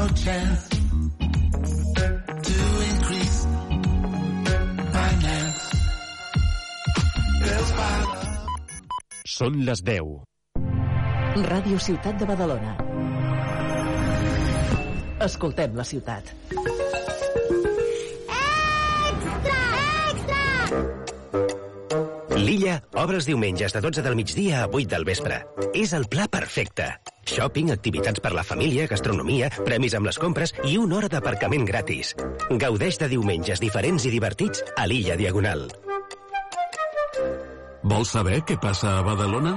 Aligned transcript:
no 0.00 0.08
chance 0.14 0.68
to 2.46 2.56
increase 2.90 3.38
finance. 4.94 5.64
Són 9.28 9.60
les 9.68 9.82
10. 9.84 10.14
Ràdio 11.50 11.80
Ciutat 11.88 12.16
de 12.20 12.28
Badalona. 12.32 12.72
Escoltem 15.28 15.76
la 15.76 15.84
ciutat. 15.84 16.32
L'Illa 22.40 22.80
obre 22.96 23.20
els 23.20 23.28
diumenges 23.28 23.76
de 23.76 23.84
12 23.84 24.02
del 24.06 24.16
migdia 24.16 24.64
a 24.64 24.68
8 24.72 24.88
del 24.96 25.04
vespre. 25.04 25.42
És 25.76 25.92
el 25.92 26.08
pla 26.08 26.24
perfecte. 26.32 26.94
Shopping, 27.24 27.70
activitats 27.74 28.20
per 28.20 28.32
la 28.34 28.44
família, 28.46 28.86
gastronomia, 28.90 29.50
premis 29.64 29.94
amb 29.94 30.08
les 30.08 30.18
compres 30.18 30.54
i 30.66 30.76
una 30.80 30.98
hora 30.98 31.10
d'aparcament 31.12 31.66
gratis. 31.68 32.14
Gaudeix 32.50 32.98
de 33.00 33.10
diumenges 33.12 33.62
diferents 33.62 34.06
i 34.06 34.14
divertits 34.14 34.64
a 34.76 34.86
l'Illa 34.90 35.16
Diagonal. 35.20 35.68
Vols 37.90 38.10
saber 38.12 38.42
què 38.44 38.58
passa 38.60 38.98
a 38.98 39.04
Badalona? 39.06 39.54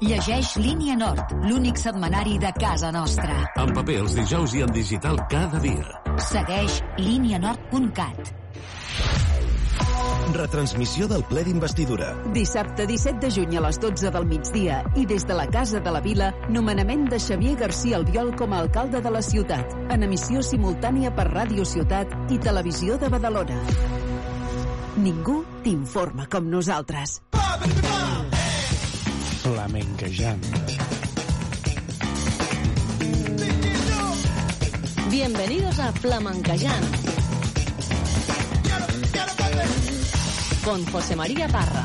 Llegeix 0.00 0.54
Línia 0.62 0.94
Nord, 0.96 1.34
l'únic 1.44 1.76
setmanari 1.80 2.38
de 2.40 2.52
casa 2.56 2.92
nostra. 2.94 3.34
En 3.60 3.74
paper 3.76 3.98
els 4.04 4.14
dijous 4.16 4.54
i 4.54 4.62
en 4.64 4.72
digital 4.72 5.18
cada 5.28 5.60
dia. 5.60 6.00
Segueix 6.30 6.80
línianord.cat. 7.02 8.32
Retransmissió 10.34 11.08
del 11.08 11.22
ple 11.24 11.42
d'investidura. 11.46 12.10
Dissabte 12.34 12.86
17 12.86 13.20
de 13.22 13.30
juny 13.32 13.56
a 13.58 13.62
les 13.64 13.78
12 13.80 14.10
del 14.12 14.26
migdia 14.28 14.82
i 14.96 15.06
des 15.08 15.24
de 15.26 15.36
la 15.36 15.46
Casa 15.48 15.80
de 15.80 15.92
la 15.94 16.02
Vila, 16.04 16.32
nomenament 16.52 17.06
de 17.08 17.18
Xavier 17.18 17.56
García 17.56 17.96
Albiol 17.96 18.34
com 18.36 18.52
a 18.52 18.60
alcalde 18.64 19.00
de 19.00 19.10
la 19.10 19.22
ciutat, 19.22 19.72
en 19.90 20.04
emissió 20.04 20.42
simultània 20.44 21.14
per 21.16 21.28
Ràdio 21.30 21.64
Ciutat 21.64 22.12
i 22.30 22.38
Televisió 22.38 22.98
de 22.98 23.08
Badalona. 23.08 23.58
Ningú 24.98 25.44
t'informa 25.64 26.26
com 26.28 26.48
nosaltres. 26.50 27.20
Flamenquejant. 29.42 30.44
Bienvenidos 35.08 35.78
a 35.80 35.92
Flamencayán. 35.92 37.17
Con 40.64 40.84
José 40.86 41.16
María 41.16 41.48
Parra. 41.48 41.84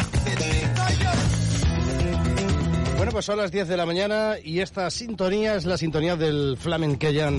Bueno, 2.98 3.12
pues 3.12 3.26
son 3.26 3.38
las 3.38 3.52
10 3.52 3.68
de 3.68 3.78
la 3.78 3.86
mañana 3.86 4.36
y 4.44 4.60
esta 4.60 4.90
sintonía 4.90 5.56
es 5.56 5.66
la 5.66 5.78
sintonía 5.78 6.16
del 6.16 6.58
Flamenqueyan. 6.58 7.38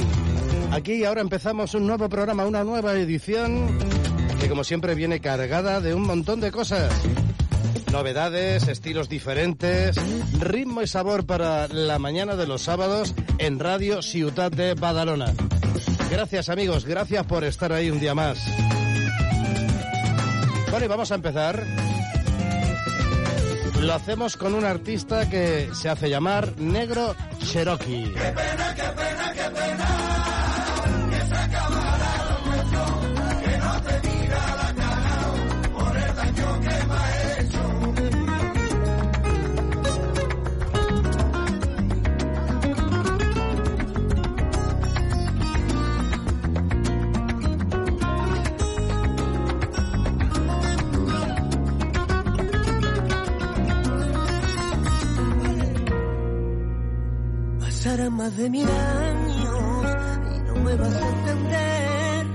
Aquí 0.73 1.05
ahora 1.05 1.21
empezamos 1.21 1.75
un 1.75 1.87
nuevo 1.87 2.09
programa, 2.09 2.45
una 2.45 2.65
nueva 2.65 2.95
edición 2.95 3.79
que 4.41 4.49
como 4.49 4.65
siempre 4.65 4.95
viene 4.95 5.21
cargada 5.21 5.81
de 5.81 5.95
un 5.95 6.03
montón 6.03 6.41
de 6.41 6.53
cosas. 6.53 6.93
Novedades, 7.93 8.69
estilos 8.69 9.09
diferentes, 9.09 9.97
ritmo 10.41 10.83
y 10.83 10.87
sabor 10.87 11.25
para 11.25 11.69
la 11.69 11.99
mañana 11.99 12.37
de 12.37 12.47
los 12.47 12.63
sábados 12.63 13.15
en 13.39 13.59
Radio 13.59 14.03
Ciutat 14.03 14.53
de 14.55 14.75
Badalona. 14.75 15.33
Gracias 16.11 16.49
amigos, 16.49 16.85
gracias 16.85 17.25
por 17.27 17.45
estar 17.45 17.73
ahí 17.73 17.91
un 17.91 18.01
día 18.01 18.15
más. 18.15 18.39
Bueno, 20.75 20.87
y 20.87 20.89
vamos 20.89 21.13
a 21.13 21.15
empezar. 21.15 21.65
Lo 23.81 23.95
hacemos 23.95 24.37
con 24.37 24.57
un 24.57 24.65
artista 24.65 25.31
que 25.31 25.71
se 25.73 25.89
hace 25.89 26.11
llamar 26.11 26.49
Negro 26.59 27.15
Cherokee. 27.39 28.13
Más 58.11 58.37
de 58.37 58.51
mil 58.51 58.69
años 58.69 59.37
y 60.37 60.39
no 60.41 60.55
me 60.57 60.77
vas 60.77 60.95
a 60.95 61.09
entender. 61.09 62.27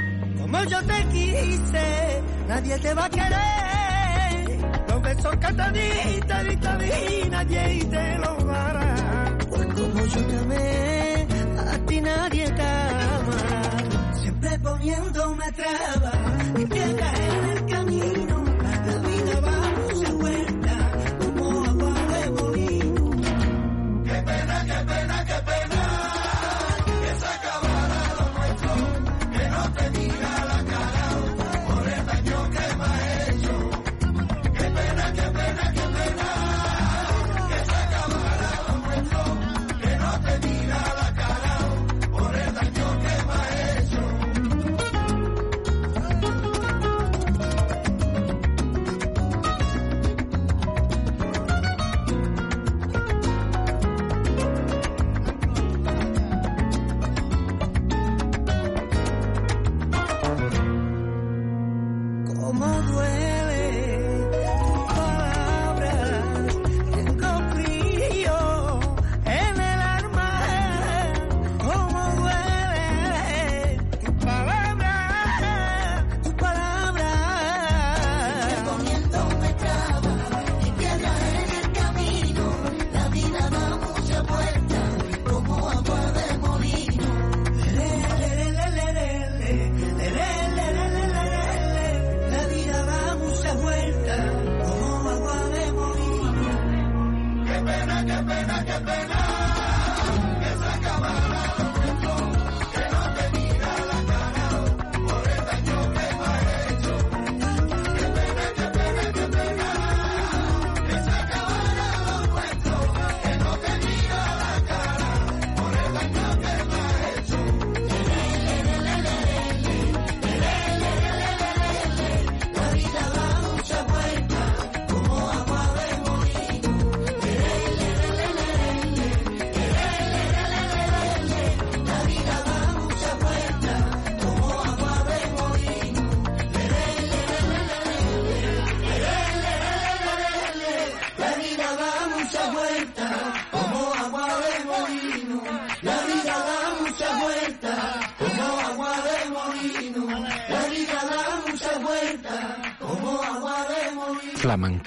Como 0.42 0.64
yo 0.64 0.80
te 0.82 1.06
quise, 1.10 2.24
nadie 2.48 2.80
te 2.80 2.94
va 2.96 3.06
a 3.06 3.10
querer. 3.10 4.60
Los 4.90 5.02
besos 5.04 5.36
que 5.38 5.54
te 5.54 5.72
di, 5.72 6.20
te 6.22 6.44
di, 6.44 6.56
te 6.58 6.78
di, 6.78 7.30
nadie 7.30 7.86
te 7.86 8.18
los 8.18 8.46
dará. 8.46 9.38
Pues 9.48 9.68
como 9.68 10.06
yo 10.06 10.26
te 10.26 10.38
amé, 10.38 11.28
a 11.72 11.86
ti 11.86 12.02
nadie 12.02 12.52
te 12.52 12.62
ama. 12.64 14.14
Siempre 14.22 14.60
poniéndome 14.60 15.52
trabas 15.52 16.16
y 16.58 16.66
piedras 16.66 17.20
en 17.20 17.50
el 17.52 17.59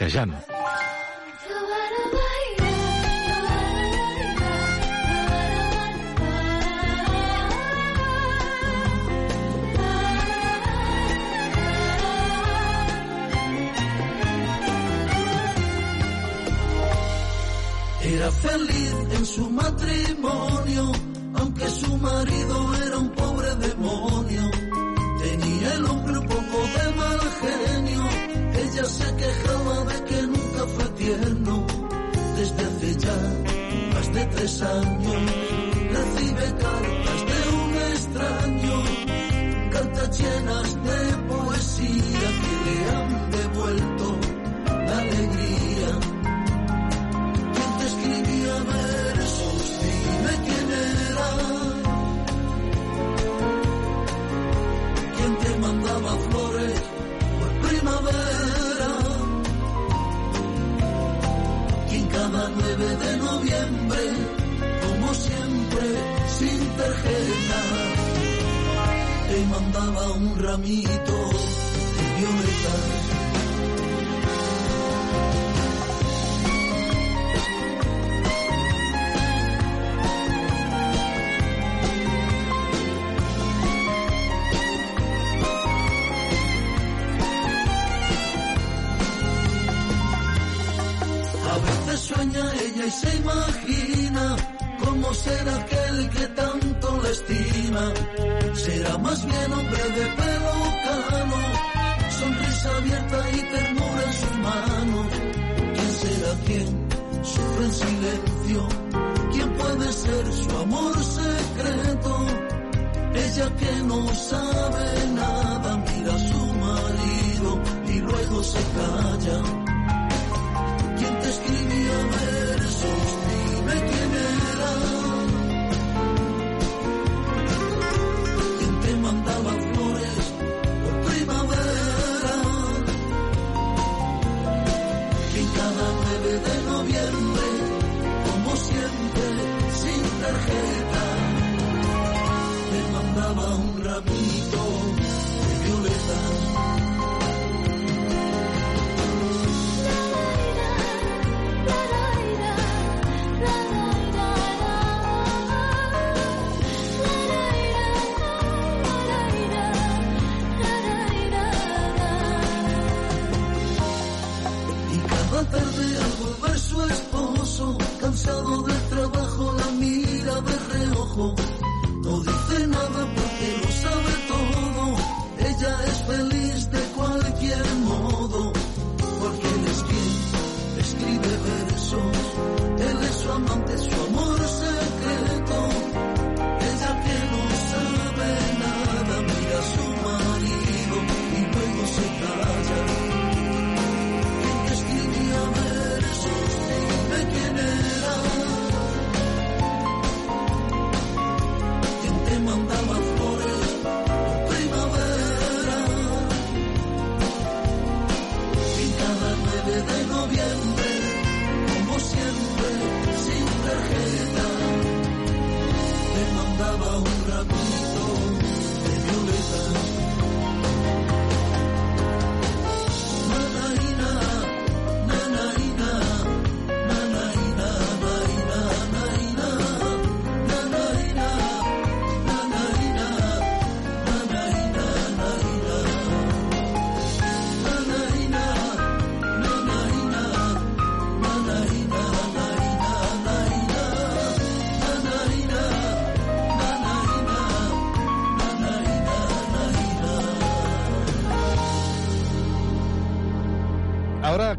Castellano. 0.03 0.52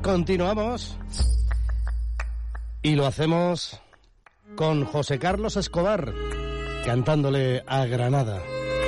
Continuamos. 0.03 0.97
Y 2.81 2.95
lo 2.95 3.05
hacemos 3.05 3.79
con 4.57 4.83
José 4.83 5.17
Carlos 5.17 5.55
Escobar, 5.55 6.13
cantándole 6.85 7.63
a 7.65 7.85
Granada. 7.85 8.41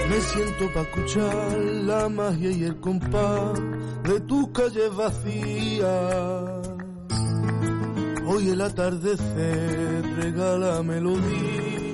Me 0.10 0.20
siento 0.20 0.74
pa' 0.74 0.82
escuchar 0.82 1.58
la 1.86 2.10
magia 2.10 2.52
y 2.52 2.66
el 2.66 2.82
compás 2.82 3.54
de 4.04 4.20
tus 4.22 4.50
calles 4.50 4.94
vacías. 4.94 5.90
Hoy 8.28 8.50
el 8.50 8.60
atardecer 8.60 10.04
regala 10.18 10.84
melodía 10.84 11.86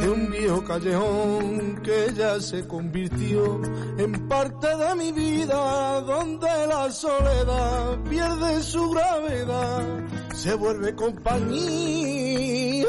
de 0.00 0.08
un 0.08 0.30
viejo 0.30 0.64
callejón 0.64 1.82
que 1.82 2.14
ya 2.14 2.40
se 2.40 2.66
convirtió 2.66 3.60
parte 4.30 4.68
de 4.76 4.94
mi 4.94 5.10
vida 5.10 6.00
donde 6.02 6.66
la 6.68 6.88
soledad 6.92 7.98
pierde 8.08 8.62
su 8.62 8.90
gravedad, 8.90 9.82
se 10.34 10.54
vuelve 10.54 10.94
compañía. 10.94 12.86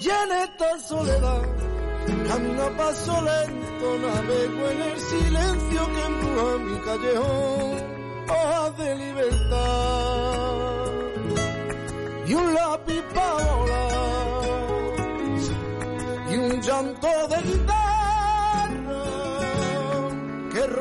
Y 0.00 0.08
en 0.20 0.32
esta 0.46 0.78
soledad 0.80 1.42
camino 2.28 2.62
a 2.64 2.70
paso 2.76 3.22
lento, 3.22 3.98
navego 4.04 4.68
en 4.72 4.80
el 4.82 4.98
silencio 4.98 5.80
que 5.94 6.02
empuja 6.10 6.58
mi 6.66 6.76
callejón, 6.86 7.72
hojas 8.28 8.76
de 8.78 8.96
libertad 8.96 10.44
y 12.26 12.34
un 12.34 12.54
lápiz 12.54 13.02
para 13.14 13.54
volar 13.54 13.94
y 16.30 16.36
un 16.36 16.60
llanto 16.60 17.28
de 17.28 17.42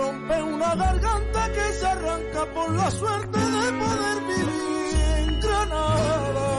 rompe 0.03 0.41
una 0.41 0.75
garganta 0.75 1.51
que 1.55 1.73
se 1.79 1.85
arranca 1.85 2.45
por 2.53 2.71
la 2.75 2.91
suerte 2.91 3.39
de 3.39 3.65
poder 3.81 4.17
vivir 4.31 4.95
en 5.17 5.39
Granada. 5.39 6.49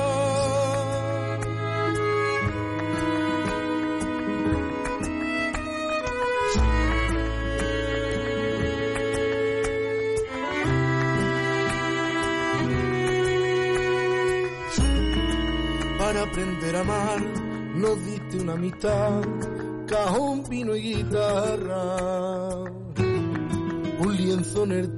Para 15.98 16.22
aprender 16.22 16.76
a 16.76 16.80
amar 16.80 17.20
nos 17.74 18.06
diste 18.06 18.38
una 18.38 18.52
amistad, 18.52 19.22
cajón, 19.88 20.44
vino 20.48 20.76
y 20.76 20.94
guitarra, 20.94 22.63
un 24.04 24.16
lienzo 24.16 24.64
en 24.64 24.96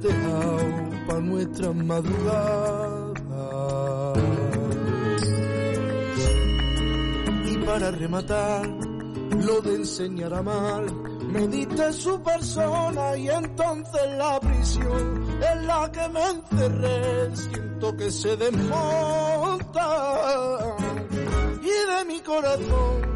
para 1.06 1.20
nuestras 1.20 1.74
madrugadas. 1.74 3.22
Y 7.44 7.58
para 7.58 7.90
rematar, 7.90 8.66
lo 8.66 9.60
de 9.62 9.74
enseñar 9.76 10.34
a 10.34 10.38
amar, 10.38 10.92
me 11.32 11.46
diste 11.48 11.92
su 11.92 12.22
persona 12.22 13.16
y 13.16 13.28
entonces 13.28 14.02
la 14.16 14.40
prisión 14.40 15.26
en 15.52 15.66
la 15.66 15.90
que 15.92 16.08
me 16.08 16.30
encerré 16.30 17.36
siento 17.36 17.96
que 17.96 18.10
se 18.10 18.36
desmonta 18.36 19.86
y 21.62 21.66
de 21.66 22.04
mi 22.06 22.20
corazón 22.20 23.15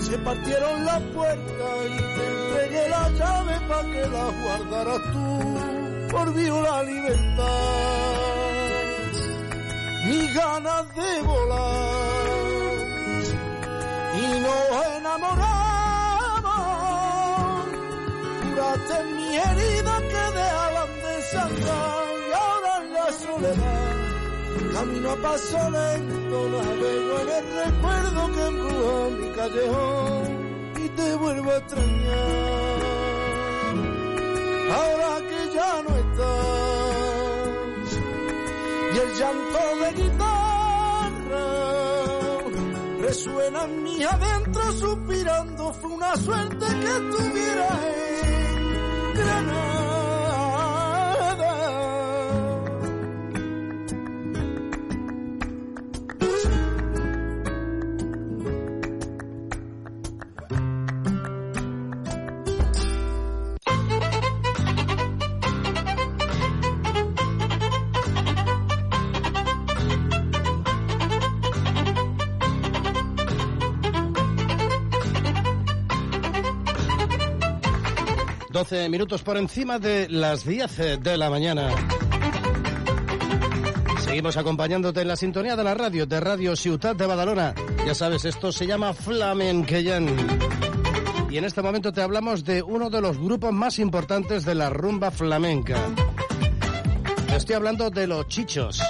se 0.00 0.18
partieron 0.18 0.84
las 0.84 1.00
puertas 1.14 1.86
y 1.86 1.96
te 1.96 2.26
entregué 2.26 2.88
la 2.88 3.08
llave 3.10 3.60
para 3.68 3.82
que 3.82 4.06
la 4.06 4.24
guardaras 4.42 5.02
tú. 5.12 5.58
Por 6.10 6.34
viola 6.34 6.82
libertad. 6.84 7.44
Mis 10.06 10.34
ganas 10.34 10.94
de 10.94 11.22
volar. 11.22 12.78
Y 14.14 14.40
nos 14.40 14.86
enamoramos. 14.96 15.58
Curaste 18.42 18.96
mi 19.16 19.36
herida 19.36 19.87
camino 24.78 25.10
a 25.10 25.16
paso 25.16 25.58
lento 25.70 26.48
navego 26.50 27.14
en 27.22 27.28
el 27.38 27.46
recuerdo 27.64 28.20
que 28.34 28.42
embruja 28.46 28.94
mi 29.18 29.28
callejón 29.38 30.26
y 30.84 30.88
te 30.90 31.14
vuelvo 31.16 31.50
a 31.50 31.56
extrañar. 31.56 32.80
Ahora 34.78 35.10
que 35.28 35.40
ya 35.56 35.72
no 35.82 35.90
estás 36.02 37.88
y 38.94 38.96
el 39.04 39.10
llanto 39.18 39.60
de 39.82 39.88
guitarra 40.00 41.46
resuena 43.00 43.60
en 43.64 43.82
mí 43.82 44.04
adentro 44.04 44.72
suspirando 44.72 45.72
fue 45.74 45.90
una 45.90 46.16
suerte 46.16 46.66
que 46.66 46.90
estuviera 47.00 47.68
12 78.68 78.90
minutos 78.90 79.22
por 79.22 79.38
encima 79.38 79.78
de 79.78 80.10
las 80.10 80.44
10 80.44 80.78
eh, 80.78 80.98
de 80.98 81.16
la 81.16 81.30
mañana. 81.30 81.70
Seguimos 84.04 84.36
acompañándote 84.36 85.00
en 85.00 85.08
la 85.08 85.16
sintonía 85.16 85.56
de 85.56 85.64
la 85.64 85.72
radio, 85.72 86.04
de 86.04 86.20
Radio 86.20 86.54
Ciudad 86.54 86.94
de 86.94 87.06
Badalona. 87.06 87.54
Ya 87.86 87.94
sabes, 87.94 88.26
esto 88.26 88.52
se 88.52 88.66
llama 88.66 88.92
Flamenqueyan. 88.92 90.14
Y 91.30 91.38
en 91.38 91.44
este 91.46 91.62
momento 91.62 91.94
te 91.94 92.02
hablamos 92.02 92.44
de 92.44 92.62
uno 92.62 92.90
de 92.90 93.00
los 93.00 93.16
grupos 93.16 93.54
más 93.54 93.78
importantes 93.78 94.44
de 94.44 94.54
la 94.54 94.68
rumba 94.68 95.10
flamenca. 95.10 95.78
Estoy 97.34 97.54
hablando 97.54 97.88
de 97.88 98.06
los 98.06 98.28
Chichos. 98.28 98.82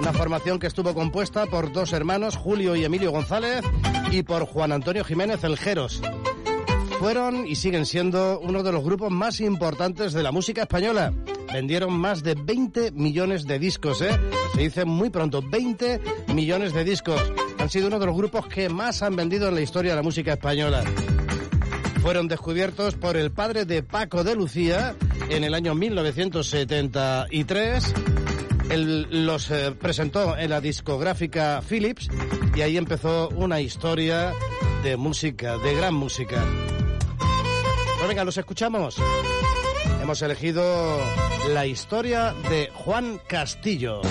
Una 0.00 0.12
formación 0.12 0.58
que 0.58 0.66
estuvo 0.66 0.92
compuesta 0.92 1.46
por 1.46 1.72
dos 1.72 1.94
hermanos, 1.94 2.36
Julio 2.36 2.76
y 2.76 2.84
Emilio 2.84 3.10
González, 3.10 3.62
y 4.10 4.22
por 4.22 4.44
Juan 4.44 4.70
Antonio 4.70 5.02
Jiménez 5.02 5.42
Eljeros. 5.44 6.02
Fueron 7.02 7.46
y 7.48 7.56
siguen 7.56 7.84
siendo 7.84 8.38
uno 8.38 8.62
de 8.62 8.70
los 8.70 8.84
grupos 8.84 9.10
más 9.10 9.40
importantes 9.40 10.12
de 10.12 10.22
la 10.22 10.30
música 10.30 10.62
española. 10.62 11.12
Vendieron 11.52 11.92
más 11.94 12.22
de 12.22 12.36
20 12.36 12.92
millones 12.92 13.44
de 13.44 13.58
discos, 13.58 14.00
¿eh? 14.02 14.16
Se 14.54 14.60
dice 14.60 14.84
muy 14.84 15.10
pronto, 15.10 15.42
20 15.42 16.00
millones 16.28 16.72
de 16.72 16.84
discos. 16.84 17.20
Han 17.58 17.68
sido 17.70 17.88
uno 17.88 17.98
de 17.98 18.06
los 18.06 18.16
grupos 18.16 18.46
que 18.46 18.68
más 18.68 19.02
han 19.02 19.16
vendido 19.16 19.48
en 19.48 19.56
la 19.56 19.62
historia 19.62 19.90
de 19.90 19.96
la 19.96 20.04
música 20.04 20.34
española. 20.34 20.84
Fueron 22.02 22.28
descubiertos 22.28 22.94
por 22.94 23.16
el 23.16 23.32
padre 23.32 23.64
de 23.64 23.82
Paco 23.82 24.22
de 24.22 24.36
Lucía 24.36 24.94
en 25.28 25.42
el 25.42 25.54
año 25.54 25.74
1973. 25.74 27.94
Él 28.70 29.26
los 29.26 29.50
eh, 29.50 29.72
presentó 29.72 30.38
en 30.38 30.50
la 30.50 30.60
discográfica 30.60 31.64
Philips 31.68 32.08
y 32.54 32.60
ahí 32.60 32.76
empezó 32.76 33.28
una 33.30 33.60
historia 33.60 34.32
de 34.84 34.96
música, 34.96 35.58
de 35.58 35.74
gran 35.74 35.94
música. 35.94 36.44
Pues 38.02 38.08
venga, 38.08 38.24
los 38.24 38.36
escuchamos. 38.36 38.96
Hemos 40.02 40.20
elegido 40.22 40.64
la 41.50 41.66
historia 41.66 42.34
de 42.50 42.68
Juan 42.74 43.20
Castillo. 43.28 44.02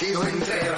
Digo 0.00 0.22
entero. 0.22 0.77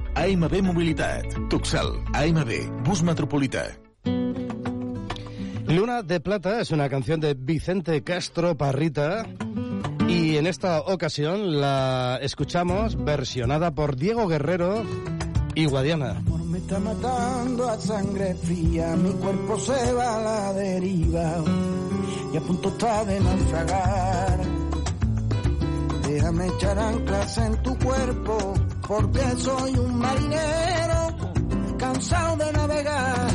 AMB 0.15 0.61
Mobilitat. 0.61 1.25
Tuxel, 1.49 2.03
AMB, 2.13 2.83
bus 2.83 3.03
metropolità. 3.03 3.77
Luna 5.67 6.03
de 6.03 6.19
Plata 6.19 6.59
es 6.59 6.71
una 6.71 6.89
canción 6.89 7.19
de 7.19 7.33
Vicente 7.33 8.03
Castro 8.03 8.57
Parrita 8.57 9.25
y 10.07 10.35
en 10.35 10.47
esta 10.47 10.81
ocasión 10.81 11.61
la 11.61 12.19
escuchamos 12.21 13.01
versionada 13.01 13.71
por 13.71 13.95
Diego 13.95 14.27
Guerrero 14.27 14.83
y 15.55 15.65
Guadiana. 15.65 16.21
Me 16.45 16.57
está 16.57 16.79
matando 16.79 17.69
a 17.69 17.79
sangre 17.79 18.35
fría, 18.35 18.95
mi 18.97 19.11
cuerpo 19.13 19.57
se 19.57 19.93
va 19.93 20.17
a 20.17 20.21
la 20.21 20.53
deriva 20.53 21.41
y 22.33 22.37
a 22.37 22.41
punto 22.41 22.67
está 22.67 23.05
de 23.05 23.19
naufragar. 23.21 24.39
Déjame 26.05 26.47
echar 26.47 26.77
anclas 26.77 27.37
en 27.37 27.63
tu 27.63 27.77
cuerpo, 27.79 28.53
porque 28.91 29.21
soy 29.37 29.71
un 29.79 29.99
marinero 29.99 31.15
cansado 31.77 32.35
de 32.35 32.51
navegar. 32.51 33.29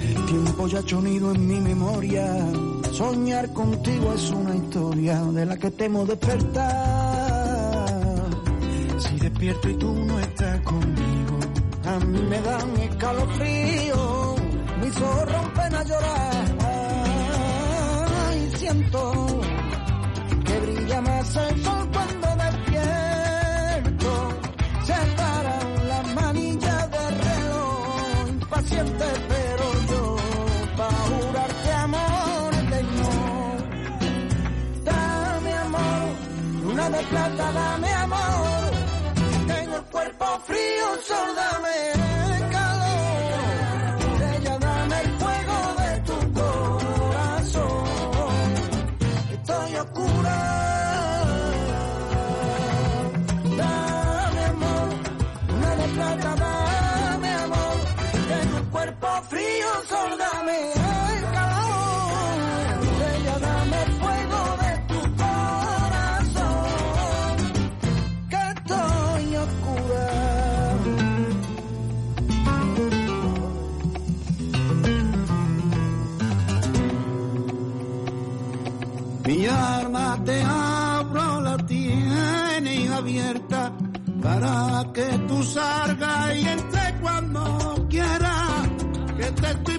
El 0.00 0.26
tiempo 0.26 0.68
ya 0.68 0.78
ha 0.78 0.80
hecho 0.80 1.00
nido 1.02 1.32
en 1.32 1.44
mi 1.44 1.60
memoria, 1.60 2.24
soñar 2.92 3.52
contigo 3.52 4.12
es 4.14 4.30
una 4.30 4.54
historia 4.54 5.20
de 5.24 5.44
la 5.44 5.56
que 5.56 5.72
temo 5.72 6.06
despertar. 6.06 6.66
Si 8.98 9.18
despierto 9.18 9.70
y 9.70 9.74
tú 9.74 9.92
no 9.92 10.20
estás 10.20 10.60
conmigo, 10.60 11.38
a 11.84 11.98
mí 11.98 12.22
me 12.30 12.40
dan 12.42 12.76
escalofrío, 12.76 14.36
mis 14.80 14.96
ojos 14.98 15.32
rompen 15.32 15.74
a 15.74 15.82
llorar. 15.82 16.44
Y 18.36 18.56
siento 18.56 19.40
que 20.44 20.60
brilla 20.60 21.00
más 21.00 21.36
el 21.36 21.64
sol 21.64 21.73
plata, 37.10 37.52
dame 37.52 37.92
amor. 37.92 38.70
Tengo 39.46 39.76
el 39.76 39.82
cuerpo 39.84 40.26
frío, 40.46 40.86
sol, 41.06 41.34
dame 41.36 41.93
para 84.24 84.82
que 84.94 85.18
tú 85.28 85.42
salgas 85.42 86.34
y 86.34 86.48
entre 86.48 86.94
cuando 87.02 87.86
quieras, 87.90 88.68
que 89.18 89.24
te 89.24 89.46
estoy 89.50 89.78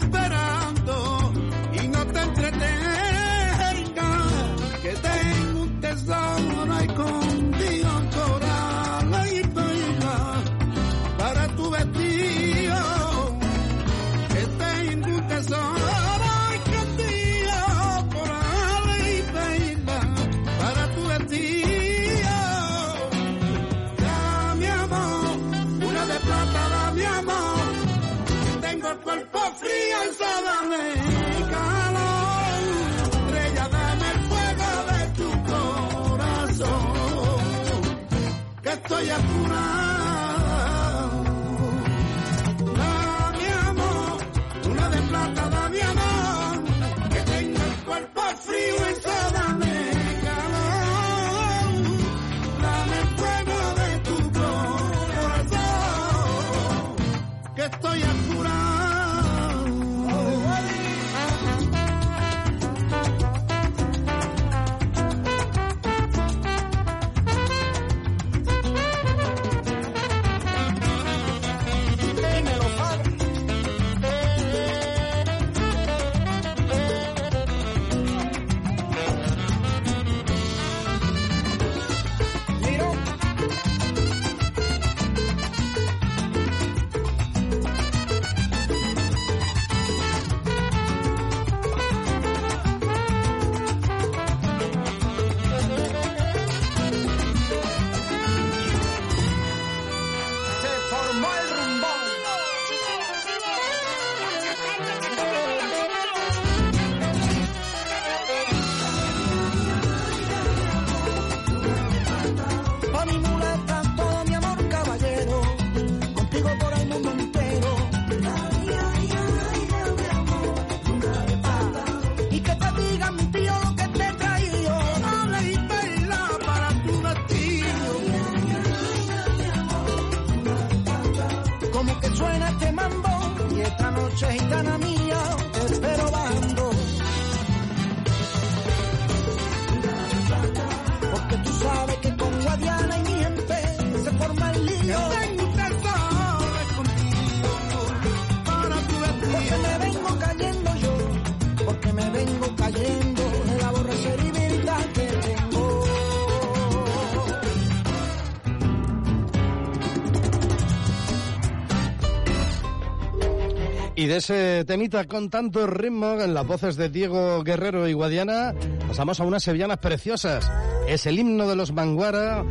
Y 164.05 164.07
de 164.07 164.17
ese 164.17 164.65
temita 164.65 165.05
con 165.05 165.31
tanto 165.31 165.65
ritmo 165.65 166.21
en 166.21 166.35
las 166.35 166.45
voces 166.45 166.75
de 166.75 166.89
Diego 166.89 167.43
Guerrero 167.43 167.87
y 167.87 167.93
Guadiana, 167.93 168.53
pasamos 168.87 169.19
a 169.19 169.23
unas 169.23 169.41
sevillanas 169.41 169.79
preciosas. 169.79 170.47
Es 170.87 171.07
el 171.07 171.17
himno 171.17 171.47
de 171.47 171.55
los 171.55 171.71
Manguara 171.71 172.43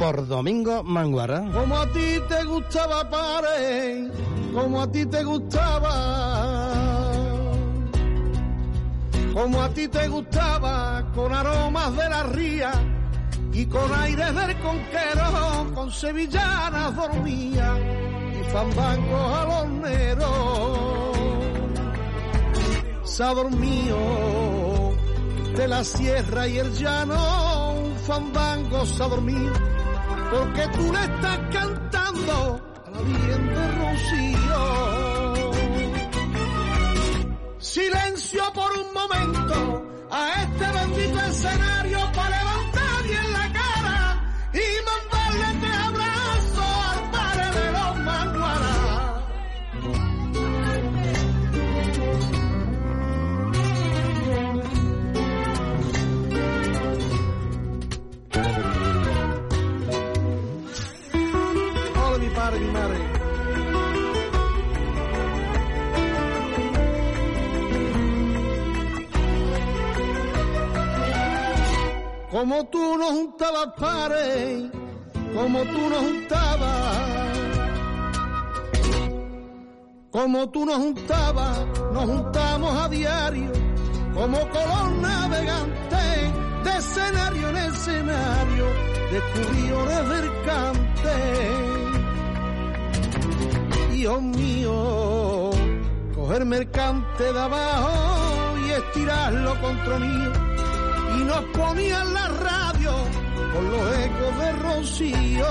por 0.00 0.26
Domingo 0.26 0.82
Manguara. 0.82 1.44
Como 1.52 1.76
a 1.76 1.86
ti 1.92 2.16
te 2.28 2.42
gustaba, 2.42 3.08
pare, 3.08 4.10
como 4.52 4.82
a 4.82 4.90
ti 4.90 5.06
te 5.06 5.22
gustaba. 5.22 5.92
Como 9.34 9.62
a 9.62 9.68
ti 9.68 9.86
te 9.86 10.08
gustaba, 10.08 11.12
con 11.14 11.32
aromas 11.32 11.96
de 11.96 12.08
la 12.08 12.22
ría 12.24 12.72
y 13.52 13.66
con 13.66 13.94
aires 13.94 14.34
del 14.34 14.58
conquero, 14.58 15.72
con 15.76 15.92
sevillanas 15.92 16.96
dormía 16.96 18.05
alorneros. 18.58 20.26
Se 23.04 23.22
ha 23.22 23.34
dormido 23.34 24.94
de 25.56 25.68
la 25.68 25.84
sierra 25.84 26.48
y 26.48 26.58
el 26.58 26.72
llano, 26.72 27.74
un 27.74 27.96
fandango 27.96 28.84
se 28.84 29.02
ha 29.02 29.08
dormido 29.08 29.52
porque 30.30 30.68
tú 30.76 30.92
le 30.92 31.00
estás 31.00 31.38
cantando 31.52 32.60
a 32.86 32.90
la 32.90 33.00
Virgen 33.00 33.46
de 33.54 33.72
Rocío. 33.78 35.52
Silencio 37.58 38.42
por 38.52 38.70
un 38.72 38.92
momento 38.92 39.86
a 40.10 40.42
este 40.42 40.66
bendito 40.78 41.20
escenario 41.20 41.98
para 42.14 42.38
levantar 42.38 42.65
Como 72.36 72.64
tú 72.66 72.98
nos 72.98 73.12
juntabas 73.12 73.68
pares, 73.78 74.70
como 75.34 75.62
tú 75.62 75.88
nos 75.88 76.00
juntabas, 76.00 76.98
como 80.10 80.50
tú 80.50 80.66
nos 80.66 80.76
juntabas, 80.76 81.66
nos 81.94 82.04
juntamos 82.04 82.76
a 82.76 82.88
diario, 82.90 83.52
como 84.12 84.38
color 84.50 84.92
navegante, 85.00 85.96
de 86.62 86.76
escenario 86.76 87.48
en 87.48 87.56
escenario, 87.56 88.66
descubridores 89.12 90.08
del 90.10 90.30
cante. 90.44 91.16
Dios 93.92 94.22
mío, 94.22 95.50
cogerme 96.14 96.58
el 96.58 96.70
cante 96.70 97.32
de 97.32 97.40
abajo 97.40 98.58
y 98.58 98.72
estirarlo 98.72 99.58
contra 99.58 99.96
y 99.96 100.45
nos 101.26 101.42
ponían 101.46 102.14
la 102.14 102.28
radio 102.28 102.92
con 103.52 103.70
los 103.70 103.98
ecos 103.98 104.38
de 104.38 104.52
Rocío. 104.52 105.46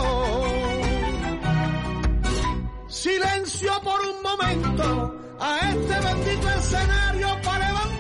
Silencio 2.88 3.72
por 3.84 4.00
un 4.02 4.24
momento 4.24 5.16
a 5.40 5.60
este 5.70 6.00
bendito 6.00 6.50
escenario 6.50 7.28
para 7.44 7.68
levantar 7.68 7.95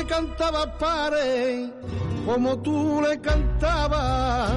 le 0.00 0.06
cantabas, 0.06 0.66
pare, 0.78 1.70
como 2.24 2.58
tú 2.60 3.02
le 3.02 3.20
cantabas, 3.20 4.50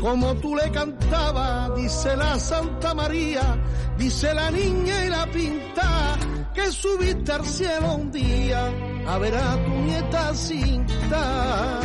como 0.00 0.34
tú 0.36 0.54
le 0.54 0.70
cantabas, 0.70 1.74
dice 1.74 2.16
la 2.16 2.38
Santa 2.38 2.94
María, 2.94 3.56
dice 3.98 4.32
la 4.32 4.50
niña 4.50 5.06
y 5.06 5.08
la 5.08 5.26
pinta, 5.26 6.16
que 6.54 6.70
subiste 6.70 7.32
al 7.32 7.44
cielo 7.44 7.94
un 7.96 8.12
día 8.12 8.72
a 9.08 9.18
ver 9.18 9.34
a 9.34 9.56
tu 9.64 9.70
nieta 9.70 10.34
cinta. 10.34 11.80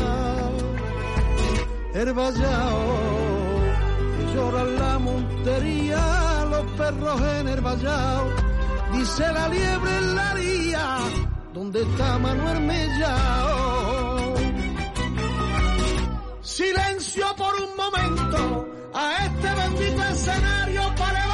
El 1.95 2.13
vallao, 2.13 2.85
llora 4.35 4.63
la 4.63 4.99
montería, 4.99 6.45
los 6.51 6.71
perros 6.73 7.21
en 7.39 7.47
el 7.47 7.61
vallao 7.61 8.48
dice 8.91 9.31
la 9.33 9.47
liebre 9.47 9.97
en 9.97 10.15
la 10.15 10.33
ría, 10.33 10.97
¿dónde 11.53 11.81
está 11.81 12.17
Manuel 12.19 12.61
Mellao? 12.61 14.33
Silencio 16.41 17.25
por 17.37 17.53
un 17.55 17.75
momento 17.75 18.67
a 18.93 19.25
este 19.25 19.49
bendito 19.61 20.03
escenario 20.03 20.95
para 20.95 21.28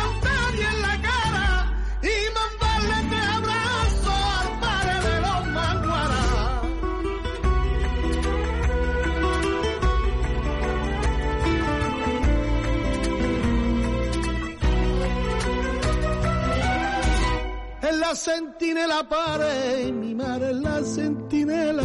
la 18.15 18.21
centinela 18.21 19.03
pare, 19.03 19.91
mi 19.91 20.15
madre 20.15 20.51
es 20.51 20.55
la 20.61 20.81
centinela. 20.83 21.83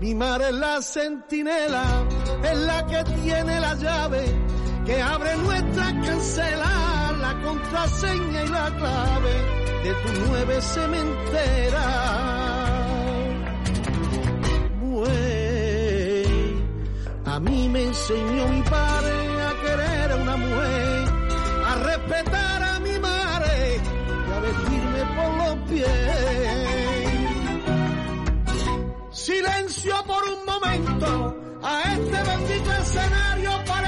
Mi 0.00 0.12
madre 0.12 0.48
es 0.48 0.54
la 0.54 0.82
centinela, 0.82 1.84
es 2.42 2.58
la 2.58 2.84
que 2.86 3.04
tiene 3.22 3.60
la 3.60 3.74
llave, 3.76 4.24
que 4.84 5.00
abre 5.00 5.36
nuestra 5.36 5.86
cancela, 6.02 7.14
la 7.20 7.40
contraseña 7.44 8.42
y 8.42 8.48
la 8.48 8.76
clave 8.76 9.34
de 9.84 9.90
tu 10.02 10.08
nueve 10.26 10.60
cementera. 10.60 11.86
A 17.24 17.40
mí 17.40 17.68
me 17.68 17.84
enseñó 17.84 18.48
mi 18.48 18.62
padre 18.62 19.14
a 19.48 19.52
querer 19.62 20.10
a 20.10 20.16
una 20.16 20.36
mujer, 20.36 21.08
a 21.66 21.74
respetar 21.84 22.62
a 22.64 22.77
vestirme 24.48 25.04
por 25.16 25.30
los 25.36 25.56
pies. 25.68 25.88
Silencio 29.10 29.94
por 30.06 30.22
un 30.24 30.44
momento 30.46 31.36
a 31.62 31.82
este 31.92 32.22
bendito 32.30 32.72
escenario 32.72 33.50
para 33.66 33.87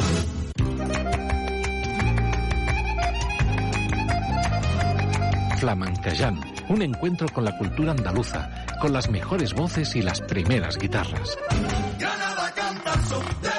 Flamencayán, 5.61 6.41
un 6.69 6.81
encuentro 6.81 7.29
con 7.29 7.45
la 7.45 7.55
cultura 7.55 7.91
andaluza, 7.91 8.49
con 8.81 8.91
las 8.93 9.11
mejores 9.11 9.53
voces 9.53 9.95
y 9.95 10.01
las 10.01 10.19
primeras 10.19 10.75
guitarras. 10.75 11.37
Canta 11.99 13.50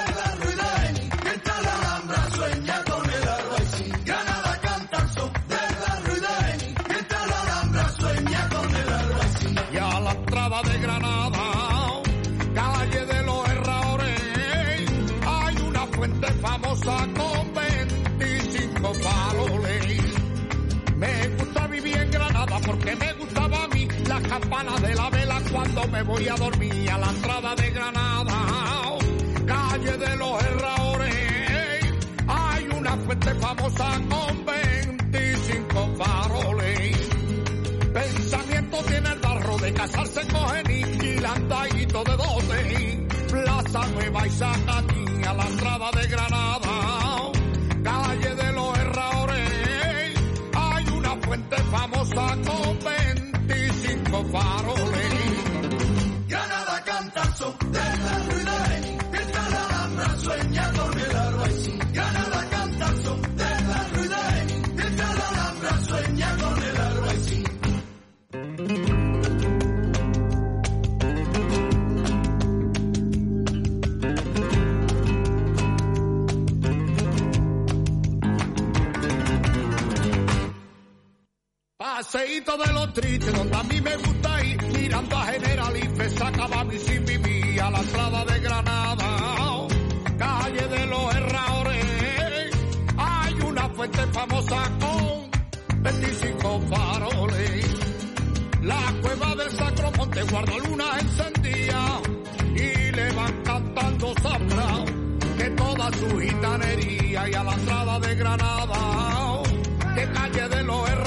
voy 26.05 26.27
a 26.27 26.35
dormir 26.35 26.89
a 26.89 26.97
la 26.97 27.09
entrada 27.09 27.55
de 27.55 27.69
Granada, 27.71 28.97
calle 29.45 29.97
de 29.97 30.15
los 30.17 30.43
Herradores, 30.43 31.95
hay 32.27 32.67
una 32.77 32.97
fuente 32.97 33.33
famosa 33.35 34.01
con 34.09 34.45
25 34.45 35.95
faroles. 35.97 37.09
Pensamiento 37.93 38.77
tiene 38.87 39.09
el 39.09 39.19
barro 39.19 39.57
de 39.57 39.73
casarse 39.73 40.21
con 40.27 40.49
Geni 40.49 40.81
y 40.81 41.19
de 42.03 42.17
doce. 42.17 43.07
Plaza 43.29 43.87
Nueva 43.93 44.27
y 44.27 44.29
Zacatí 44.29 44.92
Paseíto 82.03 82.57
de 82.57 82.73
los 82.73 82.93
tristes, 82.93 83.33
donde 83.33 83.55
a 83.55 83.63
mí 83.63 83.79
me 83.79 83.95
gusta 83.95 84.43
ir, 84.43 84.61
mirando 84.77 85.15
a 85.15 85.25
Generalife, 85.25 86.09
sacaba 86.09 86.63
mi 86.65 86.77
sin 86.77 87.05
vivir 87.05 87.61
a 87.61 87.71
la 87.71 87.79
entrada 87.79 88.25
de 88.25 88.39
Granada, 88.41 89.67
calle 90.17 90.67
de 90.67 90.85
los 90.87 91.15
Herradores, 91.15 92.51
hay 92.97 93.33
una 93.47 93.69
fuente 93.69 94.05
famosa 94.07 94.69
con 94.81 95.81
25 95.81 96.61
faroles, 96.69 97.69
la 98.63 98.93
cueva 99.01 99.35
del 99.35 99.51
Sacromonte 99.51 100.23
guarda 100.23 100.57
luna 100.57 100.85
encendida, 100.99 102.01
y 102.53 102.91
le 102.91 103.11
van 103.13 103.43
cantando 103.43 104.13
zambra, 104.21 104.85
que 105.37 105.49
toda 105.51 105.89
su 105.93 106.19
gitanería, 106.19 107.29
y 107.29 107.33
a 107.33 107.43
la 107.45 107.53
entrada 107.53 107.99
de 108.01 108.15
Granada, 108.15 109.43
de 109.95 110.11
calle 110.11 110.49
de 110.49 110.63
los 110.63 110.89
Herradores, 110.89 111.02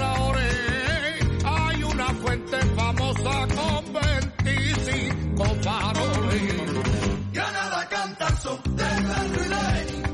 paso 8.47 8.61
de 8.65 8.85
la 8.85 9.25
rueda. 9.35 10.06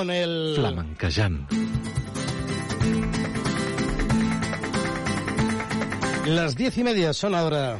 Con 0.00 0.10
el... 0.10 0.54
Flamencayán. 0.54 1.46
Las 6.24 6.56
diez 6.56 6.78
y 6.78 6.84
media 6.84 7.12
son 7.12 7.34
ahora. 7.34 7.76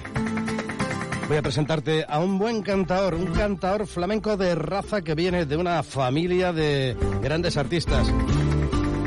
Voy 1.28 1.38
a 1.38 1.40
presentarte 1.40 2.04
a 2.06 2.18
un 2.18 2.38
buen 2.38 2.60
cantador, 2.60 3.14
un 3.14 3.32
cantador 3.32 3.86
flamenco 3.86 4.36
de 4.36 4.54
raza 4.54 5.00
que 5.00 5.14
viene 5.14 5.46
de 5.46 5.56
una 5.56 5.82
familia 5.82 6.52
de 6.52 6.94
grandes 7.22 7.56
artistas. 7.56 8.06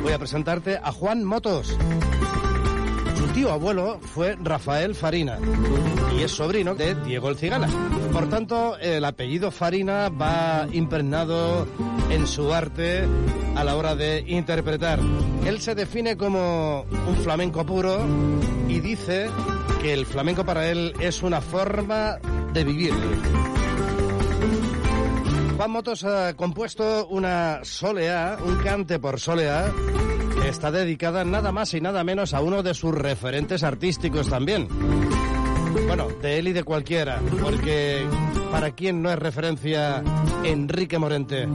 Voy 0.01 0.13
a 0.13 0.17
presentarte 0.17 0.79
a 0.81 0.91
Juan 0.91 1.23
Motos. 1.23 1.77
Su 3.15 3.27
tío 3.27 3.51
abuelo 3.51 3.99
fue 4.01 4.35
Rafael 4.41 4.95
Farina 4.95 5.37
y 6.17 6.23
es 6.23 6.31
sobrino 6.31 6.73
de 6.73 6.95
Diego 6.95 7.29
el 7.29 7.37
Cigala. 7.37 7.69
Por 8.11 8.27
tanto, 8.27 8.75
el 8.79 9.05
apellido 9.05 9.51
Farina 9.51 10.09
va 10.09 10.67
impregnado 10.71 11.67
en 12.13 12.27
su 12.27 12.53
arte 12.53 13.07
a 13.55 13.63
la 13.63 13.75
hora 13.75 13.95
de 13.95 14.23
interpretar. 14.27 14.99
Él 15.45 15.59
se 15.59 15.73
define 15.73 16.15
como 16.15 16.85
un 17.07 17.15
flamenco 17.17 17.65
puro 17.65 18.05
y 18.67 18.79
dice 18.79 19.29
que 19.81 19.93
el 19.93 20.05
flamenco 20.05 20.45
para 20.45 20.69
él 20.69 20.93
es 20.99 21.23
una 21.23 21.41
forma 21.41 22.19
de 22.53 22.63
vivir. 22.63 22.93
Juan 25.57 25.71
Motos 25.71 26.03
ha 26.03 26.35
compuesto 26.35 27.07
una 27.07 27.61
soleá, 27.63 28.37
un 28.43 28.57
cante 28.57 28.99
por 28.99 29.19
soleá, 29.19 29.71
que 30.41 30.49
está 30.49 30.71
dedicada 30.71 31.23
nada 31.23 31.51
más 31.51 31.73
y 31.73 31.81
nada 31.81 32.03
menos 32.03 32.33
a 32.33 32.41
uno 32.41 32.61
de 32.61 32.73
sus 32.73 32.93
referentes 32.93 33.63
artísticos 33.63 34.29
también. 34.29 34.67
Bueno, 35.87 36.09
de 36.21 36.39
él 36.39 36.49
y 36.49 36.53
de 36.53 36.63
cualquiera, 36.63 37.19
porque 37.41 38.05
para 38.53 38.69
quien 38.75 39.01
no 39.01 39.11
es 39.11 39.17
referencia 39.17 40.03
Enrique 40.43 40.99
Morente. 40.99 41.47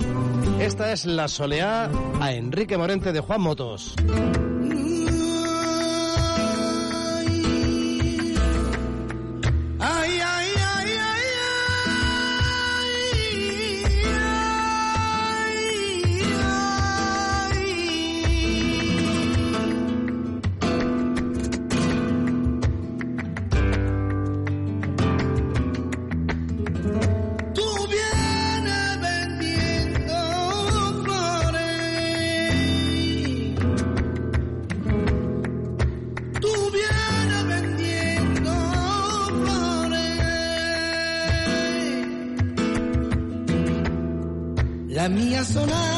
Esta 0.59 0.93
es 0.93 1.07
la 1.07 1.29
soleá 1.29 1.89
a 2.21 2.33
Enrique 2.33 2.77
Morente 2.77 3.13
de 3.13 3.21
Juan 3.21 3.41
Motos. 3.41 3.95
mía 45.19 45.45
sonar. 45.45 45.98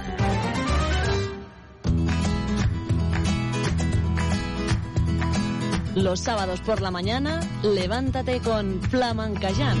Los 6.01 6.21
sábados 6.21 6.61
por 6.61 6.81
la 6.81 6.89
mañana, 6.89 7.39
levántate 7.61 8.39
con 8.39 8.81
Flamencayán. 8.81 9.77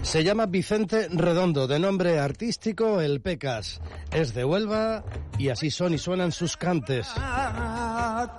Se 0.00 0.24
llama 0.24 0.46
Vicente 0.46 1.08
Redondo, 1.10 1.66
de 1.66 1.78
nombre 1.78 2.18
artístico 2.18 3.02
El 3.02 3.20
Pecas. 3.20 3.82
Es 4.10 4.32
de 4.32 4.46
Huelva 4.46 5.04
y 5.36 5.50
así 5.50 5.70
son 5.70 5.92
y 5.92 5.98
suenan 5.98 6.32
sus 6.32 6.56
cantes. 6.56 7.06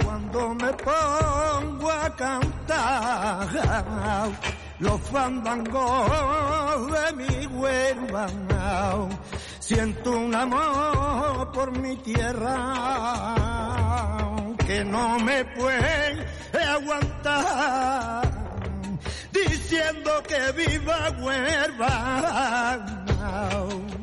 Cuando 0.04 0.56
me 0.56 0.74
pongo 0.74 1.92
a 1.92 2.16
cantar 2.16 3.50
los 4.80 5.02
fandangos 5.02 6.92
de 6.92 7.14
mi 7.14 7.46
Huelva, 7.48 8.28
siento 9.60 10.12
un 10.12 10.36
amor 10.36 11.52
por 11.52 11.72
mi 11.78 11.96
tierra 11.98 12.56
que 14.66 14.84
no 14.84 15.20
me 15.20 15.46
puede 15.46 16.26
aguantar. 16.54 18.32
Diciendo 19.32 20.12
que 20.28 20.52
viva 20.54 21.12
Huelva. 21.22 22.78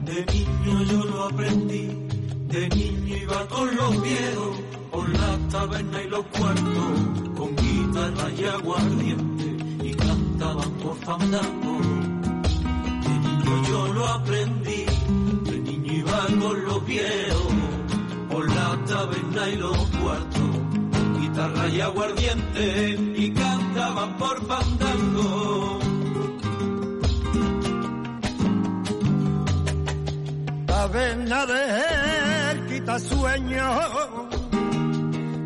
De 0.03 0.25
niño 0.27 0.83
yo 0.85 1.05
lo 1.05 1.25
aprendí, 1.25 1.89
de 2.49 2.69
niño 2.69 3.17
iba 3.17 3.47
con 3.49 3.75
los 3.77 4.03
viejos, 4.03 4.61
por 4.91 5.09
la 5.09 5.39
taberna 5.51 6.03
y 6.03 6.09
los 6.09 6.27
cuartos, 6.27 6.93
con 7.37 7.57
guitarra 7.57 8.31
y 8.37 8.45
aguardiente, 8.45 9.42
por 10.51 10.97
fandango. 10.99 11.79
De 13.03 13.15
niño 13.27 13.63
yo 13.69 13.93
lo 13.93 14.07
aprendí, 14.09 14.85
de 15.45 15.59
niño 15.61 15.93
iba 15.93 16.27
con 16.41 16.65
los 16.65 16.87
viejos, 16.87 17.55
por 18.31 18.49
la 18.55 18.85
taberna 18.87 19.49
y 19.49 19.57
los 19.57 19.77
cuartos, 19.77 20.57
guitarra 21.21 21.69
y 21.69 21.81
aguardiente, 21.81 22.99
y 23.17 23.31
cantaban 23.33 24.17
por 24.19 24.47
fandango. 24.47 25.79
Taberna 30.67 31.47
de 31.47 31.63
él 32.51 32.67
quita 32.67 32.99
sueño, 32.99 33.79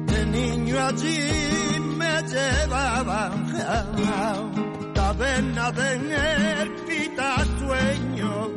de 0.06 0.26
niño 0.26 0.80
allí 0.80 1.20
me 1.98 2.22
llevaban. 2.22 3.46
Taberna 5.16 5.72
de 5.72 5.94
él 5.94 6.74
quita 6.86 7.36
sueño, 7.58 8.50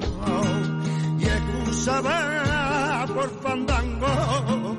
y 1.18 1.24
excusaba 1.24 3.06
por 3.16 3.30
fandango, 3.42 4.78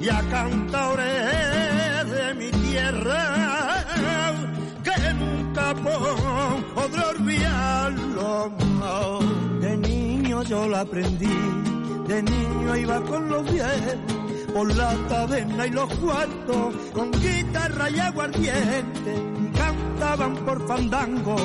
y 0.00 0.08
a 0.08 0.20
cantores 0.28 2.10
de 2.10 2.34
mi 2.34 2.50
tierra, 2.50 3.84
que 4.82 5.14
nunca 5.14 5.74
podré 6.74 7.02
olvidarlo. 7.04 8.50
De 9.60 9.76
niño 9.76 10.42
yo 10.42 10.66
lo 10.66 10.76
aprendí, 10.78 11.38
de 12.08 12.20
niño 12.20 12.76
iba 12.76 13.00
con 13.02 13.28
los 13.28 13.44
viejos, 13.52 13.94
por 14.58 14.74
la 14.74 14.92
taberna 15.06 15.68
y 15.68 15.70
los 15.70 15.88
cuartos, 15.98 16.74
con 16.92 17.12
guitarra 17.12 17.90
y 17.90 18.00
aguardiente, 18.00 19.14
cantaban 19.56 20.34
por 20.44 20.66
fandango, 20.66 21.36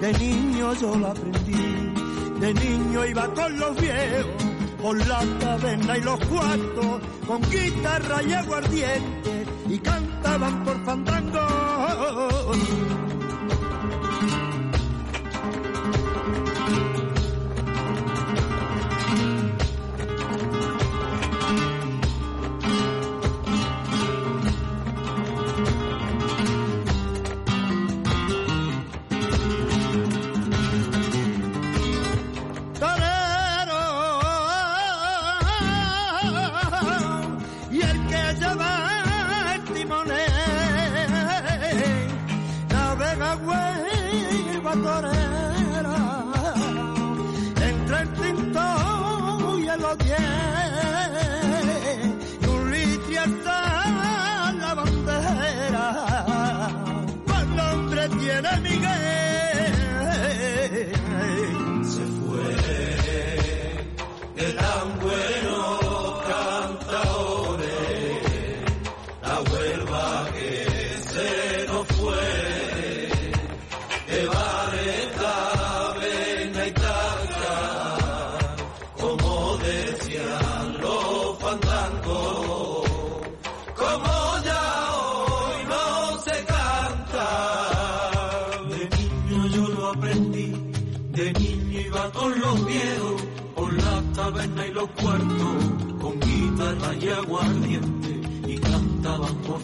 de 0.00 0.12
niño 0.14 0.72
yo 0.80 0.96
lo 0.96 1.08
aprendí, 1.08 1.92
de 2.40 2.54
niño 2.54 3.04
iba 3.04 3.28
con 3.34 3.58
los 3.58 3.78
viejos, 3.78 4.42
por 4.80 5.06
la 5.06 5.22
taberna 5.38 5.98
y 5.98 6.00
los 6.00 6.18
cuartos, 6.24 7.02
con 7.26 7.42
guitarra 7.50 8.22
y 8.22 8.32
aguardiente, 8.32 9.44
y 9.68 9.78
cantaban 9.78 10.64
por 10.64 10.82
fandango. 10.86 11.46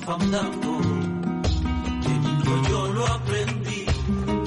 Fandango. 0.08 0.74
Niño 2.06 2.68
yo 2.70 2.92
lo 2.94 3.06
aprendí, 3.06 3.84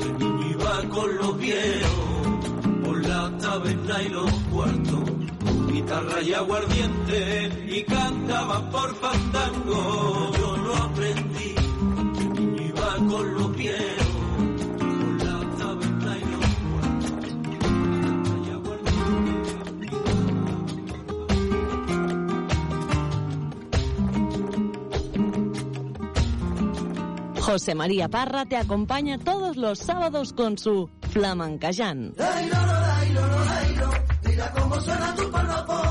de 0.01 0.09
niño 0.19 0.49
iba 0.53 0.89
con 0.89 1.17
los 1.17 1.37
viejos, 1.37 2.27
por 2.83 3.07
la 3.07 3.37
taberna 3.37 4.01
y 4.01 4.09
los 4.09 4.31
cuartos, 4.51 5.03
con 5.45 5.67
guitarra 5.71 6.21
y 6.23 6.33
aguardiente, 6.33 7.19
y 7.77 7.83
cantaban 7.83 8.71
por 8.71 8.95
fandango. 8.95 10.31
Yo 10.39 10.57
lo 10.57 10.75
aprendí. 10.77 11.53
Iba 12.69 12.95
con 13.11 13.33
los 13.35 13.47
pies. 13.55 14.00
José 27.51 27.75
María 27.75 28.07
Parra 28.07 28.45
te 28.45 28.55
acompaña 28.55 29.17
todos 29.17 29.57
los 29.57 29.77
sábados 29.77 30.31
con 30.31 30.57
su 30.57 30.89
tu 35.17 35.29
palma 35.29 35.90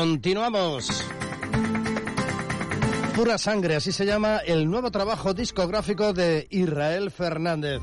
Continuamos. 0.00 1.04
Pura 3.14 3.36
sangre, 3.36 3.76
así 3.76 3.92
se 3.92 4.06
llama 4.06 4.38
el 4.38 4.70
nuevo 4.70 4.90
trabajo 4.90 5.34
discográfico 5.34 6.14
de 6.14 6.46
Israel 6.48 7.10
Fernández. 7.10 7.82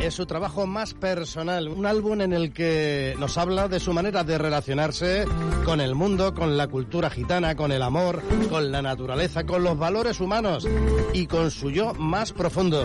Es 0.00 0.14
su 0.14 0.26
trabajo 0.26 0.66
más 0.66 0.92
personal, 0.92 1.68
un 1.68 1.86
álbum 1.86 2.22
en 2.22 2.32
el 2.32 2.52
que 2.52 3.14
nos 3.20 3.38
habla 3.38 3.68
de 3.68 3.78
su 3.78 3.92
manera 3.92 4.24
de 4.24 4.36
relacionarse 4.36 5.26
con 5.64 5.80
el 5.80 5.94
mundo, 5.94 6.34
con 6.34 6.56
la 6.56 6.66
cultura 6.66 7.08
gitana, 7.08 7.54
con 7.54 7.70
el 7.70 7.80
amor, 7.80 8.20
con 8.50 8.72
la 8.72 8.82
naturaleza, 8.82 9.46
con 9.46 9.62
los 9.62 9.78
valores 9.78 10.18
humanos 10.18 10.66
y 11.12 11.28
con 11.28 11.52
su 11.52 11.70
yo 11.70 11.94
más 11.94 12.32
profundo. 12.32 12.84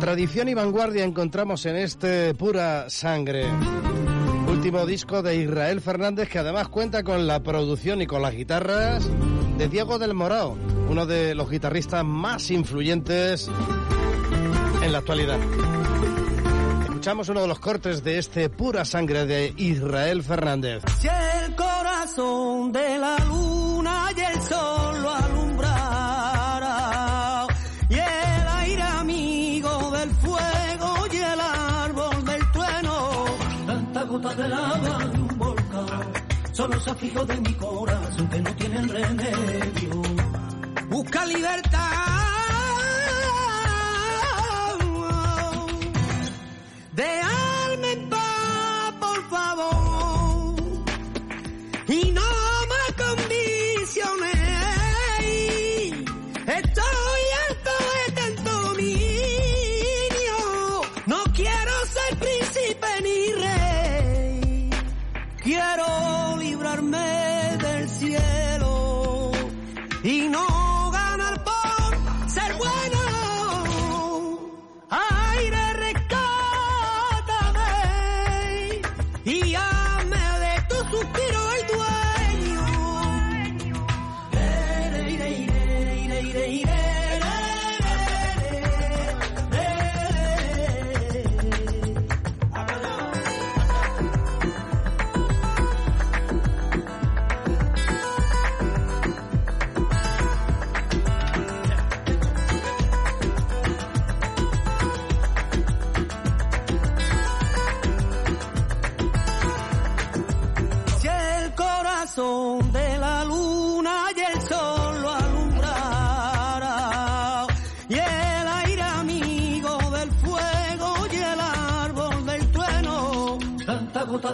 Tradición 0.00 0.48
y 0.48 0.54
vanguardia 0.54 1.04
encontramos 1.04 1.66
en 1.66 1.76
este 1.76 2.32
Pura 2.32 2.88
Sangre. 2.88 3.50
Último 4.64 4.86
disco 4.86 5.20
de 5.22 5.36
Israel 5.36 5.82
Fernández 5.82 6.30
que 6.30 6.38
además 6.38 6.68
cuenta 6.68 7.02
con 7.02 7.26
la 7.26 7.42
producción 7.42 8.00
y 8.00 8.06
con 8.06 8.22
las 8.22 8.34
guitarras 8.34 9.06
de 9.58 9.68
Diego 9.68 9.98
del 9.98 10.14
Morao, 10.14 10.56
uno 10.88 11.04
de 11.04 11.34
los 11.34 11.50
guitarristas 11.50 12.02
más 12.02 12.50
influyentes 12.50 13.50
en 14.82 14.90
la 14.90 14.96
actualidad. 14.96 15.38
Escuchamos 16.84 17.28
uno 17.28 17.42
de 17.42 17.48
los 17.48 17.58
cortes 17.58 18.02
de 18.02 18.16
este 18.16 18.48
Pura 18.48 18.86
Sangre 18.86 19.26
de 19.26 19.52
Israel 19.58 20.22
Fernández. 20.22 20.82
Si 20.98 21.08
el 21.08 21.54
corazón 21.54 22.72
de 22.72 22.98
la 22.98 23.18
luna 23.18 24.12
y 24.16 24.20
el 24.20 24.40
sol 24.40 25.02
lo 25.02 25.13
gota 34.14 34.34
de 34.34 34.48
lava 34.48 34.98
de 35.12 35.18
un 35.18 35.38
volcán 35.38 36.12
son 36.52 36.70
los 36.70 36.86
afijos 36.86 37.26
de 37.26 37.36
mi 37.40 37.54
corazón 37.54 38.28
que 38.28 38.40
no 38.42 38.54
tienen 38.54 38.88
remedio. 38.88 40.02
busca 40.88 41.26
libertad. 41.26 41.80
Dejarme 46.92 47.43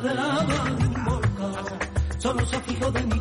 de 0.02 0.14
lava 0.14 0.44
de 0.78 0.86
un 0.86 1.04
volcán, 1.04 1.52
son 2.18 2.36
los 2.38 2.54
afijos 2.54 2.92
de 2.94 3.02
mi 3.02 3.20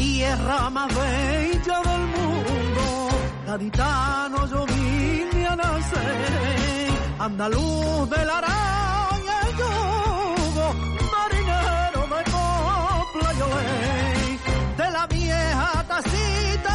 tierra 0.00 0.70
más 0.70 0.88
bella 0.94 1.78
del 1.88 2.04
mundo, 2.16 2.84
gaditano 3.46 4.38
yo 4.52 4.64
vine 4.64 5.46
a 5.46 5.56
nacer, 5.56 6.90
andaluz 7.18 8.08
del 8.08 8.30
araña 8.38 9.34
el 9.46 9.52
yugo, 9.60 10.66
marinero 11.14 12.02
de 12.14 12.22
copla 12.34 13.30
yo 13.40 13.48
de 14.80 14.90
la 14.96 15.06
vieja 15.06 15.84
tacita 15.86 16.72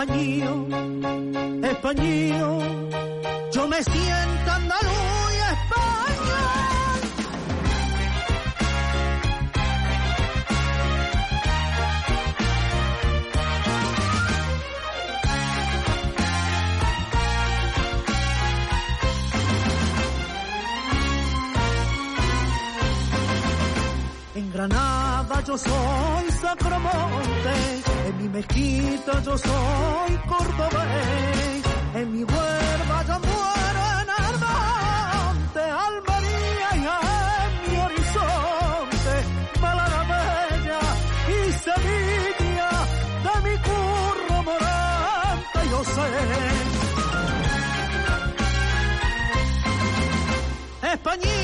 Español, 0.00 0.68
español, 1.64 2.88
yo 3.52 3.66
me 3.66 3.82
siento 3.82 4.50
andaluz 4.52 5.32
y 5.34 5.38
español. 5.54 6.98
En 24.36 24.52
Granada 24.52 25.42
yo 25.44 25.58
soy 25.58 26.30
Sacromonte, 26.40 27.77
en 28.18 28.22
mi 28.22 28.28
mezquita 28.28 29.22
yo 29.22 29.38
soy 29.38 30.16
cordobés, 30.28 31.62
en 31.94 32.12
mi 32.12 32.24
huerva 32.24 33.04
yo 33.06 33.18
muero 33.20 33.82
en 34.02 34.10
Armonte, 34.10 35.60
Almería 35.60 36.70
y 36.74 36.84
en 36.86 37.72
mi 37.72 37.78
horizonte, 37.80 39.14
Málaga 39.60 40.00
y 41.28 41.52
Sevilla, 41.52 42.70
de 43.24 43.34
mi 43.48 43.56
curro 43.66 44.42
morante 44.42 45.60
yo 45.70 45.80
sé. 45.84 46.08
Español, 50.92 51.37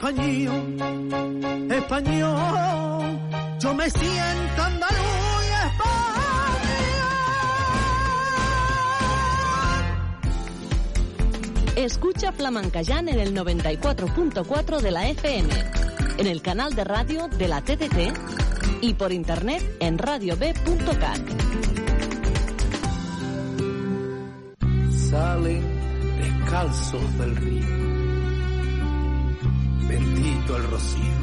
Español, 0.00 0.76
español, 1.72 3.18
yo 3.58 3.74
me 3.74 3.90
siento 3.90 4.62
andaluz 4.62 4.94
y 11.74 11.80
Escucha 11.80 12.30
Flamencayán 12.30 13.08
en 13.08 13.18
el 13.18 13.34
94.4 13.34 14.80
de 14.80 14.90
la 14.92 15.08
FM, 15.08 15.48
en 16.18 16.26
el 16.28 16.42
canal 16.42 16.76
de 16.76 16.84
radio 16.84 17.26
de 17.26 17.48
la 17.48 17.60
TDT 17.60 18.80
y 18.80 18.94
por 18.94 19.12
internet 19.12 19.64
en 19.80 19.98
radiob.cat. 19.98 21.18
Salen 25.10 25.64
descalzos 26.20 27.18
del 27.18 27.34
río. 27.34 27.97
Bendito 29.88 30.56
el 30.56 30.64
rocío, 30.64 31.14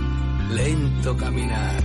lento 0.49 1.15
caminar. 1.15 1.83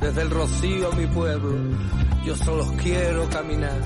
Desde 0.00 0.22
el 0.22 0.30
rocío 0.30 0.92
a 0.92 0.96
mi 0.96 1.06
pueblo, 1.06 1.54
yo 2.24 2.36
solo 2.36 2.66
quiero 2.82 3.28
caminar, 3.30 3.80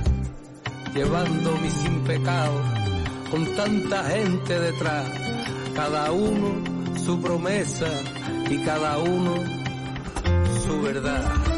llevando 0.94 1.56
mi 1.58 1.70
sin 1.70 2.00
pecado, 2.00 2.60
con 3.30 3.44
tanta 3.56 4.04
gente 4.04 4.58
detrás, 4.58 5.06
cada 5.74 6.10
uno 6.10 6.62
su 7.04 7.20
promesa 7.20 7.88
y 8.50 8.58
cada 8.58 8.98
uno 8.98 9.36
su 10.64 10.82
verdad. 10.82 11.51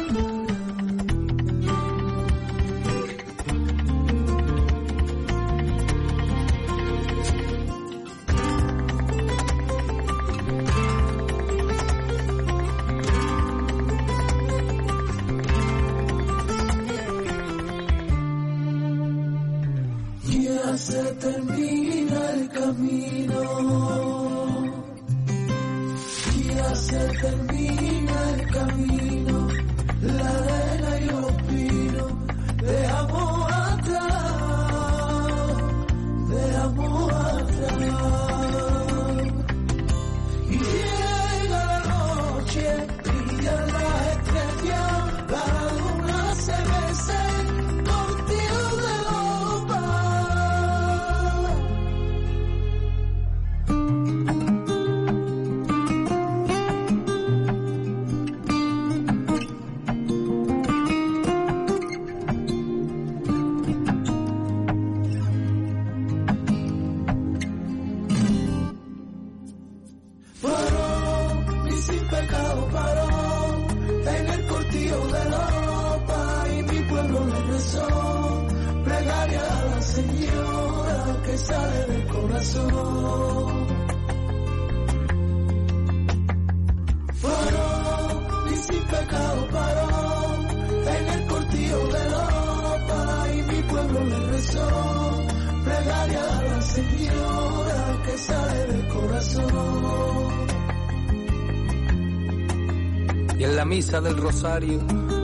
Del 104.01 104.17
rosario 104.17 104.79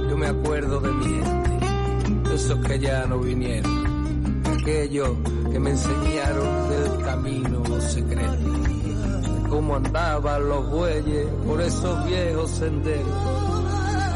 yo 0.09 0.17
me 0.17 0.27
acuerdo 0.27 0.79
de 0.79 0.91
mi 0.91 1.05
gente, 1.05 2.33
esos 2.33 2.57
que 2.65 2.79
ya 2.79 3.05
no 3.05 3.19
vinieron, 3.19 4.43
aquellos 4.45 5.09
que 5.51 5.59
me 5.59 5.71
enseñaron 5.71 6.69
del 6.69 7.03
camino 7.03 7.81
secreto, 7.81 8.31
de 8.31 9.49
cómo 9.49 9.75
andaban 9.75 10.47
los 10.47 10.69
bueyes 10.69 11.27
por 11.45 11.59
esos 11.59 12.05
viejos 12.05 12.49
senderos, 12.49 13.07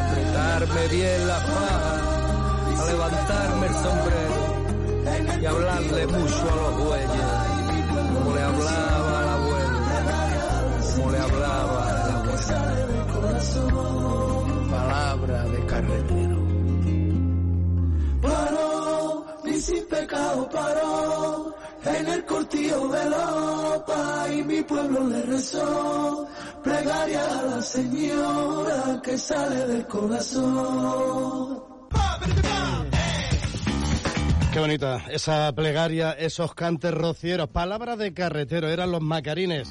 apretarme 0.10 0.88
bien 0.90 1.28
la 1.28 1.36
faja, 1.36 2.82
a 2.82 2.86
levantarme 2.92 3.68
el 3.68 3.74
sombrero 3.74 5.42
y 5.42 5.46
hablarle 5.46 6.08
mucho 6.08 6.50
a 6.50 6.56
los 6.56 6.86
bueyes, 6.86 7.28
como 8.14 8.36
le 8.36 8.42
hablaba 8.42 9.22
la 9.22 9.34
abuela, 9.34 9.80
como 10.96 11.12
le 11.12 11.18
hablaba 11.20 11.86
la 11.86 12.16
abuela. 12.20 14.05
Carretero. 15.76 16.40
Paró, 18.22 19.26
mi 19.44 19.60
sin 19.60 19.86
pecado 19.88 20.50
paró, 20.50 21.56
en 21.84 22.08
el 22.08 22.26
cortillo 22.26 22.88
de 22.88 23.10
Lopa 23.10 24.28
y 24.34 24.44
mi 24.44 24.62
pueblo 24.64 25.08
le 25.10 25.22
rezó, 25.24 26.28
plegaria 26.64 27.40
a 27.40 27.44
la 27.44 27.62
señora 27.62 29.02
que 29.04 29.18
sale 29.18 29.68
del 29.68 29.86
corazón. 29.88 31.64
Qué 34.54 34.60
bonita 34.62 35.04
esa 35.10 35.52
plegaria, 35.54 36.14
esos 36.14 36.56
cantes 36.56 36.94
rocieros, 36.94 37.50
palabras 37.50 37.98
de 37.98 38.14
carretero, 38.14 38.70
eran 38.70 38.92
los 38.92 39.02
macarines. 39.02 39.70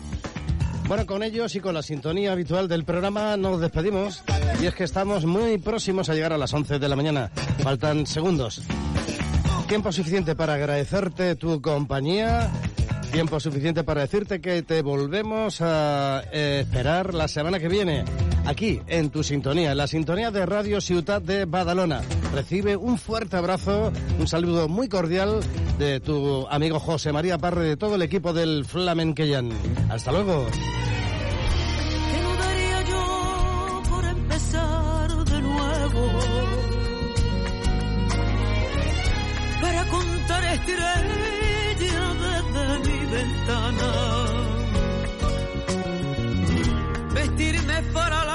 Bueno, 0.86 1.06
con 1.06 1.22
ellos 1.22 1.54
y 1.54 1.60
con 1.60 1.74
la 1.74 1.82
sintonía 1.82 2.32
habitual 2.32 2.68
del 2.68 2.84
programa 2.84 3.36
nos 3.38 3.60
despedimos 3.60 4.22
y 4.60 4.66
es 4.66 4.74
que 4.74 4.84
estamos 4.84 5.24
muy 5.24 5.56
próximos 5.58 6.10
a 6.10 6.14
llegar 6.14 6.32
a 6.32 6.38
las 6.38 6.52
11 6.52 6.78
de 6.78 6.88
la 6.88 6.94
mañana. 6.94 7.30
Faltan 7.62 8.06
segundos. 8.06 8.62
Tiempo 9.66 9.90
suficiente 9.92 10.36
para 10.36 10.54
agradecerte 10.54 11.36
tu 11.36 11.62
compañía. 11.62 12.50
Tiempo 13.12 13.40
suficiente 13.40 13.82
para 13.82 14.02
decirte 14.02 14.40
que 14.40 14.62
te 14.62 14.82
volvemos 14.82 15.60
a 15.62 16.22
esperar 16.32 17.14
la 17.14 17.28
semana 17.28 17.58
que 17.58 17.68
viene. 17.68 18.04
Aquí, 18.46 18.80
en 18.88 19.10
tu 19.10 19.22
sintonía, 19.22 19.72
en 19.72 19.78
la 19.78 19.86
sintonía 19.86 20.30
de 20.30 20.44
Radio 20.44 20.80
Ciutat 20.80 21.22
de 21.22 21.46
Badalona. 21.46 22.02
Recibe 22.34 22.76
un 22.76 22.98
fuerte 22.98 23.36
abrazo, 23.36 23.90
un 24.18 24.26
saludo 24.28 24.68
muy 24.68 24.88
cordial 24.88 25.40
de 25.78 26.00
tu 26.00 26.46
amigo 26.48 26.78
José 26.78 27.12
María 27.12 27.38
Parre, 27.38 27.64
de 27.64 27.76
todo 27.76 27.94
el 27.94 28.02
equipo 28.02 28.32
del 28.32 28.64
Flamenqueyan. 28.64 29.50
Hasta 29.88 30.12
luego. 30.12 30.46
Para 39.60 39.84
contar 39.86 40.44
estrellas 40.44 41.02
de 41.78 41.86
de 42.52 42.78
mi 42.84 42.98
ventana. 43.10 43.90
Vestirme 47.14 47.82
para 47.92 48.24
la 48.24 48.33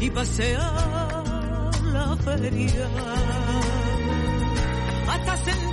y 0.00 0.10
pasear 0.10 1.22
la 1.92 2.16
feria. 2.16 2.88
Hasta 5.08 5.36
sentir 5.36 5.69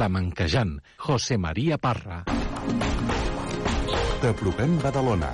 Flamenquejant, 0.00 0.80
José 0.96 1.36
María 1.36 1.76
Parra. 1.76 2.22
T'apropem 4.22 4.78
Badalona. 4.80 5.28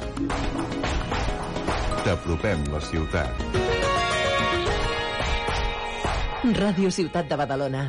T'apropem 2.02 2.64
la 2.72 2.80
ciutat. 2.82 3.44
Ràdio 6.58 6.90
Ciutat 6.98 7.30
de 7.30 7.38
Badalona. 7.38 7.84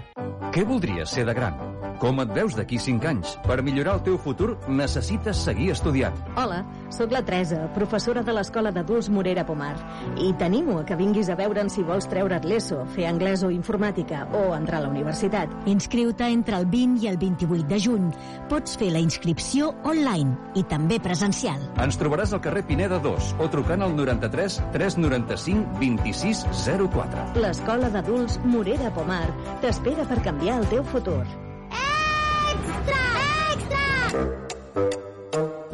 Què 0.53 0.67
voldries 0.69 1.17
ser 1.17 1.25
de 1.25 1.33
gran? 1.33 1.66
Com 1.97 2.21
et 2.21 2.29
veus 2.29 2.53
d'aquí 2.53 2.77
5 2.77 3.07
anys? 3.09 3.31
Per 3.47 3.57
millorar 3.65 3.95
el 3.97 4.03
teu 4.05 4.17
futur 4.21 4.51
necessites 4.69 5.39
seguir 5.47 5.71
estudiant. 5.73 6.13
Hola, 6.37 6.59
sóc 6.93 7.13
la 7.13 7.23
Teresa, 7.25 7.63
professora 7.73 8.21
de 8.25 8.35
l'Escola 8.37 8.69
d'Adults 8.73 9.09
Morera 9.09 9.45
Pomar. 9.47 9.73
I 10.21 10.29
t'animo 10.37 10.77
a 10.77 10.83
que 10.85 10.97
vinguis 10.99 11.31
a 11.33 11.37
veure'n 11.39 11.71
si 11.73 11.81
vols 11.87 12.05
treure't 12.11 12.45
l'ESO, 12.45 12.83
fer 12.93 13.07
anglès 13.09 13.41
o 13.41 13.49
informàtica 13.53 14.27
o 14.37 14.43
entrar 14.53 14.83
a 14.83 14.85
la 14.85 14.91
universitat. 14.93 15.53
Inscriu-te 15.65 16.29
entre 16.29 16.59
el 16.61 16.69
20 16.69 17.01
i 17.01 17.09
el 17.09 17.17
28 17.17 17.65
de 17.71 17.81
juny. 17.87 18.11
Pots 18.51 18.77
fer 18.77 18.91
la 18.93 19.01
inscripció 19.01 19.73
online 19.89 20.37
i 20.53 20.67
també 20.69 21.01
presencial. 21.01 21.65
Ens 21.81 21.97
trobaràs 21.97 22.35
al 22.37 22.43
carrer 22.45 22.65
Pineda 22.69 23.01
2 23.01 23.33
o 23.41 23.49
trucant 23.49 23.81
al 23.81 23.97
93 23.97 24.61
395 24.77 25.81
26 25.81 26.45
04. 26.93 27.27
L'Escola 27.41 27.89
d'Adults 27.89 28.37
Morera 28.45 28.93
Pomar 28.93 29.25
t'espera 29.65 30.05
per 30.05 30.21
canviar 30.21 30.61
el 30.61 30.69
teu 30.69 30.85
futur. 30.93 31.25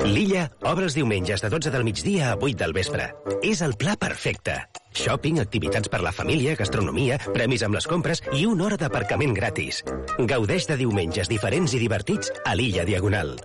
L'Illa 0.03 0.43
obre 0.69 0.85
els 0.85 0.95
diumenges 0.97 1.41
de 1.41 1.49
12 1.49 1.71
del 1.73 1.85
migdia 1.87 2.33
a 2.33 2.35
8 2.37 2.57
del 2.59 2.73
vespre. 2.75 3.07
És 3.41 3.63
el 3.65 3.73
pla 3.79 3.95
perfecte. 3.99 4.57
Shopping, 4.93 5.39
activitats 5.41 5.89
per 5.89 6.03
la 6.05 6.11
família, 6.13 6.53
gastronomia, 6.59 7.17
premis 7.33 7.63
amb 7.65 7.79
les 7.79 7.87
compres 7.89 8.21
i 8.37 8.45
una 8.45 8.67
hora 8.67 8.77
d'aparcament 8.77 9.33
gratis. 9.33 9.81
Gaudeix 10.19 10.67
de 10.69 10.77
diumenges 10.83 11.31
diferents 11.31 11.73
i 11.73 11.81
divertits 11.81 12.33
a 12.45 12.53
l'Illa 12.59 12.85
Diagonal. 12.85 13.37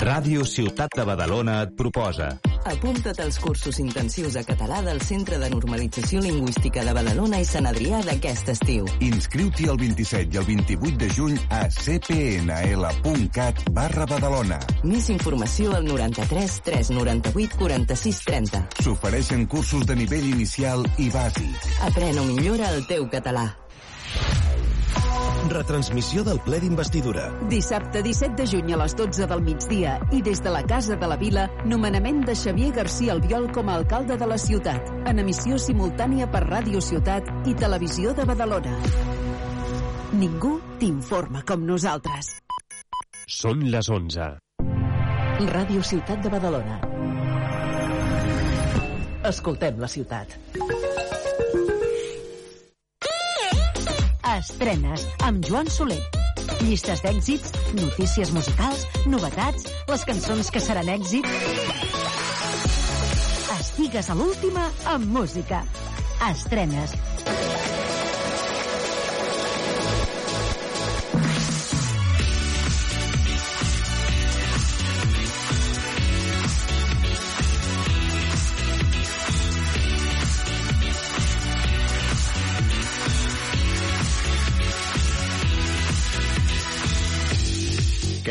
Ràdio 0.00 0.44
Ciutat 0.48 0.96
de 0.96 1.04
Badalona 1.06 1.62
et 1.64 1.74
proposa 1.78 2.34
Apunta't 2.64 3.20
als 3.20 3.38
cursos 3.38 3.78
intensius 3.78 4.32
de 4.32 4.42
català 4.44 4.80
del 4.82 5.00
Centre 5.04 5.36
de 5.38 5.50
Normalització 5.52 6.22
Lingüística 6.24 6.80
de 6.84 6.94
Badalona 6.96 7.40
i 7.42 7.44
Sant 7.44 7.68
Adrià 7.68 8.00
d'aquest 8.06 8.48
estiu. 8.54 8.86
Inscriu-t'hi 9.04 9.68
el 9.68 9.76
27 9.82 10.32
i 10.32 10.40
el 10.40 10.46
28 10.48 10.96
de 11.02 11.10
juny 11.12 11.36
a 11.52 11.66
cpnl.cat 11.68 13.60
barra 13.76 14.06
Badalona. 14.08 14.60
Més 14.88 15.10
informació 15.12 15.74
al 15.76 15.84
93 15.90 16.56
398 16.70 17.60
46 17.60 18.22
30. 18.30 18.62
S'ofereixen 18.80 19.44
cursos 19.44 19.84
de 19.84 19.98
nivell 20.00 20.24
inicial 20.32 20.88
i 20.96 21.10
bàsic. 21.12 21.68
Aprèn 21.90 22.22
o 22.22 22.24
millora 22.32 22.72
el 22.72 22.88
teu 22.88 23.04
català. 23.12 23.50
Retransmissió 25.50 26.24
del 26.24 26.38
ple 26.44 26.58
d'investidura. 26.62 27.26
Dissabte 27.50 28.02
17 28.02 28.36
de 28.38 28.46
juny 28.48 28.72
a 28.74 28.78
les 28.80 28.94
12 28.96 29.26
del 29.30 29.42
migdia 29.44 29.98
i 30.12 30.22
des 30.24 30.40
de 30.42 30.52
la 30.52 30.62
Casa 30.66 30.96
de 30.96 31.08
la 31.10 31.18
Vila, 31.20 31.48
nomenament 31.64 32.22
de 32.24 32.34
Xavier 32.34 32.72
García 32.72 33.12
Albiol 33.12 33.50
com 33.52 33.68
a 33.68 33.76
alcalde 33.80 34.16
de 34.16 34.28
la 34.30 34.38
ciutat, 34.38 34.88
en 35.06 35.20
emissió 35.20 35.58
simultània 35.58 36.30
per 36.30 36.44
Ràdio 36.46 36.80
Ciutat 36.80 37.28
i 37.46 37.54
Televisió 37.54 38.14
de 38.14 38.24
Badalona. 38.24 38.78
Ningú 40.14 40.56
t'informa 40.80 41.44
com 41.46 41.64
nosaltres. 41.66 42.34
Són 43.26 43.64
les 43.72 43.88
11. 43.90 44.32
Ràdio 45.54 45.82
Ciutat 45.82 46.22
de 46.22 46.30
Badalona. 46.32 46.80
Escoltem 49.24 49.80
la 49.80 49.88
ciutat. 49.88 50.38
Estrenes 54.34 55.04
amb 55.22 55.44
Joan 55.46 55.68
Soler. 55.70 56.00
Llistes 56.64 57.02
d'èxits, 57.04 57.52
notícies 57.78 58.32
musicals, 58.34 58.82
novetats, 59.06 59.68
les 59.90 60.04
cançons 60.08 60.50
que 60.50 60.62
seran 60.64 60.90
èxit. 60.96 61.28
Estigues 63.54 64.10
a 64.10 64.18
l'última 64.18 64.66
amb 64.96 65.06
música. 65.20 65.62
Estrenes. 66.32 66.96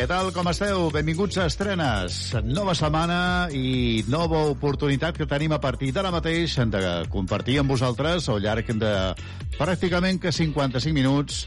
Què 0.04 0.08
tal, 0.10 0.26
com 0.36 0.44
esteu? 0.50 0.90
Benvinguts 0.92 1.38
a 1.40 1.46
Estrenes. 1.48 2.16
Nova 2.44 2.74
setmana 2.76 3.48
i 3.56 4.02
nova 4.12 4.42
oportunitat 4.50 5.16
que 5.16 5.24
tenim 5.24 5.54
a 5.56 5.58
partir 5.64 5.94
d'ara 5.96 6.10
mateix 6.12 6.58
de 6.68 6.82
compartir 7.08 7.54
amb 7.62 7.72
vosaltres 7.72 8.26
al 8.28 8.42
llarg 8.44 8.68
de 8.82 8.90
pràcticament 9.56 10.18
que 10.20 10.28
55 10.28 10.92
minuts 10.92 11.38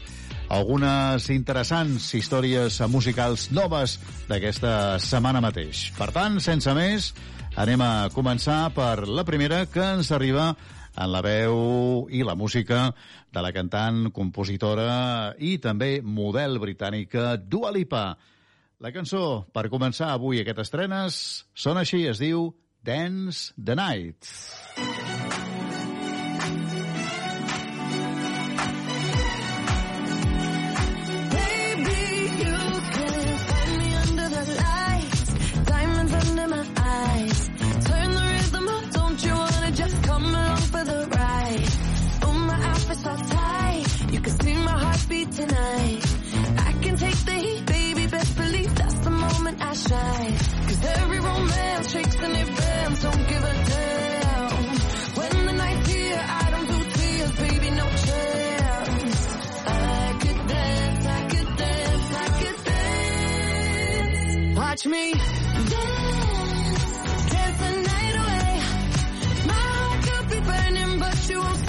algunes 0.50 1.28
interessants 1.30 2.08
històries 2.18 2.80
musicals 2.90 3.44
noves 3.54 3.94
d'aquesta 4.26 4.72
setmana 5.06 5.38
mateix. 5.38 5.92
Per 5.94 6.08
tant, 6.16 6.40
sense 6.42 6.74
més, 6.74 7.12
anem 7.54 7.84
a 7.86 8.08
començar 8.10 8.72
per 8.74 9.06
la 9.06 9.22
primera 9.22 9.68
que 9.70 9.84
ens 10.00 10.10
arriba 10.10 10.48
en 10.96 11.12
la 11.14 11.20
veu 11.22 12.08
i 12.10 12.24
la 12.26 12.34
música 12.34 12.88
de 13.30 13.46
la 13.46 13.54
cantant, 13.54 14.08
compositora 14.10 15.36
i 15.38 15.60
també 15.62 16.00
model 16.02 16.58
britànica 16.58 17.36
Dua 17.38 17.70
Lipa. 17.70 18.08
La 18.78 18.92
cançó, 18.94 19.20
per 19.50 19.64
començar 19.72 20.12
avui 20.14 20.38
aquest 20.38 20.60
estrenes, 20.62 21.16
sona 21.66 21.82
així, 21.82 22.04
es 22.06 22.22
diu 22.22 22.52
Dance 22.86 23.50
the 23.58 23.74
Night. 23.74 24.30
Baby, 24.76 24.87
side. 49.88 50.38
Cause 50.68 50.84
every 51.00 51.20
romance 51.20 51.92
shakes 51.92 52.16
and 52.26 52.36
it 52.36 52.48
bends, 52.56 53.02
don't 53.02 53.24
give 53.32 53.44
a 53.52 53.54
damn. 53.72 54.52
When 55.18 55.46
the 55.46 55.52
night's 55.62 55.88
here, 55.92 56.24
I 56.42 56.50
don't 56.52 56.68
do 56.74 56.78
tears, 56.96 57.32
baby, 57.44 57.70
no 57.82 57.86
chance. 58.06 59.18
I 59.66 60.16
could 60.22 60.40
dance, 60.54 61.06
I 61.18 61.20
could 61.32 61.50
dance, 61.62 62.08
I 62.24 62.28
could 62.40 62.58
dance. 62.70 64.58
Watch 64.58 64.86
me 64.94 65.04
dance, 65.74 66.84
dance 67.32 67.58
the 67.64 67.72
night 67.90 68.16
away. 68.22 68.50
My 69.52 69.62
heart 69.72 69.98
could 70.06 70.26
be 70.34 70.40
burning, 70.50 70.98
but 71.04 71.18
you 71.30 71.38
won't 71.40 71.67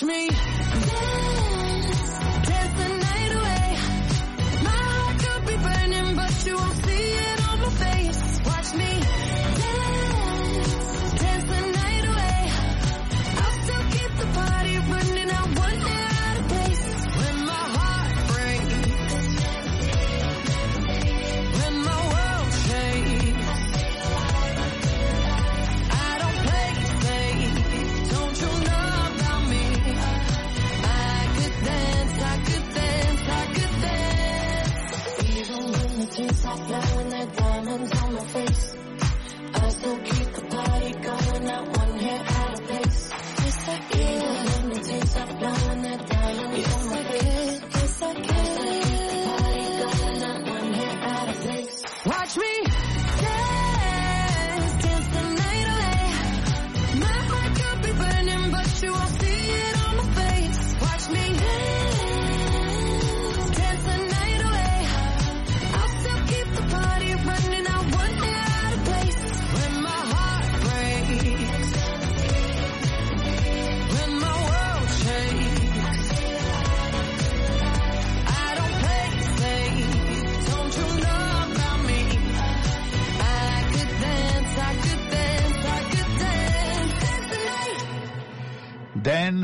touch 0.00 0.06
me. 0.08 0.49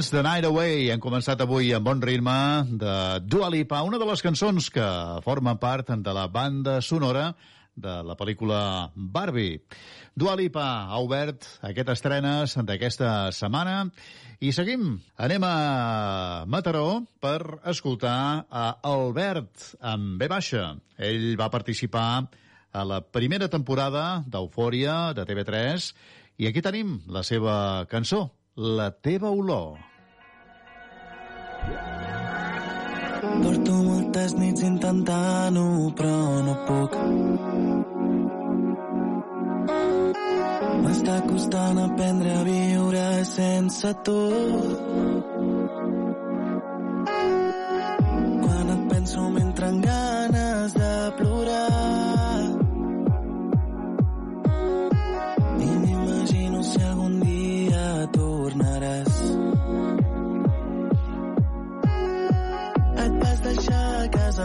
Dance 0.06 0.22
the 0.22 0.22
Night 0.22 0.46
Away. 0.46 0.84
Hem 0.94 1.00
començat 1.02 1.40
avui 1.42 1.72
amb 1.74 1.88
bon 1.88 1.98
ritme 1.98 2.32
de 2.78 2.90
Dua 3.26 3.48
Lipa, 3.50 3.80
una 3.82 3.98
de 3.98 4.06
les 4.06 4.20
cançons 4.22 4.68
que 4.70 4.84
forma 5.24 5.56
part 5.58 5.88
de 5.90 6.12
la 6.14 6.28
banda 6.30 6.76
sonora 6.78 7.32
de 7.74 7.94
la 8.06 8.14
pel·lícula 8.14 8.92
Barbie. 8.94 9.56
Dua 10.14 10.36
Lipa 10.38 10.66
ha 10.86 11.00
obert 11.02 11.48
aquestes 11.58 11.98
estrenes 11.98 12.54
d'aquesta 12.68 13.32
setmana 13.34 13.88
i 14.38 14.52
seguim. 14.54 15.00
Anem 15.18 15.42
a 15.48 16.44
Mataró 16.46 17.02
per 17.18 17.58
escoltar 17.74 18.46
a 18.46 18.68
Albert 18.86 19.72
amb 19.80 20.22
B 20.22 20.30
baixa. 20.30 20.76
Ell 21.02 21.34
va 21.34 21.50
participar 21.50 22.28
a 22.70 22.86
la 22.86 23.00
primera 23.02 23.50
temporada 23.50 24.22
d'Eufòria 24.22 25.16
de 25.18 25.26
TV3 25.26 25.90
i 26.38 26.46
aquí 26.46 26.62
tenim 26.62 27.00
la 27.10 27.26
seva 27.26 27.58
cançó, 27.90 28.28
La 28.54 28.92
teva 29.02 29.34
olor. 29.34 29.95
Porto 33.42 33.72
moltes 33.82 34.34
nits 34.40 34.62
intentant-ho, 34.66 35.66
però 35.98 36.18
no 36.46 36.54
puc. 36.66 36.98
M'està 40.82 41.16
costant 41.30 41.82
aprendre 41.86 42.36
a 42.36 42.42
viure 42.50 43.06
sense 43.24 43.94
tu. 44.02 44.20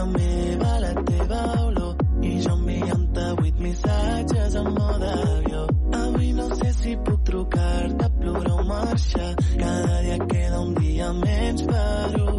la 0.01 0.05
meva, 0.05 0.79
la 0.79 0.93
teva 1.05 1.41
olor 1.61 1.95
i 2.25 2.31
jo 2.41 2.53
enviant 2.55 3.17
8 3.17 3.59
missatges 3.65 4.55
en 4.55 4.69
mode 4.73 5.09
avió. 5.25 5.61
Avui 5.99 6.31
no 6.33 6.47
sé 6.55 6.71
si 6.73 6.95
puc 7.05 7.21
trucar-te, 7.29 8.09
plorar 8.19 8.55
o 8.57 8.63
marxar. 8.71 9.35
Cada 9.61 10.01
dia 10.01 10.17
queda 10.33 10.59
un 10.65 10.73
dia 10.75 11.13
menys 11.13 11.61
per 11.69 12.21
un 12.21 12.30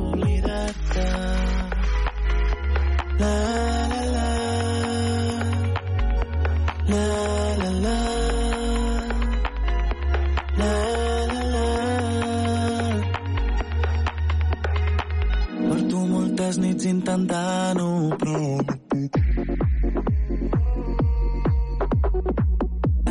les 16.53 16.59
nits 16.61 16.84
intentant-ho, 16.84 18.16
però 18.20 18.38
no 18.66 18.74
puc. 18.90 19.12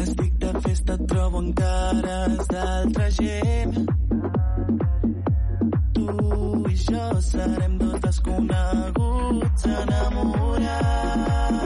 Estic 0.02 0.34
de 0.44 0.52
festa, 0.66 0.94
et 0.94 1.08
trobo 1.10 1.42
en 1.42 1.50
cares 1.62 2.52
d'altra 2.52 3.08
gent. 3.18 3.76
Tu 5.96 6.08
i 6.74 6.78
jo 6.86 7.08
serem 7.32 7.74
dos 7.82 7.98
desconeguts 8.06 9.66
enamorats. 9.74 11.61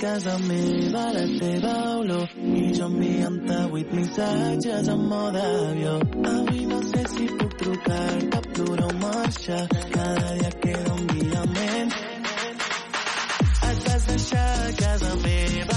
casa 0.00 0.38
meva 0.38 1.04
la 1.12 1.24
teva 1.38 1.74
olor 1.98 2.28
i 2.36 2.64
jo 2.76 2.86
enviant 2.86 3.70
vuit 3.70 3.92
missatges 3.98 4.88
en 4.94 5.02
mode 5.10 5.42
avió. 5.42 5.94
Avui 6.32 6.66
no 6.72 6.80
sé 6.90 7.02
si 7.14 7.26
puc 7.38 7.56
trucar-te, 7.62 8.40
plorar 8.52 8.90
o 8.90 8.98
marxar. 9.04 9.64
Cada 9.94 10.34
dia 10.40 10.50
queda 10.64 10.92
un 10.98 11.06
dia 11.12 11.42
menys. 11.56 11.96
Et 13.68 13.78
vas 13.88 14.06
deixar 14.12 14.50
a 14.68 14.72
casa 14.82 15.14
meva 15.24 15.75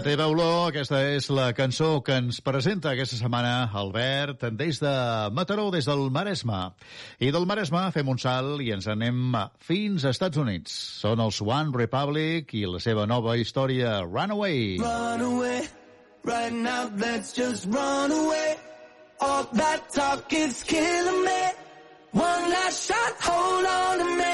Teva 0.00 0.30
olor, 0.32 0.70
aquesta 0.70 0.98
és 1.12 1.26
la 1.28 1.50
cançó 1.52 1.98
que 2.00 2.14
ens 2.16 2.38
presenta 2.40 2.94
aquesta 2.94 3.18
setmana 3.18 3.66
Albert 3.76 4.46
des 4.56 4.78
de 4.80 4.92
Mataró, 5.36 5.66
des 5.74 5.84
del 5.84 6.06
Maresme. 6.14 6.60
I 7.20 7.28
del 7.34 7.44
Maresme 7.46 7.82
fem 7.92 8.08
un 8.08 8.20
salt 8.22 8.62
i 8.64 8.70
ens 8.72 8.88
anem 8.88 9.36
fins 9.60 10.06
als 10.06 10.16
Estats 10.16 10.40
Units. 10.40 10.72
Són 11.02 11.20
els 11.20 11.42
One 11.44 11.76
Republic 11.76 12.54
i 12.56 12.64
la 12.64 12.80
seva 12.80 13.04
nova 13.10 13.36
història, 13.36 13.98
Runaway. 14.06 14.78
Run 14.80 15.26
away, 15.28 15.68
right 16.24 16.56
now, 16.56 16.88
let's 16.96 17.36
just 17.36 17.68
run 17.68 18.10
away. 18.10 18.56
All 19.20 19.44
that 19.52 19.92
talk 19.92 20.32
is 20.32 20.62
killing 20.64 21.24
me. 21.28 21.42
One 22.12 22.50
last 22.56 22.88
shot, 22.88 23.20
hold 23.20 23.66
on 23.66 23.98
to 23.98 24.16
me. 24.16 24.29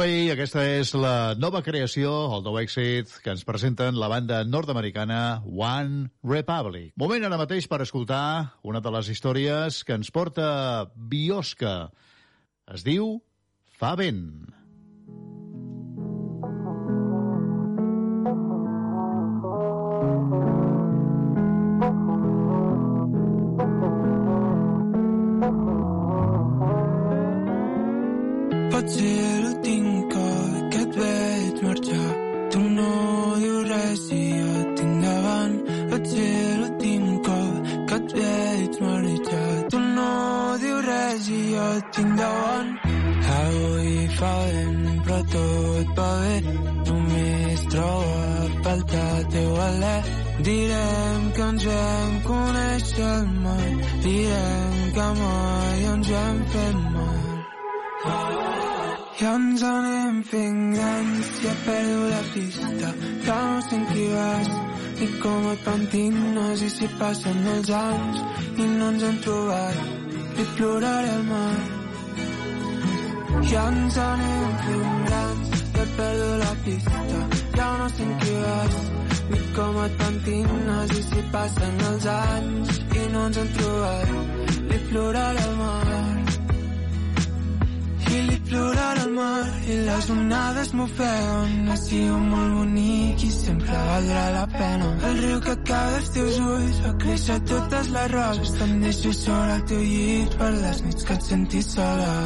Runaway, 0.00 0.30
aquesta 0.32 0.62
és 0.64 0.94
la 0.96 1.34
nova 1.36 1.60
creació, 1.60 2.08
el 2.32 2.40
nou 2.40 2.54
èxit 2.56 3.10
que 3.20 3.34
ens 3.34 3.42
presenten 3.44 3.98
la 4.00 4.08
banda 4.08 4.38
nord-americana 4.48 5.42
One 5.44 6.06
Republic. 6.24 6.94
Moment 6.96 7.26
ara 7.28 7.36
mateix 7.36 7.66
per 7.68 7.82
escoltar 7.84 8.56
una 8.64 8.80
de 8.80 8.92
les 8.94 9.10
històries 9.12 9.82
que 9.84 9.98
ens 10.00 10.08
porta 10.08 10.88
Biosca. 10.96 11.74
Es 12.72 12.86
diu 12.86 13.18
Fa 13.76 13.92
vent. 14.00 14.48
Et 41.80 41.92
tinc 41.96 42.16
davant 42.20 42.70
Avui 43.40 43.96
fa 44.18 44.34
vent 44.52 44.80
però 45.04 45.18
tot 45.32 45.92
va 45.98 46.10
bé. 46.22 46.36
Només 46.88 47.62
trobo 47.72 48.10
a 48.20 48.48
faltar 48.64 49.14
teu 49.34 49.52
alè. 49.66 49.96
Direm 50.48 51.24
que 51.36 51.46
ens 51.46 51.66
vam 51.70 52.12
conèixer 52.26 53.08
al 53.08 53.26
mar 53.44 53.70
Direm 54.06 54.78
que 54.96 55.08
mai 55.20 55.86
ens 55.92 56.12
vam 56.16 56.42
fer 56.54 56.72
mal. 56.96 57.28
Ja 59.20 59.32
ens 59.36 59.62
anem 59.68 60.22
fent 60.30 60.60
grans, 60.74 61.32
ja 61.44 61.54
perdo 61.66 62.04
la 62.14 62.22
pista, 62.32 62.92
ja 63.26 63.40
no 63.50 63.60
sé 63.66 63.76
en 63.76 63.84
qui 63.90 64.06
vas, 64.14 64.52
ni 65.00 65.08
com 65.20 65.48
et 65.52 65.64
pentines, 65.66 66.62
i 66.68 66.70
si 66.76 66.88
passen 67.02 67.48
els 67.56 67.74
anys 67.84 68.22
i 68.56 68.70
no 68.78 68.88
ens 68.94 69.04
hem 69.10 69.18
trobat, 69.26 69.99
i 70.40 70.44
ploraré 70.56 71.10
al 71.16 71.24
mar. 71.30 71.58
Ja 73.50 73.64
ens 73.72 73.96
anem 74.04 74.54
grans, 75.08 75.50
ja 75.76 75.84
perdo 75.96 76.30
la 76.44 76.52
pista, 76.64 77.02
ja 77.56 77.68
no 77.80 77.88
sé 77.96 78.02
en 78.08 78.14
qui 78.22 78.36
vas, 78.44 78.78
ni 79.30 79.40
com 79.56 79.82
et 79.84 79.98
pentines, 80.04 80.96
i 81.00 81.02
si 81.10 81.26
passen 81.34 81.84
els 81.90 82.08
anys 82.14 82.80
i 83.02 83.04
no 83.12 83.26
ens 83.26 83.42
hem 83.42 83.52
trobat, 83.58 84.16
li 84.70 84.82
ploraré 84.88 85.46
al 85.50 85.56
mar. 85.64 86.19
I 88.10 88.20
li 88.26 88.38
plorarà 88.48 89.02
al 89.06 89.12
mar 89.14 89.46
i 89.70 89.76
les 89.88 90.08
onades 90.14 90.72
m'ofeguen. 90.78 91.68
Ha 91.70 91.76
sigut 91.82 92.24
molt 92.32 92.54
bonic 92.58 93.26
i 93.26 93.30
sempre 93.34 93.82
valdrà 93.90 94.24
la 94.36 94.46
pena. 94.56 94.88
El 95.10 95.20
riu 95.24 95.42
que 95.46 95.56
cau 95.72 95.92
dels 95.96 96.14
teus 96.16 96.40
ulls 96.52 96.80
fa 96.86 96.94
créixer 97.04 97.38
totes 97.52 97.92
les 97.96 98.08
roses. 98.16 98.56
Te'n 98.58 98.80
deixo 98.86 99.12
sobre 99.24 99.58
el 99.58 99.68
teu 99.72 99.84
llit 99.92 100.40
per 100.40 100.54
les 100.56 100.82
nits 100.88 101.06
que 101.10 101.20
et 101.20 101.30
sentis 101.32 101.76
sola. 101.76 102.16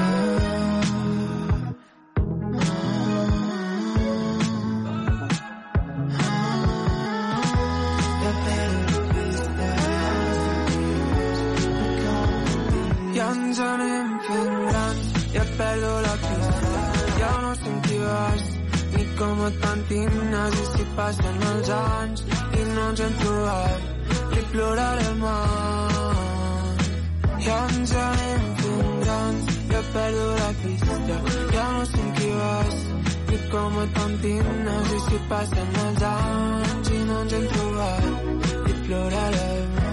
Ah. 0.00 0.43
Com 19.44 19.52
et 19.52 19.60
pentines, 19.60 20.54
i 20.60 20.66
si 20.72 20.84
passen 20.96 21.42
els 21.48 21.70
anys 21.76 22.22
i 22.58 22.62
no 22.68 22.84
ens 22.90 23.02
hem 23.04 23.16
trobat, 23.20 24.08
li 24.32 24.44
ploraré 24.52 25.04
al 25.10 25.18
mar. 25.20 26.70
Ja 27.46 27.58
ens 27.74 27.94
anem 28.04 28.48
fent 28.62 28.96
grans, 29.04 29.52
ja 29.72 29.84
perdo 29.92 30.26
la 30.40 30.50
pista, 30.62 30.98
ja 31.52 31.68
no 31.76 31.84
sé 31.92 32.08
qui 32.16 32.32
vas, 32.40 32.82
ni 33.28 33.40
com 33.52 33.80
et 33.84 33.96
pentines, 34.00 34.92
i 34.98 35.06
si 35.10 35.24
passen 35.32 35.80
els 35.86 36.04
anys 36.16 36.94
i 36.98 37.06
no 37.08 37.22
ens 37.24 37.40
hem 37.40 37.48
trobat, 37.56 38.12
li 38.66 38.78
ploraré 38.86 39.48
al 39.48 39.66
mar. 39.74 39.83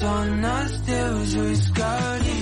dones, 0.00 0.80
teus 0.86 1.34
ulls 1.34 1.70
que 1.76 2.39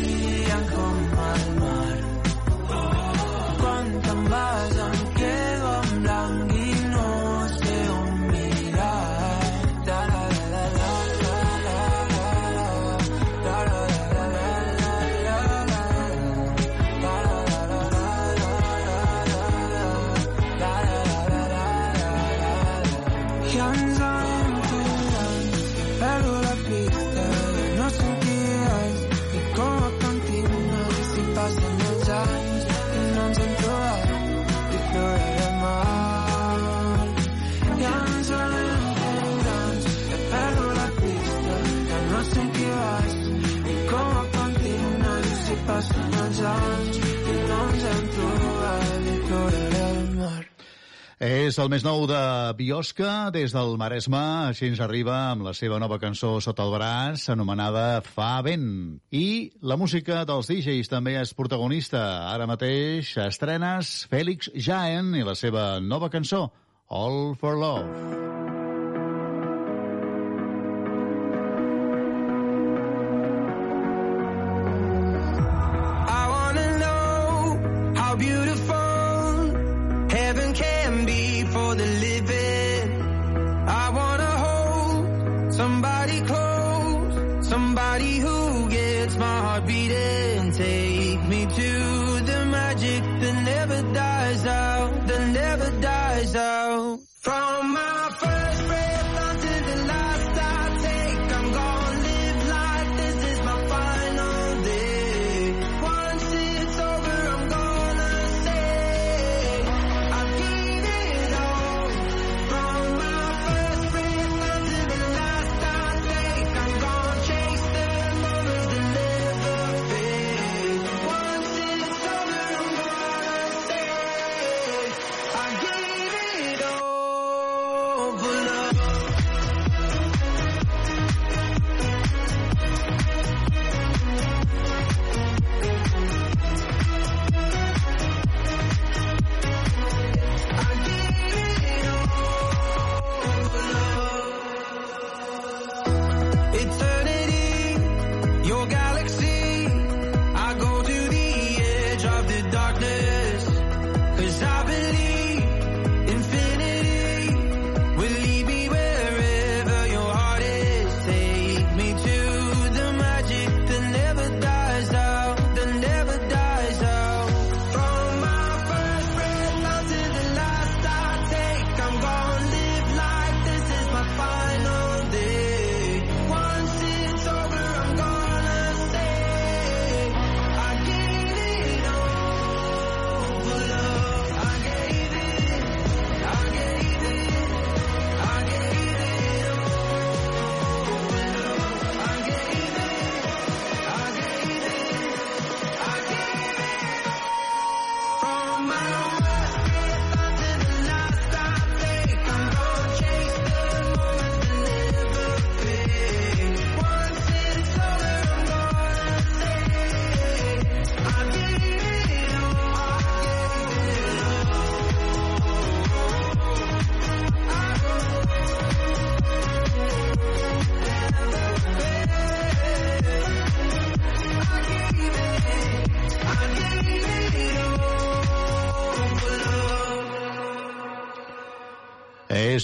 És 51.28 51.58
el 51.60 51.68
més 51.68 51.82
nou 51.84 52.06
de 52.08 52.18
Biosca, 52.56 53.28
des 53.34 53.52
del 53.52 53.74
Maresme, 53.76 54.20
així 54.48 54.70
ens 54.70 54.78
arriba 54.80 55.12
amb 55.34 55.44
la 55.44 55.52
seva 55.52 55.76
nova 55.82 55.98
cançó 56.00 56.30
sota 56.40 56.64
el 56.64 56.72
braç, 56.72 57.26
anomenada 57.34 58.00
Fa 58.06 58.38
vent. 58.46 58.96
I 59.12 59.50
la 59.60 59.76
música 59.76 60.22
dels 60.24 60.48
DJs 60.48 60.88
també 60.88 61.18
és 61.20 61.34
protagonista. 61.36 62.00
Ara 62.32 62.48
mateix 62.48 63.12
estrenes 63.26 64.06
Félix 64.08 64.48
Jaen 64.56 65.12
i 65.20 65.26
la 65.26 65.36
seva 65.36 65.68
nova 65.84 66.08
cançó, 66.08 66.46
All 66.88 67.36
for 67.36 67.60
Love. 67.60 68.37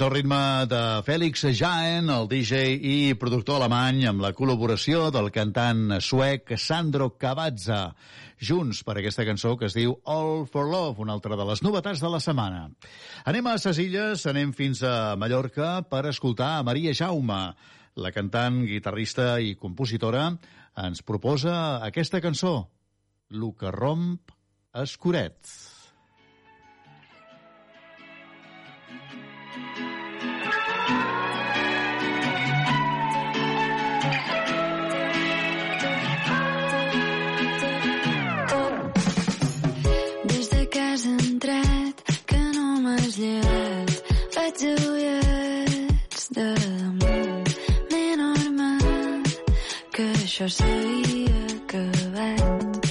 al 0.05 0.11
ritme 0.11 0.67
de 0.69 1.03
Félix 1.07 1.47
Jaen, 1.57 2.11
el 2.13 2.27
DJ 2.29 2.75
i 2.77 3.15
productor 3.17 3.57
alemany, 3.57 4.03
amb 4.11 4.21
la 4.21 4.35
col·laboració 4.37 5.07
del 5.15 5.31
cantant 5.33 5.95
suec 6.05 6.53
Sandro 6.61 7.07
Cavazza, 7.17 7.95
junts 8.37 8.83
per 8.85 8.99
aquesta 9.01 9.25
cançó 9.25 9.55
que 9.57 9.71
es 9.71 9.77
diu 9.77 9.95
All 10.05 10.45
for 10.51 10.69
Love, 10.69 11.01
una 11.07 11.17
altra 11.17 11.39
de 11.41 11.47
les 11.49 11.65
novetats 11.65 12.05
de 12.05 12.11
la 12.13 12.21
setmana. 12.21 12.67
Anem 13.25 13.49
a 13.49 13.57
ses 13.63 13.81
illes, 13.81 14.27
anem 14.29 14.53
fins 14.53 14.83
a 14.85 15.15
Mallorca 15.17 15.79
per 15.89 16.05
escoltar 16.11 16.59
a 16.59 16.67
Maria 16.69 16.93
Jaume, 16.93 17.43
la 17.97 18.13
cantant, 18.13 18.61
guitarrista 18.69 19.39
i 19.41 19.55
compositora, 19.57 20.27
ens 20.85 21.01
proposa 21.01 21.79
aquesta 21.87 22.21
cançó, 22.21 22.59
Lo 23.33 23.55
que 23.57 23.71
romp 23.73 24.19
escurets. 24.75 25.64
usually 43.17 43.41
laugh, 43.43 44.03
but 44.35 44.59
do 44.59 44.67
you? 44.67 45.21
It's 46.11 46.29
the 46.29 46.55
moon, 47.01 47.45
normal, 48.17 49.23
que 49.93 50.03
això 50.03 50.49
seria 50.49 51.47
acabat. 51.55 52.89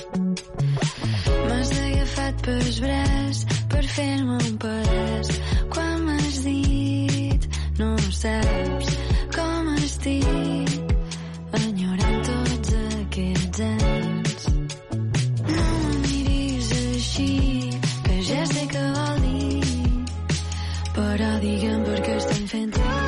M'has 1.48 1.72
agafat 1.88 2.42
pels 2.46 2.80
braç 2.80 3.44
per 3.70 3.84
fer-me 3.84 4.38
un 4.38 4.58
pedaç. 4.58 5.30
Quan 5.70 6.06
m'has 6.06 6.44
dit 6.44 7.50
no 7.80 7.98
saps 8.12 8.98
com 9.36 9.76
estic 9.76 10.93
and 22.54 23.03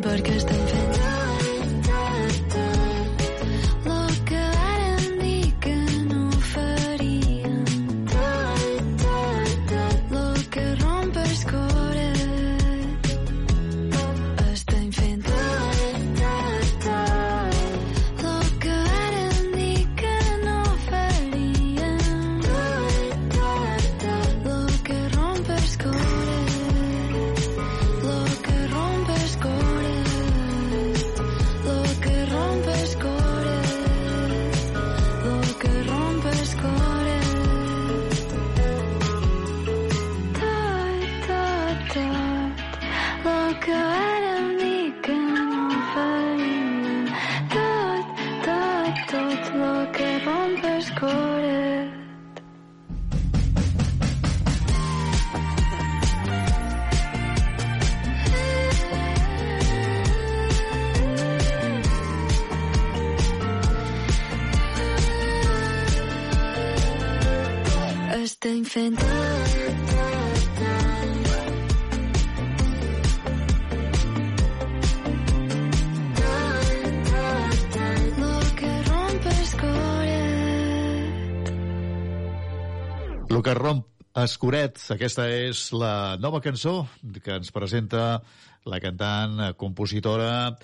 porque 0.00 0.43
Escuret, 84.24 84.78
aquesta 84.94 85.24
és 85.28 85.66
la 85.76 86.16
nova 86.16 86.38
cançó 86.40 86.86
que 87.20 87.34
ens 87.34 87.50
presenta 87.52 88.22
la 88.64 88.78
cantant, 88.80 89.42
compositora 89.60 90.54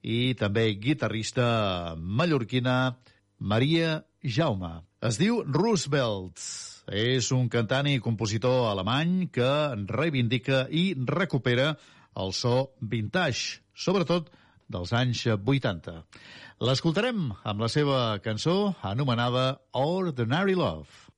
i 0.00 0.32
també 0.38 0.64
guitarrista 0.80 1.44
mallorquina 1.98 2.76
Maria 3.52 3.98
Jaume. 4.24 4.72
Es 5.04 5.20
diu 5.20 5.42
Roosevelt. 5.44 6.40
És 6.88 7.28
un 7.36 7.50
cantant 7.52 7.90
i 7.90 8.00
compositor 8.02 8.70
alemany 8.70 9.28
que 9.34 9.50
reivindica 9.92 10.64
i 10.70 10.94
recupera 10.96 11.74
el 12.16 12.32
so 12.32 12.72
vintage, 12.80 13.60
sobretot 13.74 14.32
dels 14.72 14.96
anys 14.96 15.26
80. 15.36 16.00
L'escoltarem 16.64 17.28
amb 17.44 17.66
la 17.66 17.68
seva 17.68 18.02
cançó 18.24 18.74
anomenada 18.80 19.58
Ordinary 19.76 20.56
Love. 20.56 21.11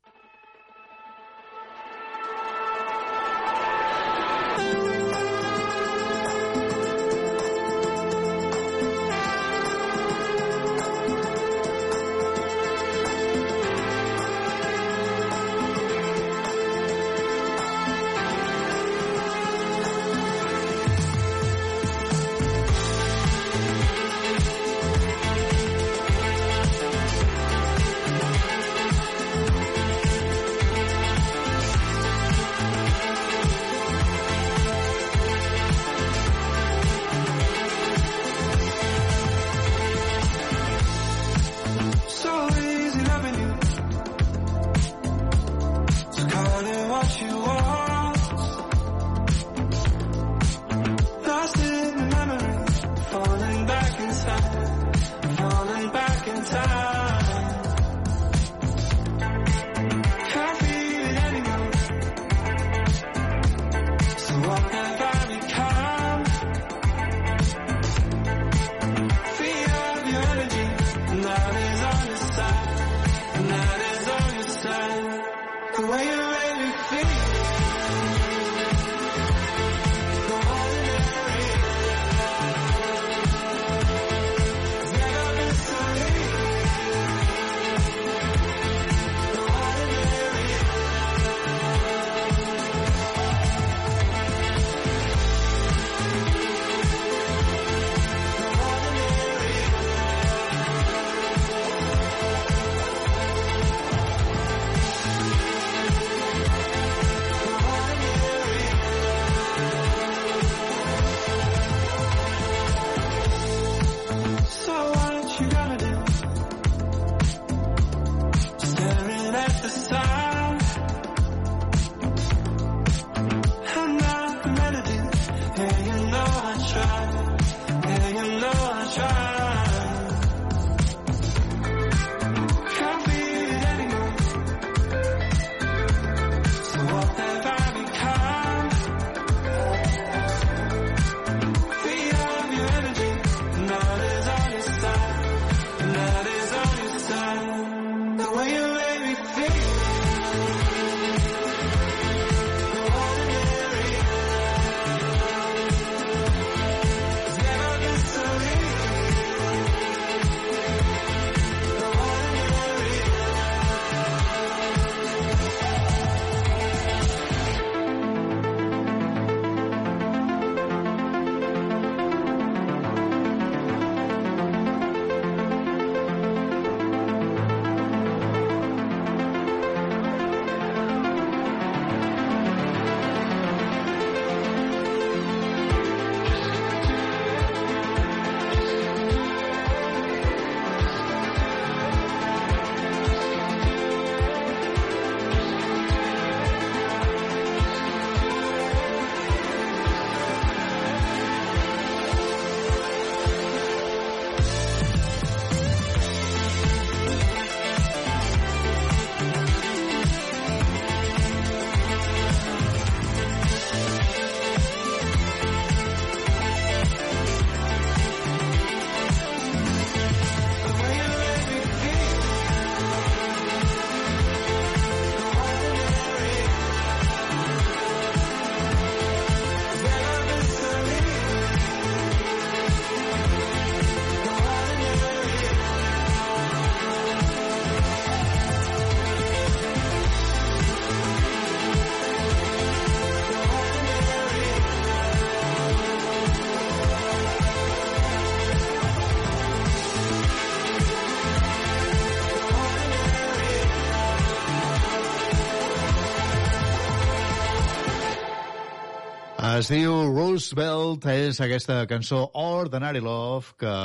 es 259.64 259.70
diu 259.72 259.94
Roosevelt, 260.10 261.06
és 261.08 261.38
aquesta 261.40 261.86
cançó 261.88 262.18
Ordinary 262.36 263.00
Love 263.00 263.54
que 263.56 263.76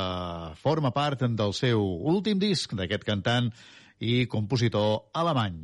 forma 0.60 0.90
part 0.92 1.22
del 1.24 1.54
seu 1.56 1.80
últim 1.80 2.36
disc 2.42 2.74
d'aquest 2.76 3.06
cantant 3.08 3.48
i 3.96 4.26
compositor 4.28 5.06
alemany. 5.16 5.56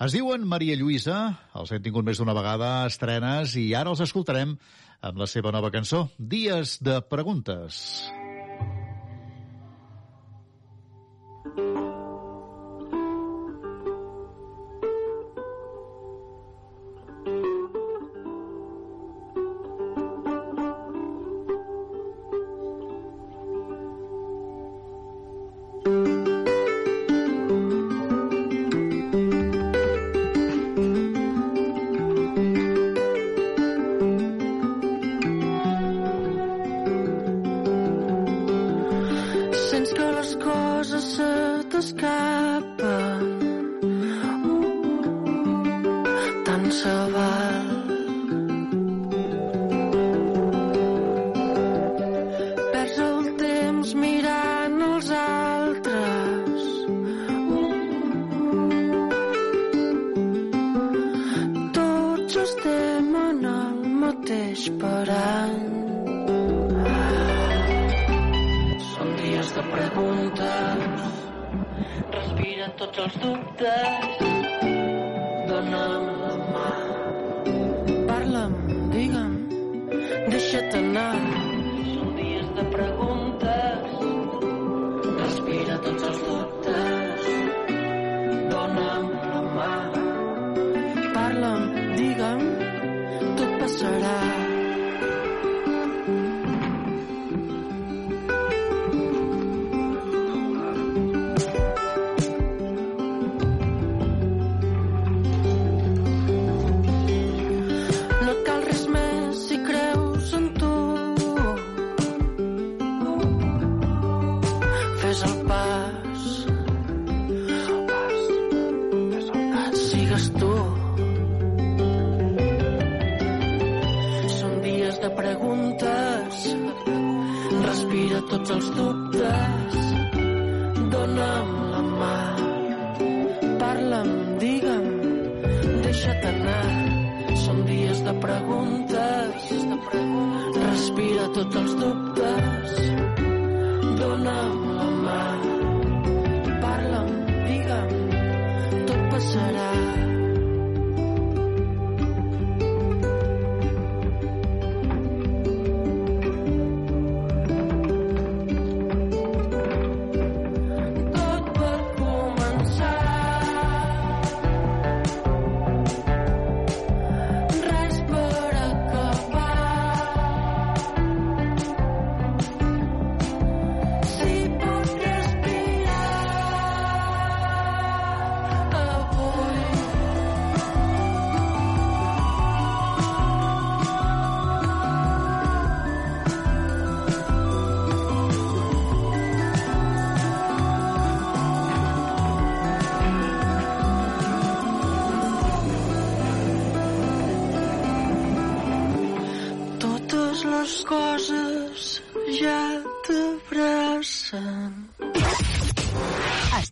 Es 0.00 0.16
diuen 0.16 0.48
Maria 0.48 0.78
Lluïsa, 0.80 1.18
els 1.60 1.74
hem 1.76 1.84
tingut 1.84 2.08
més 2.08 2.22
d'una 2.22 2.32
vegada 2.32 2.86
estrenes 2.88 3.52
i 3.60 3.74
ara 3.76 3.92
els 3.92 4.00
escoltarem 4.00 4.56
amb 5.04 5.20
la 5.20 5.28
seva 5.28 5.52
nova 5.52 5.68
cançó, 5.74 6.06
Dies 6.16 6.78
de 6.80 7.02
Preguntes. 7.12 7.84
Dies 8.08 8.16
de 11.52 11.68
Preguntes. 11.68 11.99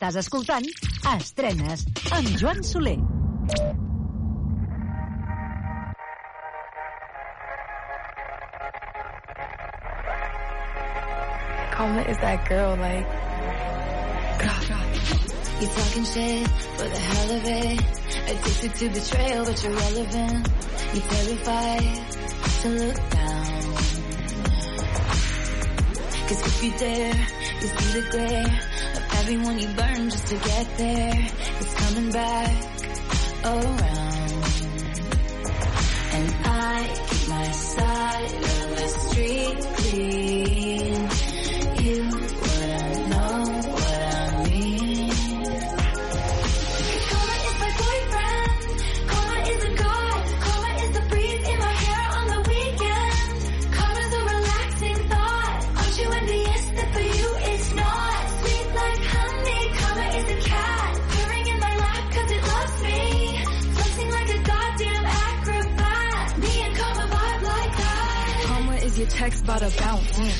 Estàs 0.08 0.24
escoltant 0.24 0.66
Estrenes 1.10 1.82
amb 2.16 2.28
Joan 2.40 2.62
Soler. 2.64 2.94
Calma 11.74 12.06
is 12.08 12.16
that 12.22 12.48
girl, 12.48 12.74
like... 12.76 13.04
God. 14.40 14.64
You 15.60 15.68
talking 15.76 16.04
shit 16.04 16.48
for 16.78 16.88
the 16.88 17.02
hell 17.10 17.30
of 17.36 17.44
it. 17.44 17.84
Addicted 18.30 18.74
to 18.76 18.88
betrayal, 18.88 19.44
but 19.44 19.62
you're 19.62 19.76
relevant. 19.76 20.48
You 20.94 21.00
terrified 21.12 22.00
to 22.62 22.68
look 22.80 23.10
down. 23.10 23.44
Cause 26.28 26.40
if 26.46 26.64
you 26.64 26.72
dare, 26.78 27.14
you 27.60 27.68
see 27.68 28.00
the 28.00 28.08
glare. 28.10 28.67
Everyone 29.30 29.58
you 29.58 29.68
burn 29.76 30.08
just 30.08 30.26
to 30.28 30.36
get 30.36 30.78
there, 30.78 31.28
it's 31.60 31.74
coming 31.74 32.10
back 32.10 32.64
around. 33.44 34.07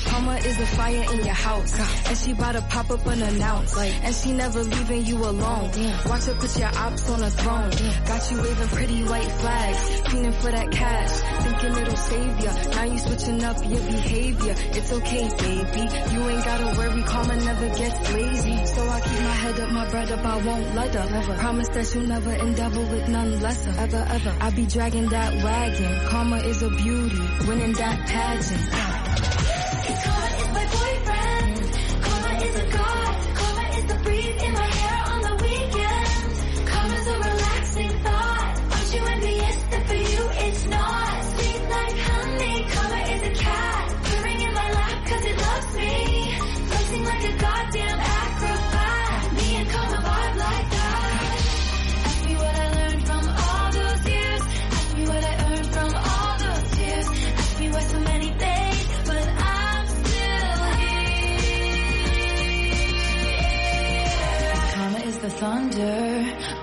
Karma 0.05 0.35
is 0.37 0.57
the 0.57 0.65
fire 0.65 1.05
in 1.13 1.25
your 1.25 1.33
house. 1.33 1.79
And 2.07 2.17
she 2.17 2.33
bout 2.33 2.53
to 2.53 2.61
pop 2.61 2.89
up 2.89 3.05
unannounced. 3.07 3.77
And 3.77 4.15
she 4.15 4.31
never 4.33 4.63
leaving 4.63 5.05
you 5.05 5.17
alone. 5.17 5.71
Watch 6.05 6.25
her 6.25 6.33
put 6.35 6.57
your 6.57 6.67
ops 6.67 7.09
on 7.09 7.23
a 7.23 7.29
throne. 7.29 7.69
Got 8.05 8.31
you 8.31 8.41
waving 8.41 8.67
pretty 8.69 9.03
white 9.03 9.31
flags. 9.31 10.01
Feeling 10.11 10.31
for 10.33 10.51
that 10.51 10.71
cash. 10.71 11.11
Thinking 11.43 11.81
it'll 11.81 11.95
save 11.95 12.39
ya. 12.39 12.53
Now 12.75 12.83
you 12.83 12.97
switching 12.99 13.43
up 13.43 13.57
your 13.63 13.79
behavior. 13.79 14.55
It's 14.57 14.91
okay, 14.91 15.29
baby. 15.39 15.81
You 16.13 16.29
ain't 16.29 16.45
gotta 16.45 16.77
worry. 16.77 17.03
Karma 17.03 17.35
never 17.37 17.67
gets 17.69 18.13
lazy. 18.13 18.65
So 18.65 18.89
I 18.89 18.99
keep 19.01 19.19
my 19.19 19.35
head 19.43 19.59
up, 19.59 19.71
my 19.71 19.89
bread 19.89 20.11
up. 20.11 20.25
I 20.25 20.45
won't 20.45 20.75
let 20.75 20.95
up. 20.95 21.11
Never. 21.11 21.33
Promise 21.35 21.69
that 21.69 21.95
you'll 21.95 22.07
never 22.07 22.33
endeavor 22.33 22.81
with 22.81 23.07
none 23.07 23.39
lesser. 23.41 23.73
Ever, 23.79 24.05
ever. 24.09 24.35
I 24.41 24.49
be 24.51 24.65
dragging 24.65 25.07
that 25.09 25.43
wagon. 25.43 26.07
Karma 26.07 26.37
is 26.37 26.61
a 26.63 26.69
beauty. 26.69 27.19
Winning 27.47 27.73
that 27.73 28.07
pageant. 28.07 28.88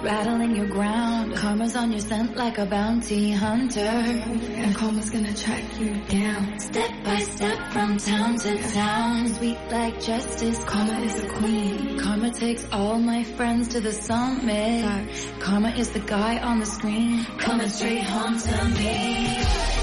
Rattling 0.02 0.54
your 0.54 0.68
ground. 0.68 1.34
Karma's 1.34 1.74
on 1.74 1.90
your 1.90 2.00
scent 2.00 2.36
like 2.36 2.58
a 2.58 2.66
bounty 2.66 3.32
hunter. 3.32 3.80
And 3.80 4.76
karma's 4.76 5.10
gonna 5.10 5.34
track 5.34 5.64
you 5.80 5.94
down. 6.08 6.60
Step 6.60 6.90
by 7.02 7.18
step 7.18 7.58
from 7.72 7.96
town 7.98 8.38
to 8.38 8.56
town. 8.72 9.34
Sweet 9.34 9.58
like 9.70 10.00
justice, 10.00 10.62
karma 10.64 11.00
is 11.00 11.24
a 11.24 11.28
queen. 11.28 11.98
Karma 11.98 12.30
takes 12.30 12.64
all 12.70 13.00
my 13.00 13.24
friends 13.24 13.66
to 13.68 13.80
the 13.80 13.92
summit. 13.92 15.08
Karma 15.40 15.70
is 15.70 15.90
the 15.90 16.00
guy 16.00 16.38
on 16.38 16.60
the 16.60 16.66
screen. 16.66 17.24
Coming 17.38 17.68
straight 17.68 18.04
home 18.04 18.38
to 18.38 18.64
me. 18.78 19.75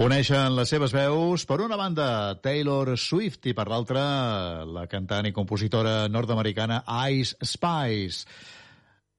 Uneixen 0.00 0.54
les 0.56 0.70
seves 0.72 0.94
veus, 0.96 1.42
per 1.44 1.58
una 1.60 1.76
banda, 1.76 2.32
Taylor 2.40 2.94
Swift, 2.96 3.44
i 3.50 3.52
per 3.52 3.66
l'altra, 3.68 4.00
la 4.64 4.86
cantant 4.88 5.28
i 5.28 5.32
compositora 5.36 6.06
nord-americana 6.08 6.78
Ice 7.12 7.36
Spice. 7.44 8.24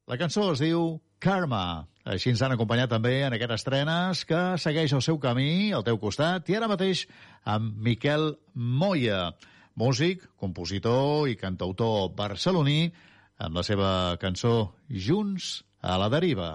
La 0.09 0.17
cançó 0.17 0.47
es 0.55 0.63
diu 0.63 0.95
Karma. 1.21 1.85
Així 2.01 2.33
ens 2.33 2.41
han 2.41 2.55
acompanyat 2.57 2.89
també 2.95 3.13
en 3.27 3.37
aquestes 3.37 3.61
estrenes 3.61 4.25
que 4.25 4.41
segueix 4.57 4.97
el 4.97 5.05
seu 5.05 5.21
camí 5.21 5.69
al 5.69 5.85
teu 5.85 6.01
costat 6.01 6.49
i 6.49 6.57
ara 6.57 6.71
mateix 6.71 7.05
amb 7.45 7.77
Miquel 7.77 8.31
Moya, 8.57 9.35
músic, 9.77 10.25
compositor 10.41 11.29
i 11.29 11.37
cantautor 11.37 12.09
barceloní 12.17 12.87
amb 13.37 13.61
la 13.61 13.69
seva 13.69 13.91
cançó 14.17 14.71
Junts 14.89 15.59
a 15.85 16.01
la 16.01 16.09
deriva. 16.09 16.49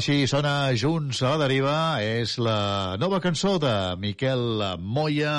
Així 0.00 0.22
sona 0.24 0.72
Junts 0.80 1.18
a 1.20 1.34
la 1.34 1.42
deriva, 1.42 1.72
és 2.00 2.38
la 2.40 2.96
nova 2.96 3.18
cançó 3.20 3.58
de 3.60 3.72
Miquel 4.00 4.62
Moya, 4.80 5.34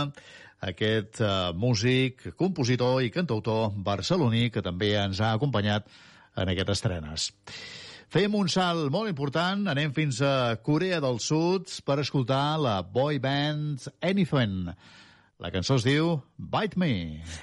aquest 0.62 1.18
uh, 1.24 1.50
músic, 1.58 2.28
compositor 2.38 3.00
i 3.02 3.10
cantautor 3.10 3.72
barceloní 3.82 4.52
que 4.54 4.62
també 4.62 4.92
ens 5.02 5.18
ha 5.18 5.32
acompanyat 5.34 5.90
en 6.38 6.52
aquestes 6.54 6.78
estrenes. 6.78 7.26
Fem 8.14 8.38
un 8.38 8.54
salt 8.54 8.94
molt 8.94 9.10
important, 9.10 9.66
anem 9.74 9.96
fins 9.98 10.22
a 10.22 10.60
Corea 10.62 11.02
del 11.02 11.18
Sud 11.26 11.74
per 11.82 11.98
escoltar 12.06 12.60
la 12.62 12.84
boy 12.86 13.18
band 13.18 13.90
Anything. 13.98 14.70
La 15.42 15.50
cançó 15.50 15.82
es 15.82 15.90
diu 15.90 16.20
Bite 16.38 16.78
Me. 16.78 16.94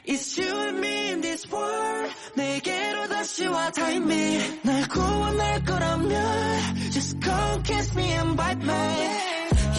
It's 0.06 0.36
you 0.38 0.54
and 0.68 0.78
me 0.78 0.97
this 1.37 1.47
world 1.51 2.13
내게로 2.35 3.07
다시 3.07 3.45
와 3.47 3.71
time 3.71 4.13
me 4.13 4.59
날 4.63 4.87
구원할 4.87 5.63
거라면 5.63 6.91
Just 6.91 7.19
come 7.21 7.63
kiss 7.63 7.97
me 7.97 8.11
and 8.13 8.35
bite 8.35 8.63
me 8.63 8.73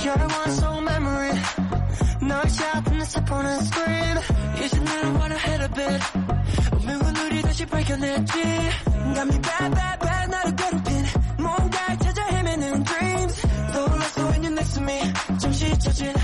You're 0.02 0.18
one 0.18 0.50
song 0.52 0.84
memory 0.84 1.32
널 2.22 2.42
잡는 2.48 3.00
step 3.02 3.32
on 3.32 3.46
a 3.46 3.58
screen 3.62 4.18
이제 4.64 4.78
나는 4.80 5.16
wanna 5.16 5.38
hit 5.38 5.62
a 5.62 5.68
bit 5.68 6.02
운명은 6.72 7.16
우리 7.16 7.42
다시 7.42 7.66
발견했지 7.66 8.32
감히 9.14 9.40
bad 9.40 9.74
bad 9.74 9.98
bad 10.00 10.30
나를 10.30 10.56
괴롭힌 10.56 11.04
뭔가를 11.38 11.98
찾아 11.98 12.24
헤매는 12.26 12.84
dreams 12.84 13.42
떠올랐어 13.72 14.22
when 14.28 14.42
you're 14.42 14.52
next 14.52 14.74
to 14.74 14.82
me 14.82 15.12
잠시 15.38 15.78
젖은 15.78 16.12
나 16.12 16.17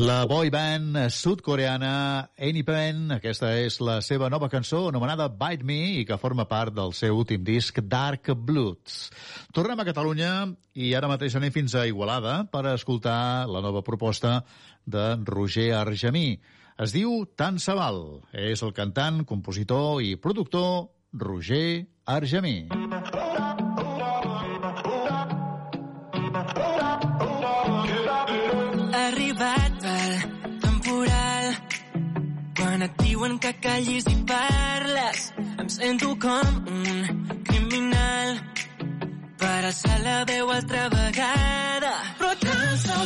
La 0.00 0.24
boy 0.24 0.48
band 0.48 0.96
sud-coreana 1.12 2.30
Anypen, 2.40 3.10
aquesta 3.18 3.50
és 3.60 3.74
la 3.84 3.98
seva 4.00 4.30
nova 4.32 4.48
cançó 4.48 4.86
anomenada 4.88 5.26
Bite 5.28 5.66
Me 5.68 5.76
i 5.98 6.06
que 6.08 6.16
forma 6.16 6.46
part 6.48 6.72
del 6.72 6.94
seu 6.96 7.18
últim 7.20 7.44
disc 7.44 7.82
Dark 7.84 8.30
Bloods. 8.32 9.10
Tornem 9.52 9.76
a 9.76 9.84
Catalunya 9.84 10.32
i 10.72 10.94
ara 10.96 11.10
mateix 11.10 11.36
anem 11.36 11.52
fins 11.52 11.76
a 11.76 11.84
Igualada 11.90 12.38
per 12.48 12.64
escoltar 12.72 13.44
la 13.44 13.60
nova 13.60 13.84
proposta 13.84 14.38
de 14.88 15.04
Roger 15.28 15.74
Argemí. 15.82 16.40
Es 16.80 16.96
diu 16.96 17.26
Tant 17.36 17.60
se 17.60 17.76
val. 17.76 18.22
És 18.32 18.64
el 18.64 18.72
cantant, 18.72 19.26
compositor 19.28 20.00
i 20.00 20.16
productor 20.16 20.88
Roger 21.12 21.84
Argemí. 22.08 22.70
Ha 22.72 23.49
diuen 33.20 33.38
que 33.38 33.52
callis 33.60 34.06
i 34.08 34.14
parles. 34.24 35.32
Em 35.60 35.68
sento 35.68 36.16
com 36.24 36.48
un 36.72 37.42
criminal. 37.44 38.40
Per 39.36 39.60
alçar 39.68 40.00
la 40.06 40.24
veu 40.24 40.50
altra 40.56 40.88
vegada. 40.96 41.92
Però 42.16 42.32
tant 42.40 42.78
se 42.86 43.00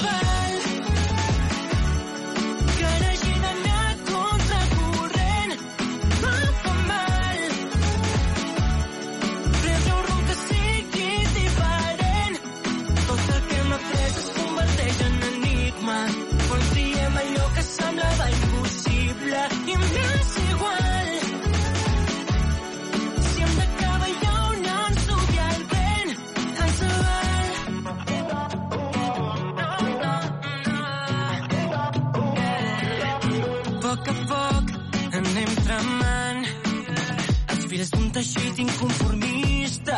teixit 38.14 38.58
inconformista 38.62 39.96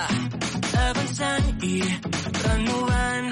avançant 0.82 1.64
i 1.68 1.74
renovant 2.44 3.28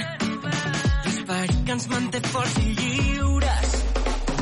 l'esperit 1.04 1.62
que 1.68 1.72
ens 1.76 1.86
manté 1.92 2.20
forts 2.26 2.58
i 2.60 2.74
lliures 2.80 3.72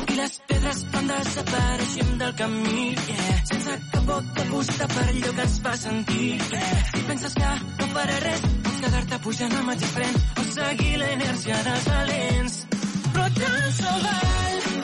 i 0.09 0.17
les 0.19 0.35
pedres 0.51 0.83
van 0.95 1.09
desapareixent 1.13 2.13
del 2.25 2.35
camí 2.41 2.85
yeah. 2.91 3.39
sense 3.53 3.79
vot 4.11 4.35
de 4.41 4.47
fusta 4.51 4.91
per 4.97 5.07
allò 5.13 5.33
que 5.39 5.47
ens 5.47 5.57
fa 5.67 5.77
sentir 5.85 6.29
yeah. 6.35 6.85
i 6.99 7.07
penses 7.13 7.39
que 7.39 7.55
no 7.79 7.91
faré 7.95 8.21
res 8.27 8.47
pots 8.51 8.85
quedar-te 8.85 9.23
pujant 9.27 9.59
al 9.61 9.67
mateix 9.71 9.97
tren 9.99 10.23
o 10.43 10.47
seguir 10.59 10.95
la 11.05 11.11
dels 11.69 11.91
valents 11.95 12.63
però 13.13 13.29
tant 13.39 13.69
se 13.79 13.99
val 14.07 14.82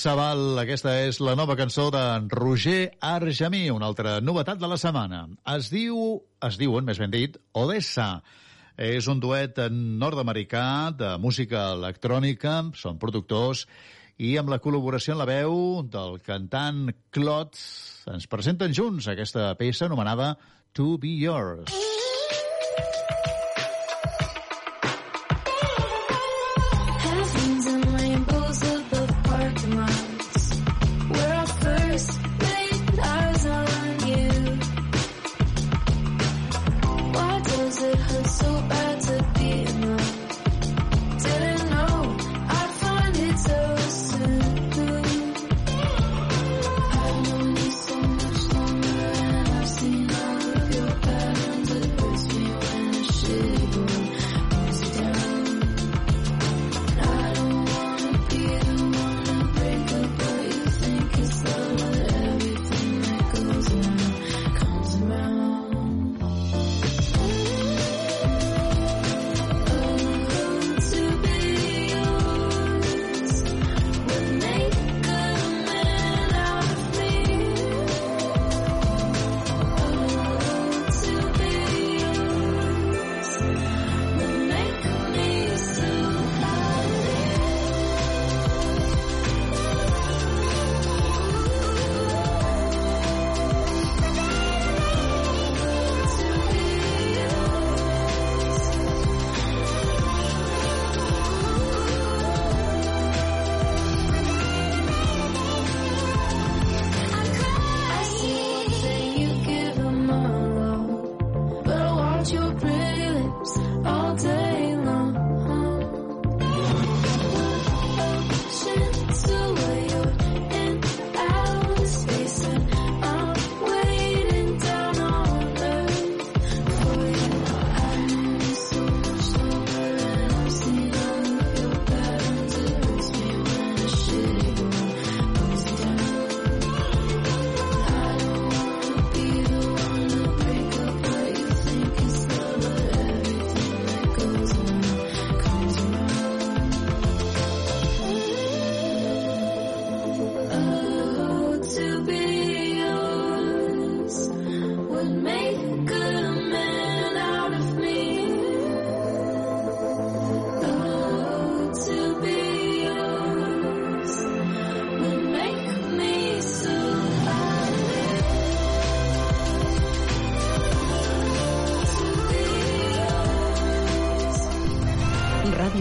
Val, 0.00 0.56
aquesta 0.62 0.94
és 1.04 1.18
la 1.20 1.34
nova 1.36 1.52
cançó 1.58 1.90
de 1.92 2.00
Roger 2.32 2.96
Argemí, 3.04 3.66
una 3.68 3.84
altra 3.90 4.14
novetat 4.24 4.56
de 4.58 4.68
la 4.70 4.78
setmana. 4.80 5.26
Es 5.52 5.68
diu, 5.68 6.22
es 6.46 6.56
diuen, 6.56 6.86
més 6.88 6.98
ben 7.02 7.12
dit, 7.12 7.36
Odessa. 7.52 8.22
És 8.80 9.10
un 9.12 9.20
duet 9.20 9.60
nord-americà 9.68 10.64
de 10.96 11.10
música 11.20 11.66
electrònica, 11.74 12.62
són 12.80 12.96
productors, 13.02 13.66
i 14.16 14.38
amb 14.40 14.48
la 14.48 14.60
col·laboració 14.64 15.12
en 15.12 15.20
la 15.20 15.28
veu 15.28 15.54
del 15.84 16.16
cantant 16.24 16.88
Clot 17.12 17.60
ens 18.08 18.28
presenten 18.30 18.72
junts 18.72 19.10
aquesta 19.12 19.52
peça 19.60 19.84
anomenada 19.90 20.32
To 20.72 20.96
Be 20.96 21.12
Yours. 21.20 21.68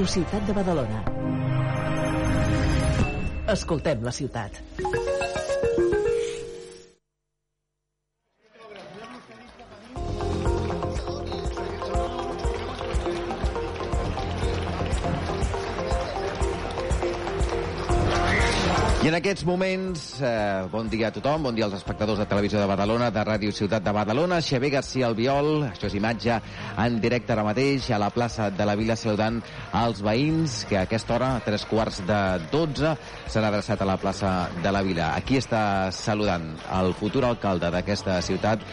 Ciutat 0.09 0.41
de 0.47 0.53
Badalona. 0.57 1.03
Escoltem 3.53 4.01
la 4.01 4.13
ciutat. 4.19 4.57
I 18.99 19.07
en 19.07 19.15
aquests 19.15 19.45
moments, 19.47 20.01
eh, 20.19 20.65
bon 20.73 20.89
dia 20.91 21.07
a 21.07 21.13
tothom, 21.15 21.45
bon 21.47 21.55
dia 21.55 21.63
als 21.69 21.77
espectadors 21.77 22.19
de 22.19 22.25
Televisió 22.27 22.59
de 22.59 22.65
Badalona, 22.67 23.07
de 23.09 23.21
Ràdio 23.23 23.53
Ciutat 23.55 23.85
de 23.85 23.93
Badalona, 23.95 24.41
Xavier 24.41 24.73
García 24.73 25.07
Albiol, 25.07 25.69
això 25.69 25.87
és 25.87 25.95
imatge 25.95 26.35
en 26.85 26.99
directe 27.01 27.33
ara 27.33 27.43
mateix 27.43 27.89
a 27.91 27.99
la 28.01 28.09
plaça 28.13 28.49
de 28.51 28.65
la 28.67 28.75
Vila 28.79 28.95
saludant 28.99 29.39
als 29.75 30.01
veïns 30.05 30.63
que 30.69 30.77
a 30.77 30.83
aquesta 30.87 31.15
hora, 31.15 31.29
a 31.35 31.43
tres 31.45 31.65
quarts 31.69 32.01
de 32.07 32.19
dotze, 32.51 32.95
s'han 33.29 33.47
adreçat 33.47 33.81
a 33.81 33.87
la 33.89 33.97
plaça 34.01 34.49
de 34.63 34.71
la 34.71 34.81
Vila. 34.85 35.11
Aquí 35.17 35.37
està 35.39 35.91
saludant 35.95 36.51
el 36.79 36.93
futur 36.97 37.25
alcalde 37.27 37.71
d'aquesta 37.73 38.19
ciutat, 38.25 38.63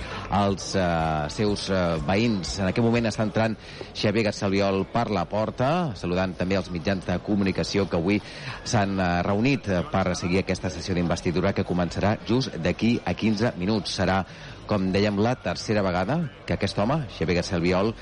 els 0.41 0.73
eh, 0.79 0.87
seus 1.33 1.69
eh, 1.71 1.83
veïns. 2.07 2.59
En 2.61 2.71
aquest 2.71 2.85
moment 2.87 3.11
està 3.11 3.27
entrant 3.27 3.57
Xavier 3.93 4.27
García 4.29 4.49
Albiol 4.51 4.85
per 4.93 5.07
la 5.15 5.27
porta, 5.31 5.71
saludant 5.99 6.35
també 6.39 6.59
els 6.61 6.71
mitjans 6.75 7.07
de 7.07 7.19
comunicació 7.27 7.87
que 7.91 8.01
avui 8.01 8.21
s'han 8.65 8.99
eh, 8.99 9.09
reunit 9.27 9.71
per 9.93 10.07
seguir 10.19 10.43
aquesta 10.43 10.71
sessió 10.73 10.97
d'investidura 10.97 11.55
que 11.57 11.67
començarà 11.67 12.17
just 12.27 12.55
d'aquí 12.63 12.97
a 13.05 13.15
15 13.15 13.55
minuts. 13.61 13.97
Serà, 13.97 14.23
com 14.67 14.91
dèiem, 14.93 15.19
la 15.23 15.37
tercera 15.41 15.83
vegada 15.83 16.19
que 16.47 16.55
aquest 16.57 16.79
home, 16.79 17.05
Xavier 17.17 17.39
García 17.39 17.57
Albiol, 17.59 17.93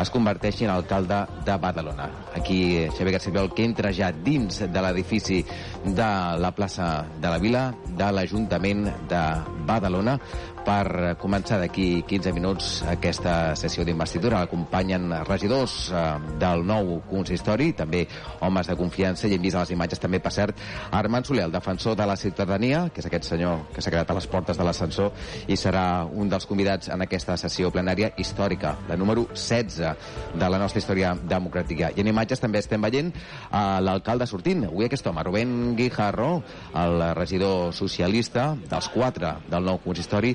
es 0.00 0.10
converteixi 0.10 0.66
en 0.66 0.72
alcalde 0.72 1.20
de 1.46 1.56
Badalona. 1.60 2.08
Aquí 2.34 2.88
Xavier 2.96 3.14
García 3.18 3.32
Albiol 3.32 3.52
que 3.54 3.64
entra 3.68 3.92
ja 3.94 4.10
dins 4.12 4.62
de 4.64 4.82
l'edifici 4.82 5.42
de 5.84 6.10
la 6.40 6.52
plaça 6.56 7.04
de 7.20 7.28
la 7.28 7.38
Vila 7.38 7.64
de 7.86 8.10
l'Ajuntament 8.10 8.88
de 9.10 9.22
Badalona 9.68 10.18
per 10.64 11.14
començar 11.20 11.58
d'aquí 11.60 12.02
15 12.08 12.32
minuts 12.34 12.68
aquesta 12.88 13.54
sessió 13.58 13.84
d'investidura. 13.84 14.40
L'acompanyen 14.42 15.12
regidors 15.28 15.90
eh, 15.92 16.02
del 16.40 16.64
nou 16.66 16.96
consistori, 17.10 17.72
també 17.76 18.04
homes 18.44 18.70
de 18.70 18.76
confiança, 18.78 19.28
i 19.28 19.36
hem 19.36 19.44
vist 19.44 19.58
a 19.58 19.64
les 19.64 19.74
imatges 19.76 20.00
també, 20.00 20.20
per 20.24 20.32
cert, 20.34 20.60
Armand 20.96 21.28
Soler, 21.28 21.44
el 21.48 21.54
defensor 21.54 21.96
de 21.98 22.06
la 22.08 22.16
ciutadania, 22.16 22.86
que 22.94 23.02
és 23.04 23.08
aquest 23.08 23.28
senyor 23.28 23.66
que 23.74 23.84
s'ha 23.84 23.92
quedat 23.92 24.10
a 24.10 24.16
les 24.16 24.28
portes 24.30 24.58
de 24.58 24.66
l'ascensor 24.66 25.12
i 25.48 25.58
serà 25.60 26.04
un 26.08 26.32
dels 26.32 26.48
convidats 26.48 26.90
en 26.92 27.04
aquesta 27.04 27.36
sessió 27.40 27.70
plenària 27.74 28.12
històrica, 28.18 28.74
la 28.88 28.96
número 28.96 29.26
16 29.34 30.34
de 30.40 30.50
la 30.50 30.60
nostra 30.60 30.80
història 30.80 31.14
democràtica. 31.28 31.92
I 31.94 32.04
en 32.04 32.12
imatges 32.12 32.40
també 32.40 32.62
estem 32.64 32.82
veient 32.84 33.12
eh, 33.12 33.64
l'alcalde 33.84 34.28
sortint, 34.30 34.64
avui 34.70 34.88
aquest 34.88 35.06
home, 35.06 35.22
Rubén 35.28 35.74
Guijarro, 35.76 36.32
el 36.80 37.08
regidor 37.18 37.72
socialista 37.76 38.54
dels 38.70 38.88
quatre 38.94 39.36
del 39.50 39.68
nou 39.68 39.82
consistori, 39.84 40.34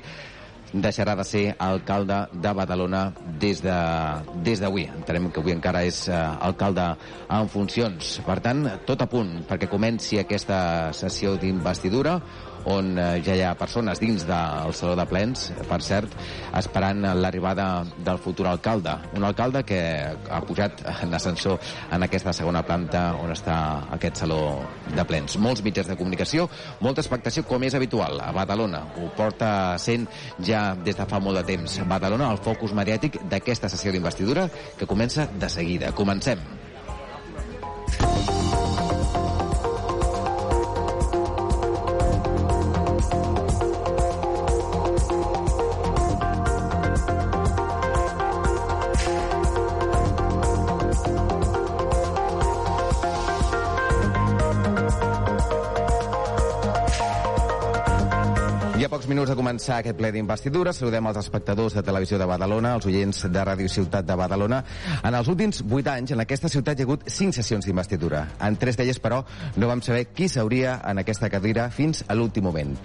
deixarà 0.73 1.15
de 1.17 1.25
ser 1.25 1.43
alcalde 1.57 2.19
de 2.33 2.53
Badalona 2.53 3.03
des 3.39 3.61
de 3.63 3.77
des 4.43 4.61
d'avui. 4.61 4.85
Entenem 4.89 5.29
que 5.31 5.41
avui 5.41 5.55
encara 5.55 5.83
és 5.85 6.07
eh, 6.07 6.15
alcalde 6.15 6.85
en 7.29 7.49
funcions. 7.49 8.19
Per 8.25 8.39
tant, 8.43 8.65
tot 8.85 9.01
a 9.01 9.09
punt 9.09 9.43
perquè 9.49 9.69
comenci 9.71 10.19
aquesta 10.19 10.93
sessió 10.93 11.35
d'investidura 11.39 12.19
on 12.65 12.97
eh, 12.97 13.21
ja 13.25 13.35
hi 13.35 13.43
ha 13.45 13.53
persones 13.57 13.99
dins 14.01 14.25
del 14.27 14.73
Saló 14.75 14.95
de 14.97 15.05
Plens, 15.09 15.49
per 15.69 15.79
cert, 15.85 16.13
esperant 16.57 17.05
l'arribada 17.19 17.85
del 18.05 18.19
futur 18.21 18.47
alcalde. 18.49 18.95
Un 19.17 19.25
alcalde 19.27 19.63
que 19.67 19.79
ha 20.09 20.41
pujat 20.45 20.83
en 21.03 21.13
ascensor 21.13 21.59
en 21.91 22.03
aquesta 22.03 22.33
segona 22.33 22.63
planta 22.65 23.13
on 23.19 23.33
està 23.35 23.59
aquest 23.95 24.23
Saló 24.23 24.41
de 24.95 25.05
Plens. 25.05 25.37
Molts 25.37 25.63
mitjans 25.65 25.91
de 25.91 25.97
comunicació, 25.99 26.49
molta 26.81 27.03
expectació, 27.05 27.45
com 27.47 27.63
és 27.63 27.77
habitual, 27.77 28.19
a 28.23 28.31
Badalona. 28.35 28.83
Ho 28.99 29.11
porta 29.17 29.51
sent 29.79 30.07
ja 30.45 30.73
des 30.75 30.97
de 30.97 31.07
fa 31.09 31.21
molt 31.23 31.41
de 31.41 31.45
temps. 31.53 31.79
Badalona, 31.89 32.31
el 32.33 32.43
focus 32.43 32.75
mediàtic 32.77 33.21
d'aquesta 33.29 33.69
sessió 33.69 33.93
d'investidura 33.95 34.49
que 34.77 34.89
comença 34.89 35.29
de 35.39 35.49
seguida. 35.49 35.93
Comencem. 35.95 36.39
Hi 37.99 38.38
començar 59.49 59.79
aquest 59.81 59.97
ple 59.97 60.11
d'investidura. 60.13 60.69
Saludem 60.77 61.07
els 61.09 61.17
espectadors 61.17 61.73
de 61.73 61.81
Televisió 61.81 62.19
de 62.21 62.25
Badalona, 62.29 62.75
els 62.77 62.85
oients 62.85 63.23
de 63.33 63.45
Ràdio 63.47 63.69
Ciutat 63.71 64.05
de 64.05 64.13
Badalona. 64.13 64.59
En 65.01 65.15
els 65.17 65.27
últims 65.31 65.63
vuit 65.65 65.87
anys, 65.89 66.11
en 66.13 66.21
aquesta 66.21 66.51
ciutat 66.53 66.77
hi 66.77 66.83
ha 66.83 66.85
hagut 66.85 67.07
cinc 67.09 67.33
sessions 67.33 67.65
d'investidura. 67.65 68.27
En 68.45 68.59
tres 68.61 68.77
d'elles, 68.77 68.99
però, 69.01 69.23
no 69.57 69.69
vam 69.71 69.81
saber 69.81 70.03
qui 70.13 70.27
s'hauria 70.29 70.75
en 70.85 71.01
aquesta 71.01 71.31
cadira 71.33 71.65
fins 71.73 72.03
a 72.05 72.13
l'últim 72.13 72.45
moment. 72.45 72.75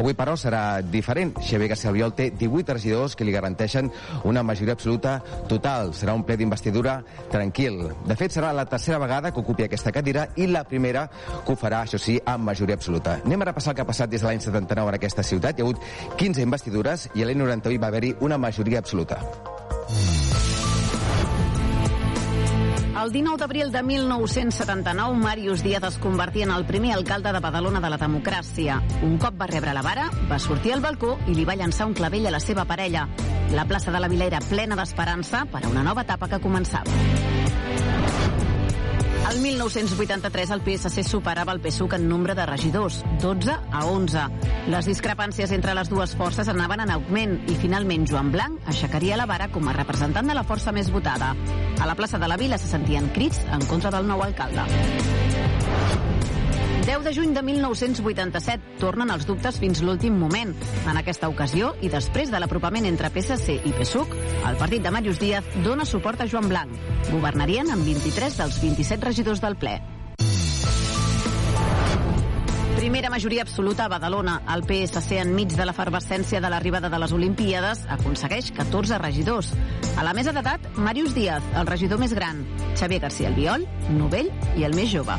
Avui, 0.00 0.16
però, 0.16 0.32
serà 0.40 0.80
diferent. 0.80 1.34
Xavier 1.44 1.68
García 1.74 1.90
Albiol 1.90 2.14
té 2.16 2.30
18 2.30 2.78
regidors 2.78 3.18
que 3.18 3.28
li 3.28 3.36
garanteixen 3.36 3.92
una 4.24 4.42
majoria 4.42 4.78
absoluta 4.78 5.18
total. 5.50 5.92
Serà 5.92 6.16
un 6.16 6.24
ple 6.24 6.38
d'investidura 6.40 6.96
tranquil. 7.34 7.82
De 8.08 8.16
fet, 8.16 8.32
serà 8.32 8.54
la 8.56 8.64
tercera 8.64 9.02
vegada 9.02 9.34
que 9.34 9.44
ocupi 9.44 9.68
aquesta 9.68 9.92
cadira 9.92 10.30
i 10.40 10.48
la 10.48 10.64
primera 10.64 11.04
que 11.44 11.52
ho 11.52 11.60
farà, 11.60 11.84
això 11.84 12.00
sí, 12.00 12.16
amb 12.24 12.48
majoria 12.48 12.80
absoluta. 12.80 13.20
Anem 13.26 13.44
a 13.44 13.50
repassar 13.52 13.74
el 13.74 13.76
que 13.76 13.84
ha 13.84 13.92
passat 13.92 14.08
des 14.08 14.24
de 14.24 14.30
l'any 14.30 14.40
79 14.40 14.94
en 14.94 15.00
aquesta 15.02 15.22
ciutat. 15.22 15.58
Hi 15.58 15.60
ha 15.60 15.68
hagut 15.68 16.13
15 16.16 16.42
investidures 16.42 17.08
i 17.14 17.22
a 17.22 17.26
l'any 17.26 17.40
98 17.42 17.80
va 17.82 17.90
haver-hi 17.90 18.14
una 18.20 18.38
majoria 18.38 18.78
absoluta. 18.78 19.18
El 23.04 23.10
19 23.12 23.36
d'abril 23.36 23.72
de 23.72 23.82
1979, 23.82 25.18
Màrius 25.20 25.62
Díaz 25.64 25.82
es 25.90 25.98
convertia 25.98 26.46
en 26.46 26.52
el 26.54 26.64
primer 26.64 26.94
alcalde 26.94 27.32
de 27.34 27.40
Badalona 27.42 27.82
de 27.82 27.90
la 27.90 27.98
democràcia. 27.98 28.78
Un 29.02 29.18
cop 29.18 29.36
va 29.40 29.50
rebre 29.50 29.74
la 29.76 29.82
vara, 29.82 30.06
va 30.30 30.38
sortir 30.38 30.72
al 30.72 30.80
balcó 30.80 31.18
i 31.26 31.34
li 31.34 31.44
va 31.44 31.58
llançar 31.58 31.90
un 31.90 31.92
clavell 31.98 32.30
a 32.30 32.32
la 32.32 32.40
seva 32.40 32.64
parella. 32.64 33.08
La 33.52 33.66
plaça 33.68 33.92
de 33.92 34.00
la 34.00 34.08
Vila 34.08 34.30
era 34.30 34.40
plena 34.40 34.78
d'esperança 34.78 35.44
per 35.52 35.66
a 35.66 35.68
una 35.68 35.82
nova 35.84 36.06
etapa 36.08 36.30
que 36.30 36.40
començava. 36.40 37.93
El 39.34 39.40
1983 39.40 40.50
el 40.50 40.60
PSC 40.62 41.02
superava 41.02 41.50
el 41.52 41.60
PSUC 41.60 41.94
en 41.94 42.08
nombre 42.08 42.36
de 42.36 42.46
regidors, 42.46 43.00
12 43.20 43.50
a 43.50 43.80
11. 43.84 44.20
Les 44.70 44.86
discrepàncies 44.86 45.50
entre 45.56 45.74
les 45.74 45.90
dues 45.90 46.14
forces 46.14 46.46
anaven 46.52 46.84
en 46.84 46.92
augment 46.94 47.34
i 47.50 47.56
finalment 47.58 48.06
Joan 48.06 48.30
Blanc 48.30 48.70
aixecaria 48.70 49.18
la 49.18 49.26
vara 49.26 49.50
com 49.50 49.66
a 49.66 49.74
representant 49.74 50.30
de 50.30 50.38
la 50.38 50.46
força 50.46 50.70
més 50.70 50.92
votada. 50.94 51.32
A 51.82 51.90
la 51.90 51.98
plaça 51.98 52.22
de 52.22 52.30
la 52.30 52.38
Vila 52.38 52.62
se 52.62 52.70
sentien 52.70 53.10
crits 53.10 53.42
en 53.50 53.66
contra 53.66 53.90
del 53.90 54.06
nou 54.06 54.22
alcalde. 54.22 54.70
10 56.84 57.02
de 57.02 57.14
juny 57.14 57.32
de 57.32 57.40
1987 57.40 58.76
tornen 58.76 59.08
els 59.08 59.24
dubtes 59.24 59.56
fins 59.56 59.80
l'últim 59.80 60.18
moment. 60.20 60.50
En 60.84 60.98
aquesta 61.00 61.30
ocasió, 61.32 61.70
i 61.80 61.88
després 61.88 62.28
de 62.28 62.36
l'apropament 62.42 62.84
entre 62.84 63.08
PSC 63.08 63.56
i 63.64 63.72
PSUC, 63.72 64.12
el 64.44 64.58
partit 64.60 64.84
de 64.84 64.92
Màrius 64.92 65.16
Díaz 65.22 65.48
dona 65.64 65.86
suport 65.88 66.20
a 66.20 66.28
Joan 66.28 66.50
Blanc. 66.52 66.76
Governarien 67.08 67.72
amb 67.72 67.88
23 67.88 68.36
dels 68.36 68.60
27 68.60 69.08
regidors 69.08 69.40
del 69.40 69.56
ple. 69.56 69.78
Primera 72.76 73.08
majoria 73.08 73.46
absoluta 73.46 73.86
a 73.86 73.88
Badalona. 73.88 74.42
El 74.52 74.66
PSC, 74.68 75.22
enmig 75.22 75.54
de 75.56 75.64
l'efervescència 75.64 76.42
de 76.44 76.50
l'arribada 76.52 76.90
de 76.92 77.00
les 77.00 77.14
Olimpíades, 77.16 77.86
aconsegueix 77.88 78.52
14 78.52 78.98
regidors. 79.00 79.54
A 79.96 80.04
la 80.04 80.12
mesa 80.12 80.36
d'edat, 80.36 80.68
Màrius 80.76 81.16
Díaz, 81.16 81.48
el 81.56 81.64
regidor 81.70 82.02
més 82.02 82.12
gran, 82.12 82.44
Xavier 82.76 83.00
García 83.06 83.32
Albiol, 83.32 83.64
novell 83.96 84.28
i 84.58 84.68
el 84.68 84.76
més 84.76 84.92
jove. 84.92 85.16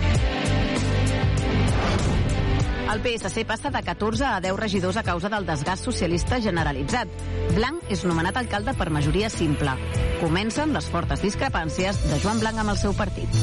El 2.96 3.02
PSC 3.04 3.44
passa 3.44 3.70
de 3.70 3.82
14 3.84 4.24
a 4.24 4.40
10 4.40 4.56
regidors 4.56 4.96
a 4.96 5.04
causa 5.04 5.28
del 5.28 5.46
desgast 5.46 5.84
socialista 5.84 6.38
generalitzat. 6.40 7.10
Blanc 7.52 7.90
és 7.92 8.06
nomenat 8.08 8.38
alcalde 8.40 8.72
per 8.80 8.88
majoria 8.88 9.28
simple. 9.30 9.74
Comencen 10.22 10.72
les 10.72 10.88
fortes 10.94 11.20
discrepàncies 11.26 12.00
de 12.08 12.20
Joan 12.24 12.40
Blanc 12.40 12.64
amb 12.64 12.72
el 12.72 12.80
seu 12.80 12.96
partit. 12.96 13.36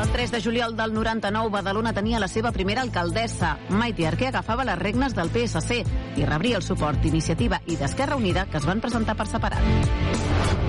El 0.00 0.08
3 0.14 0.32
de 0.32 0.40
juliol 0.40 0.78
del 0.78 0.94
99, 0.96 1.52
Badalona 1.58 1.92
tenia 1.92 2.22
la 2.22 2.30
seva 2.32 2.54
primera 2.56 2.80
alcaldessa. 2.80 3.58
Maite 3.68 4.08
Arquer 4.08 4.32
agafava 4.32 4.64
les 4.64 4.80
regnes 4.80 5.12
del 5.12 5.28
PSC 5.28 5.82
i 6.16 6.24
rebria 6.24 6.56
el 6.62 6.64
suport 6.64 7.04
d'Iniciativa 7.04 7.60
i 7.66 7.76
d'Esquerra 7.76 8.16
Unida, 8.16 8.48
que 8.48 8.62
es 8.62 8.70
van 8.70 8.80
presentar 8.80 9.18
per 9.18 9.28
separat. 9.28 10.67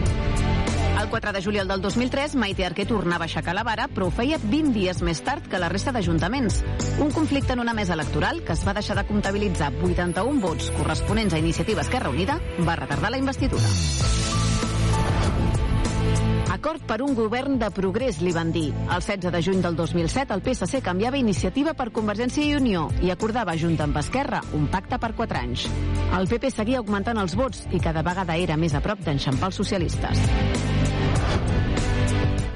El 0.99 1.07
4 1.07 1.31
de 1.31 1.41
juliol 1.41 1.67
del 1.67 1.81
2003, 1.81 2.35
Maite 2.35 2.65
Arquer 2.65 2.85
tornava 2.85 3.23
a 3.23 3.29
aixecar 3.29 3.53
la 3.55 3.63
vara, 3.63 3.85
però 3.87 4.09
ho 4.09 4.11
feia 4.11 4.35
20 4.41 4.73
dies 4.75 4.99
més 4.99 5.21
tard 5.23 5.45
que 5.47 5.61
la 5.61 5.69
resta 5.71 5.93
d'ajuntaments. 5.95 6.57
Un 6.99 7.13
conflicte 7.15 7.55
en 7.55 7.63
una 7.63 7.73
mesa 7.73 7.95
electoral 7.95 8.43
que 8.43 8.51
es 8.51 8.65
va 8.67 8.75
deixar 8.75 8.97
de 8.99 9.05
comptabilitzar 9.07 9.71
81 9.79 10.43
vots 10.43 10.67
corresponents 10.75 11.33
a 11.33 11.39
Iniciativa 11.39 11.87
Esquerra 11.87 12.11
Unida 12.11 12.35
va 12.67 12.75
retardar 12.75 13.13
la 13.13 13.21
investidura. 13.21 13.63
Acord 16.51 16.83
per 16.83 16.97
un 17.05 17.13
govern 17.15 17.55
de 17.61 17.69
progrés, 17.71 18.19
li 18.19 18.33
van 18.35 18.51
dir. 18.51 18.73
El 18.91 18.99
16 18.99 19.31
de 19.31 19.41
juny 19.45 19.61
del 19.63 19.77
2007, 19.79 20.35
el 20.35 20.43
PSC 20.43 20.81
canviava 20.83 21.21
iniciativa 21.21 21.71
per 21.77 21.93
Convergència 21.95 22.43
i 22.43 22.57
Unió 22.57 22.89
i 22.99 23.13
acordava, 23.13 23.55
junt 23.55 23.79
amb 23.79 24.01
Esquerra, 24.03 24.41
un 24.57 24.67
pacte 24.67 24.99
per 24.99 25.13
4 25.15 25.39
anys. 25.45 25.69
El 26.19 26.27
PP 26.27 26.51
seguia 26.51 26.83
augmentant 26.83 27.23
els 27.23 27.37
vots 27.39 27.63
i 27.71 27.79
cada 27.79 28.03
vegada 28.03 28.35
era 28.35 28.59
més 28.59 28.75
a 28.75 28.83
prop 28.83 28.99
d'enxampar 29.07 29.53
els 29.53 29.63
socialistes. 29.63 30.27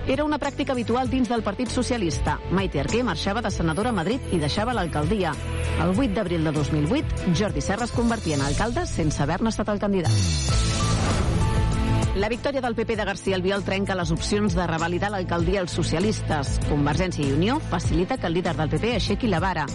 Era 0.06 0.26
una 0.28 0.38
pràctica 0.38 0.74
habitual 0.74 1.08
dins 1.10 1.30
del 1.32 1.44
Partit 1.44 1.70
Socialista. 1.72 2.36
Maite 2.52 2.82
Arquer 2.82 3.06
marxava 3.08 3.42
de 3.42 3.52
senadora 3.56 3.94
a 3.94 3.96
Madrid 3.96 4.34
i 4.36 4.40
deixava 4.42 4.76
l'alcaldia. 4.76 5.32
El 5.80 5.94
8 5.96 6.12
d'abril 6.18 6.44
de 6.44 6.52
2008, 6.52 7.32
Jordi 7.40 7.64
Serra 7.64 7.88
es 7.88 7.96
convertia 7.96 8.36
en 8.36 8.44
alcalde 8.44 8.84
sense 8.86 9.24
haver-ne 9.24 9.54
estat 9.54 9.72
el 9.72 9.80
candidat. 9.80 10.12
La 12.20 12.30
victòria 12.30 12.62
del 12.62 12.76
PP 12.76 12.98
de 12.98 13.06
García 13.06 13.36
Albiol 13.40 13.64
trenca 13.64 13.96
les 13.96 14.12
opcions 14.14 14.54
de 14.54 14.68
revalidar 14.68 15.10
l'alcaldia 15.10 15.64
als 15.64 15.74
socialistes. 15.74 16.60
Convergència 16.68 17.24
i 17.26 17.32
Unió 17.34 17.58
facilita 17.72 18.20
que 18.20 18.28
el 18.28 18.36
líder 18.38 18.54
del 18.60 18.70
PP 18.70 18.94
aixequi 19.00 19.32
la 19.32 19.40
vara. 19.40 19.66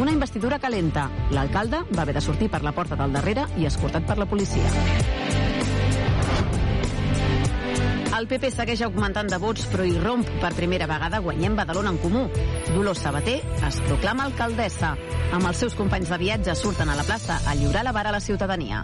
Una 0.00 0.10
investidura 0.10 0.58
calenta. 0.58 1.10
L'alcalde 1.30 1.84
va 1.92 2.02
haver 2.02 2.16
de 2.16 2.24
sortir 2.24 2.48
per 2.50 2.64
la 2.64 2.72
porta 2.72 2.96
del 2.96 3.12
darrere 3.12 3.46
i 3.60 3.68
escortat 3.68 4.08
per 4.08 4.18
la 4.18 4.26
policia. 4.26 5.03
El 8.24 8.28
PP 8.30 8.48
segueix 8.54 8.80
augmentant 8.86 9.28
de 9.28 9.36
vots, 9.36 9.66
però 9.68 9.84
hi 9.84 9.98
romp 10.00 10.24
per 10.40 10.54
primera 10.56 10.86
vegada 10.88 11.18
guanyem 11.20 11.58
Badalona 11.58 11.90
en 11.92 11.98
comú. 12.00 12.22
Dolors 12.70 13.02
Sabater 13.04 13.34
es 13.68 13.80
proclama 13.84 14.24
alcaldessa. 14.24 14.94
Amb 15.36 15.50
els 15.50 15.60
seus 15.60 15.76
companys 15.76 16.08
de 16.08 16.18
viatge 16.22 16.54
surten 16.56 16.88
a 16.88 16.96
la 16.96 17.04
plaça 17.04 17.36
a 17.44 17.52
lliurar 17.58 17.84
la 17.84 17.92
vara 17.92 18.08
a 18.08 18.16
la 18.16 18.22
ciutadania. 18.24 18.80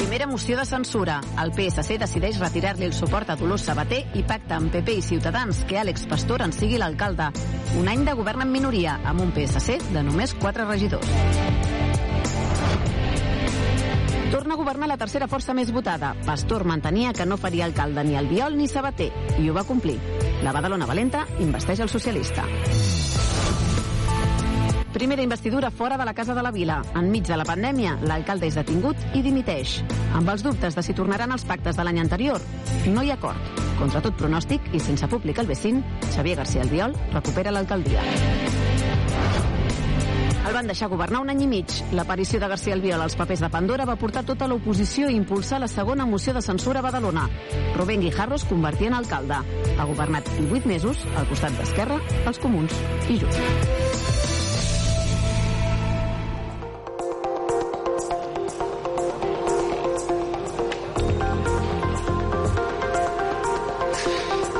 Primera 0.00 0.26
moció 0.26 0.58
de 0.58 0.66
censura. 0.66 1.20
El 1.38 1.54
PSC 1.54 2.00
decideix 2.02 2.42
retirar-li 2.42 2.90
el 2.90 2.96
suport 2.98 3.30
a 3.30 3.38
Dolors 3.38 3.70
Sabater 3.70 4.02
i 4.18 4.26
pacta 4.26 4.58
amb 4.58 4.74
PP 4.74 4.98
i 4.98 5.08
Ciutadans 5.12 5.62
que 5.70 5.78
Àlex 5.78 6.10
Pastor 6.10 6.42
en 6.42 6.50
sigui 6.50 6.82
l'alcalde. 6.82 7.30
Un 7.78 7.86
any 7.86 8.02
de 8.02 8.18
govern 8.18 8.42
en 8.42 8.50
minoria, 8.50 8.98
amb 9.06 9.22
un 9.22 9.30
PSC 9.30 9.78
de 9.94 10.08
només 10.10 10.34
4 10.42 10.66
regidors. 10.66 11.59
Torna 14.30 14.54
a 14.54 14.56
governar 14.56 14.86
la 14.86 14.96
tercera 14.96 15.26
força 15.26 15.54
més 15.58 15.72
votada. 15.74 16.12
Pastor 16.22 16.62
mantenia 16.62 17.10
que 17.12 17.26
no 17.26 17.36
faria 17.36 17.64
alcalde 17.66 18.04
ni 18.06 18.14
Albiol 18.14 18.54
ni 18.56 18.68
Sabater, 18.70 19.10
i 19.42 19.50
ho 19.50 19.54
va 19.56 19.66
complir. 19.66 19.98
La 20.44 20.52
Badalona 20.54 20.86
Valenta 20.86 21.24
investeix 21.42 21.82
el 21.82 21.90
socialista. 21.90 22.46
Primera 24.94 25.22
investidura 25.22 25.70
fora 25.70 25.98
de 25.98 26.04
la 26.04 26.14
Casa 26.14 26.34
de 26.34 26.42
la 26.46 26.50
Vila. 26.54 26.80
Enmig 26.94 27.26
de 27.26 27.36
la 27.38 27.46
pandèmia, 27.46 27.96
l'alcalde 28.06 28.46
és 28.46 28.58
detingut 28.58 29.18
i 29.18 29.22
dimiteix. 29.26 29.80
Amb 30.14 30.30
els 30.30 30.46
dubtes 30.46 30.78
de 30.78 30.86
si 30.86 30.94
tornaran 30.94 31.34
els 31.34 31.46
pactes 31.46 31.78
de 31.78 31.86
l'any 31.86 31.98
anterior, 31.98 32.42
no 32.86 33.02
hi 33.02 33.10
ha 33.10 33.18
acord. 33.18 33.60
Contra 33.82 34.02
tot 34.04 34.14
pronòstic 34.14 34.74
i 34.74 34.78
sense 34.78 35.10
públic 35.10 35.42
al 35.42 35.50
vecin, 35.50 35.82
Xavier 36.14 36.38
García 36.42 36.62
Albiol 36.62 36.94
recupera 37.14 37.50
l'alcaldia. 37.50 38.02
El 40.40 40.54
van 40.56 40.70
deixar 40.70 40.88
governar 40.88 41.20
un 41.20 41.30
any 41.30 41.42
i 41.44 41.48
mig. 41.50 41.74
L'aparició 41.92 42.40
de 42.40 42.48
García 42.48 42.74
Albiol 42.74 43.04
als 43.04 43.16
papers 43.16 43.42
de 43.44 43.50
Pandora 43.52 43.84
va 43.84 43.98
portar 44.00 44.24
tota 44.24 44.48
l'oposició 44.48 45.10
a 45.10 45.14
impulsar 45.14 45.60
la 45.60 45.68
segona 45.68 46.08
moció 46.08 46.34
de 46.34 46.42
censura 46.42 46.80
a 46.80 46.86
Badalona. 46.88 47.28
Rubén 47.76 48.00
Guijarro 48.00 48.40
es 48.40 48.48
convertia 48.48 48.88
en 48.88 48.98
alcalde. 48.98 49.36
Ha 49.76 49.84
governat 49.84 50.32
18 50.38 50.66
mesos 50.66 51.06
al 51.16 51.28
costat 51.28 51.56
d'Esquerra, 51.60 52.00
els 52.26 52.40
Comuns 52.40 52.76
i 53.08 53.20
Junts. 53.20 53.89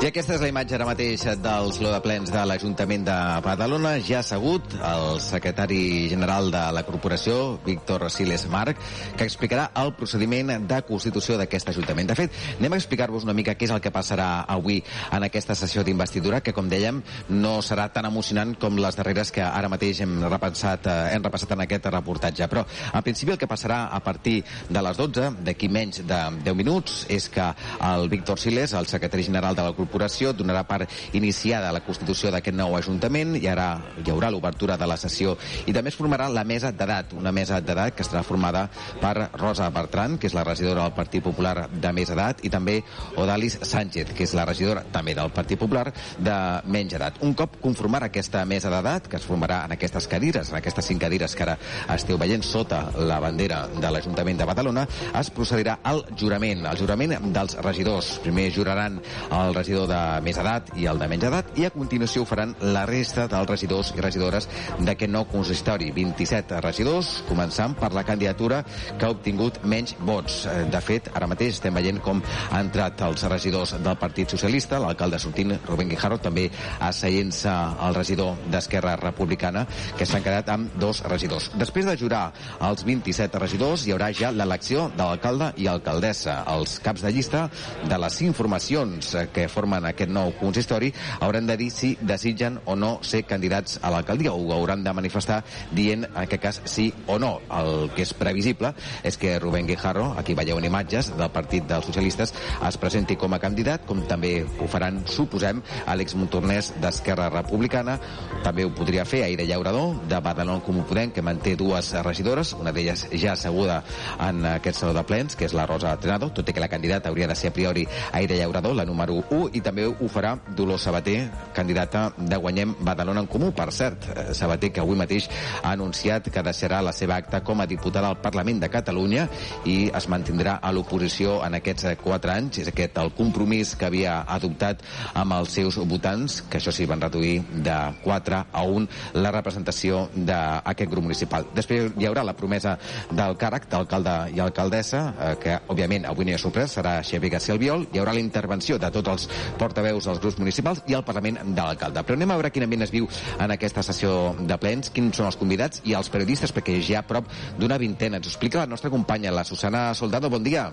I 0.01 0.07
aquesta 0.09 0.33
és 0.33 0.41
la 0.41 0.47
imatge 0.49 0.73
ara 0.73 0.85
mateix 0.87 1.21
del 1.45 1.67
Saló 1.75 1.91
de 1.93 1.99
Plens 2.01 2.31
de 2.33 2.41
l'Ajuntament 2.49 3.03
de 3.05 3.15
Badalona. 3.45 3.91
Ja 4.01 4.15
ha 4.17 4.21
assegut 4.23 4.71
el 4.73 5.19
secretari 5.21 6.07
general 6.09 6.47
de 6.49 6.61
la 6.73 6.81
corporació, 6.87 7.59
Víctor 7.61 8.07
Siles 8.09 8.47
Marc, 8.49 8.81
que 9.13 9.27
explicarà 9.29 9.67
el 9.77 9.93
procediment 9.99 10.49
de 10.65 10.79
constitució 10.87 11.37
d'aquest 11.37 11.69
Ajuntament. 11.69 12.09
De 12.09 12.15
fet, 12.17 12.39
anem 12.55 12.73
a 12.73 12.79
explicar-vos 12.81 13.27
una 13.27 13.35
mica 13.37 13.53
què 13.53 13.67
és 13.67 13.75
el 13.75 13.83
que 13.83 13.91
passarà 13.93 14.47
avui 14.49 14.79
en 15.11 15.27
aquesta 15.27 15.53
sessió 15.59 15.83
d'investidura, 15.85 16.41
que, 16.41 16.55
com 16.57 16.65
dèiem, 16.65 17.03
no 17.29 17.53
serà 17.61 17.85
tan 17.93 18.09
emocionant 18.09 18.55
com 18.57 18.81
les 18.81 18.97
darreres 18.97 19.29
que 19.29 19.45
ara 19.45 19.69
mateix 19.69 20.01
hem 20.01 20.17
repensat, 20.25 20.89
eh, 20.89 20.97
hem 21.13 21.29
repassat 21.29 21.53
en 21.53 21.61
aquest 21.67 21.91
reportatge. 21.93 22.49
Però, 22.49 22.65
en 22.89 23.05
principi, 23.05 23.35
el 23.35 23.37
que 23.37 23.51
passarà 23.53 23.83
a 23.93 24.01
partir 24.01 24.39
de 24.65 24.81
les 24.81 24.97
12, 24.97 25.29
d'aquí 25.45 25.69
menys 25.69 26.01
de 26.01 26.21
10 26.49 26.57
minuts, 26.57 27.05
és 27.07 27.29
que 27.29 27.53
el 27.93 28.09
Víctor 28.09 28.41
Siles, 28.41 28.73
el 28.73 28.89
secretari 28.89 29.29
general 29.29 29.53
de 29.53 29.61
la 29.61 29.69
corporació, 29.69 29.90
donarà 29.91 30.63
per 30.67 30.87
iniciada 31.13 31.71
la 31.71 31.81
constitució 31.83 32.31
d'aquest 32.31 32.55
nou 32.55 32.75
Ajuntament, 32.75 33.35
i 33.35 33.47
ara 33.47 33.81
hi 33.97 34.09
haurà 34.11 34.29
l'obertura 34.31 34.77
de 34.77 34.87
la 34.87 34.97
sessió, 34.97 35.37
i 35.65 35.73
també 35.73 35.89
es 35.89 35.97
formarà 35.97 36.29
la 36.29 36.43
mesa 36.43 36.71
d'edat, 36.71 37.13
una 37.13 37.31
mesa 37.31 37.61
d'edat 37.61 37.95
que 37.95 38.03
estarà 38.03 38.23
formada 38.23 38.69
per 39.01 39.29
Rosa 39.37 39.69
Bertran, 39.69 40.17
que 40.17 40.27
és 40.27 40.33
la 40.33 40.43
regidora 40.43 40.83
del 40.83 40.93
Partit 40.93 41.23
Popular 41.23 41.67
de 41.71 41.91
més 41.93 42.09
edat, 42.09 42.43
i 42.43 42.49
també 42.49 42.81
Odalis 43.17 43.59
Sánchez, 43.61 44.13
que 44.15 44.23
és 44.23 44.33
la 44.33 44.45
regidora 44.45 44.83
també 44.91 45.15
del 45.15 45.31
Partit 45.31 45.59
Popular 45.59 45.91
de 46.17 46.37
menys 46.65 46.95
edat. 46.97 47.21
Un 47.21 47.33
cop 47.33 47.59
conformar 47.61 48.03
aquesta 48.05 48.43
mesa 48.45 48.71
d'edat, 48.73 49.07
que 49.07 49.17
es 49.17 49.27
formarà 49.27 49.63
en 49.65 49.75
aquestes 49.75 50.07
cadires, 50.07 50.51
en 50.51 50.59
aquestes 50.59 50.85
cinc 50.85 51.01
cadires 51.01 51.35
que 51.35 51.43
ara 51.43 51.57
esteu 51.93 52.17
veient 52.21 52.43
sota 52.45 52.83
la 52.97 53.19
bandera 53.19 53.65
de 53.73 53.91
l'Ajuntament 53.91 54.39
de 54.39 54.47
Badalona, 54.47 54.87
es 55.19 55.31
procedirà 55.33 55.79
al 55.83 56.03
jurament, 56.17 56.65
el 56.65 56.77
jurament 56.79 57.17
dels 57.33 57.57
regidors. 57.61 58.13
Primer 58.23 58.49
juraran 58.53 58.99
el 59.31 59.55
regidor 59.55 59.80
de 59.89 59.99
més 60.25 60.37
edat 60.37 60.71
i 60.79 60.87
el 60.89 60.99
de 60.99 61.07
menys 61.11 61.27
edat, 61.29 61.51
i 61.59 61.65
a 61.65 61.71
continuació 61.73 62.23
ho 62.23 62.29
faran 62.29 62.53
la 62.61 62.85
resta 62.89 63.27
dels 63.31 63.49
regidors 63.49 63.93
i 63.95 64.01
regidores 64.03 64.47
d'aquest 64.79 65.11
nou 65.11 65.25
consistori. 65.31 65.91
27 65.95 66.61
regidors, 66.63 67.11
començant 67.29 67.75
per 67.79 67.91
la 67.93 68.03
candidatura 68.07 68.63
que 68.97 69.05
ha 69.05 69.13
obtingut 69.13 69.61
menys 69.63 69.95
vots. 69.99 70.45
Eh, 70.45 70.65
De 70.71 70.79
fet, 70.81 71.09
ara 71.13 71.27
mateix 71.27 71.55
estem 71.55 71.73
veient 71.73 71.99
com 72.01 72.21
ha 72.51 72.59
entrat 72.61 73.01
els 73.07 73.23
regidors 73.23 73.73
del 73.83 73.97
Partit 73.97 74.29
Socialista, 74.29 74.79
l'alcalde 74.79 75.19
sortint, 75.19 75.53
Rubén 75.67 75.89
Guijarro, 75.89 76.17
també 76.17 76.49
asseient-se 76.79 77.51
el 77.87 77.95
regidor 77.95 78.37
d'Esquerra 78.51 78.95
Republicana, 78.99 79.65
que 79.97 80.05
s'han 80.05 80.23
quedat 80.23 80.49
amb 80.49 80.75
dos 80.79 81.03
regidors. 81.07 81.51
Després 81.59 81.85
de 81.85 81.97
jurar 81.97 82.31
els 82.61 82.83
27 82.85 83.39
regidors, 83.39 83.85
hi 83.85 83.93
haurà 83.95 84.11
ja 84.13 84.31
l'elecció 84.31 84.89
de 84.95 85.03
l'alcalde 85.03 85.51
i 85.57 85.67
alcaldessa. 85.67 86.41
Els 86.51 86.79
caps 86.83 87.01
de 87.05 87.11
llista 87.11 87.47
de 87.87 87.97
les 87.97 88.17
cinc 88.21 88.35
formacions 88.35 89.13
eh, 89.15 89.27
que 89.33 89.47
formen 89.47 89.70
aquest 89.77 90.11
nou 90.11 90.33
consistori 90.39 90.91
hauran 91.19 91.47
de 91.47 91.57
dir 91.57 91.69
si 91.71 91.93
desitgen 92.01 92.59
o 92.65 92.75
no 92.75 92.97
ser 93.01 93.23
candidats 93.29 93.79
a 93.81 93.91
l'alcaldia 93.93 94.33
o 94.33 94.53
hauran 94.53 94.83
de 94.83 94.93
manifestar 94.93 95.41
dient 95.71 96.05
en 96.05 96.17
aquest 96.23 96.41
cas 96.41 96.61
sí 96.65 96.91
o 97.07 97.17
no. 97.19 97.39
El 97.51 97.91
que 97.95 98.03
és 98.05 98.13
previsible 98.17 98.73
és 99.03 99.17
que 99.17 99.37
Rubén 99.39 99.67
Guijarro, 99.67 100.11
aquí 100.17 100.35
veieu 100.37 100.59
en 100.59 100.67
imatges 100.67 101.11
del 101.17 101.31
Partit 101.31 101.67
dels 101.67 101.85
Socialistes, 101.85 102.33
es 102.67 102.77
presenti 102.81 103.15
com 103.19 103.33
a 103.33 103.39
candidat, 103.39 103.85
com 103.87 104.03
també 104.07 104.41
ho 104.43 104.67
faran, 104.71 105.01
suposem, 105.07 105.61
Àlex 105.91 106.15
Montornès 106.19 106.73
d'Esquerra 106.81 107.29
Republicana, 107.31 107.97
també 108.45 108.65
ho 108.65 108.73
podria 108.75 109.05
fer 109.05 109.23
Aire 109.25 109.45
Llaurador, 109.47 109.95
de 110.09 110.19
Badalona 110.21 110.63
Comú 110.65 110.85
Podem, 110.87 111.11
que 111.11 111.23
manté 111.25 111.55
dues 111.55 111.93
regidores, 112.05 112.53
una 112.57 112.73
d'elles 112.75 113.07
ja 113.13 113.33
asseguda 113.33 113.81
en 114.19 114.45
aquest 114.55 114.81
saló 114.81 114.93
de 114.97 115.05
plens, 115.07 115.35
que 115.35 115.47
és 115.47 115.55
la 115.57 115.67
Rosa 115.69 115.95
Trenado, 116.01 116.31
tot 116.35 116.49
i 116.49 116.55
que 116.55 116.63
la 116.63 116.69
candidata 116.71 117.09
hauria 117.09 117.29
de 117.29 117.35
ser 117.35 117.51
a 117.51 117.55
priori 117.55 117.87
Aire 118.11 118.37
Llaurador, 118.37 118.75
la 118.75 118.85
número 118.85 119.21
1, 119.29 119.51
i 119.53 119.60
també 119.61 119.85
ho 119.87 120.07
farà 120.11 120.35
Dolors 120.57 120.83
Sabater, 120.87 121.29
candidata 121.53 122.11
de 122.17 122.37
Guanyem 122.37 122.75
Badalona 122.79 123.21
en 123.21 123.27
Comú. 123.27 123.51
Per 123.55 123.71
cert, 123.71 124.07
eh, 124.09 124.33
Sabater, 124.33 124.71
que 124.71 124.81
avui 124.81 124.97
mateix 124.97 125.29
ha 125.61 125.71
anunciat 125.71 126.29
que 126.29 126.43
deixarà 126.43 126.81
la 126.81 126.93
seva 126.93 127.15
acta 127.15 127.43
com 127.43 127.61
a 127.61 127.67
diputada 127.67 128.07
al 128.09 128.19
Parlament 128.21 128.59
de 128.59 128.69
Catalunya 128.69 129.27
i 129.65 129.91
es 129.93 130.07
mantindrà 130.07 130.59
a 130.61 130.71
l'oposició 130.71 131.39
en 131.45 131.55
aquests 131.59 131.85
eh, 131.85 131.95
quatre 132.01 132.31
anys. 132.33 132.59
És 132.63 132.71
aquest 132.71 132.97
el 132.97 133.13
compromís 133.17 133.75
que 133.75 133.85
havia 133.85 134.21
adoptat 134.27 134.81
amb 135.13 135.33
els 135.33 135.51
seus 135.51 135.77
votants, 135.77 136.41
que 136.49 136.59
això 136.59 136.73
sí, 136.73 136.85
van 136.85 137.01
reduir 137.01 137.41
de 137.51 137.77
4 138.03 138.43
a 138.51 138.63
1 138.63 138.87
la 139.21 139.31
representació 139.31 140.07
d'aquest 140.15 140.91
grup 140.91 141.05
municipal. 141.07 141.47
Després 141.55 141.91
hi 141.97 142.07
haurà 142.09 142.23
la 142.25 142.35
promesa 142.37 142.77
del 143.11 143.37
càrrec 143.37 143.67
d'alcalde 143.71 144.15
i 144.35 144.39
alcaldessa, 144.39 145.03
eh, 145.19 145.35
que 145.41 145.59
òbviament 145.67 146.05
avui 146.09 146.25
no 146.25 146.33
hi 146.33 146.39
ha 146.39 146.41
sorpresa, 146.41 146.81
serà 146.81 146.97
Xavier 147.03 147.31
García 147.37 147.55
Albiol. 147.55 147.87
Hi 147.91 148.01
haurà 148.01 148.13
la 148.13 148.23
intervenció 148.23 148.77
de 148.79 148.91
tots 148.91 149.09
els 149.09 149.29
portaveus 149.59 150.07
dels 150.07 150.21
grups 150.23 150.39
municipals 150.39 150.83
i 150.87 150.97
el 150.97 151.05
Parlament 151.07 151.41
de 151.43 151.61
l'alcalde. 151.61 152.05
Però 152.05 152.19
anem 152.19 152.31
a 152.31 152.39
veure 152.39 152.53
quin 152.53 152.67
ambient 152.67 152.87
es 152.87 152.93
viu 152.93 153.09
en 153.39 153.57
aquesta 153.57 153.83
sessió 153.85 154.35
de 154.39 154.57
plens, 154.61 154.93
quins 154.93 155.17
són 155.17 155.29
els 155.31 155.39
convidats 155.39 155.83
i 155.85 155.97
els 155.97 156.11
periodistes, 156.13 156.53
perquè 156.55 156.79
ja 156.85 157.05
prop 157.07 157.29
d'una 157.59 157.79
vintena. 157.81 158.21
Ens 158.21 158.27
ho 158.27 158.33
explica 158.35 158.63
la 158.63 158.71
nostra 158.71 158.93
companya, 158.93 159.31
la 159.31 159.47
Susana 159.47 159.91
Soldado. 159.95 160.29
Bon 160.29 160.43
dia. 160.43 160.69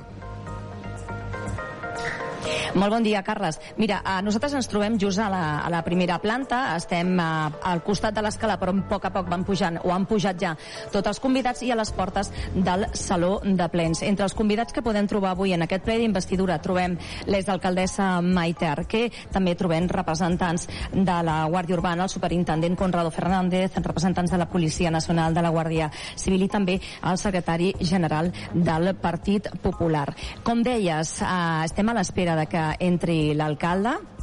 Molt 2.74 2.92
bon 2.92 3.02
dia, 3.02 3.22
Carles. 3.22 3.58
Mira, 3.76 4.02
eh, 4.04 4.20
nosaltres 4.22 4.52
ens 4.54 4.68
trobem 4.68 4.98
just 5.00 5.18
a 5.18 5.28
la, 5.32 5.60
a 5.64 5.70
la 5.72 5.80
primera 5.84 6.18
planta, 6.20 6.76
estem 6.76 7.14
eh, 7.16 7.24
al 7.70 7.80
costat 7.82 8.14
de 8.14 8.22
l'escala, 8.22 8.58
però 8.60 8.74
a 8.74 8.82
poc 8.90 9.06
a 9.08 9.12
poc 9.14 9.28
van 9.30 9.44
pujant, 9.44 9.78
o 9.84 9.92
han 9.94 10.04
pujat 10.06 10.40
ja 10.40 10.54
tots 10.92 11.08
els 11.08 11.20
convidats 11.20 11.62
i 11.64 11.70
a 11.72 11.78
les 11.78 11.92
portes 11.96 12.30
del 12.54 12.86
Saló 12.92 13.38
de 13.44 13.68
Plens. 13.72 14.02
Entre 14.02 14.26
els 14.26 14.36
convidats 14.36 14.74
que 14.74 14.84
podem 14.84 15.08
trobar 15.08 15.32
avui 15.32 15.54
en 15.56 15.64
aquest 15.64 15.84
ple 15.86 15.96
d'investidura 16.02 16.58
trobem 16.60 16.98
l'exalcaldessa 17.26 18.20
Maite 18.22 18.68
Arquer, 18.68 19.08
també 19.32 19.56
trobem 19.56 19.88
representants 19.88 20.68
de 20.92 21.18
la 21.24 21.38
Guàrdia 21.48 21.78
Urbana, 21.78 22.04
el 22.04 22.12
superintendent 22.12 22.76
Conrado 22.76 23.10
Fernández, 23.10 23.80
representants 23.80 24.30
de 24.30 24.38
la 24.38 24.48
Policia 24.48 24.90
Nacional, 24.90 25.34
de 25.34 25.42
la 25.42 25.54
Guàrdia 25.54 25.90
Civil 26.16 26.44
i 26.44 26.52
també 26.52 26.78
el 26.78 27.18
secretari 27.18 27.72
general 27.80 28.32
del 28.52 28.92
Partit 29.00 29.48
Popular. 29.62 30.06
Com 30.44 30.62
deies, 30.62 31.16
eh, 31.22 31.64
estem 31.64 31.88
a 31.88 31.96
l'espera 31.96 32.36
de 32.36 32.46
que 32.46 32.57
entri 32.78 33.34
l'alcalde 33.34 34.17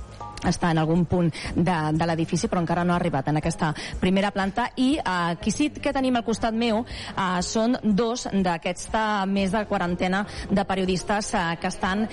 està 0.46 0.72
en 0.72 0.82
algun 0.82 1.06
punt 1.10 1.32
de, 1.56 1.78
de 1.94 2.10
l'edifici 2.10 2.50
però 2.52 2.62
encara 2.64 2.84
no 2.84 2.94
ha 2.94 3.00
arribat 3.00 3.30
en 3.30 3.42
aquesta 3.42 3.74
primera 4.00 4.32
planta 4.32 4.70
i 4.76 4.96
eh, 4.98 5.04
aquí 5.06 5.52
sí 5.52 5.70
que 5.70 5.94
tenim 5.94 6.16
al 6.16 6.26
costat 6.28 6.56
meu 6.56 6.84
eh, 6.86 7.42
són 7.46 7.78
dos 7.84 8.28
d'aquesta 8.32 9.26
més 9.30 9.54
de 9.56 9.66
quarantena 9.70 10.26
de 10.50 10.66
periodistes 10.66 11.34
eh, 11.34 11.46
que 11.62 11.72
estan 11.72 12.06
eh, 12.06 12.12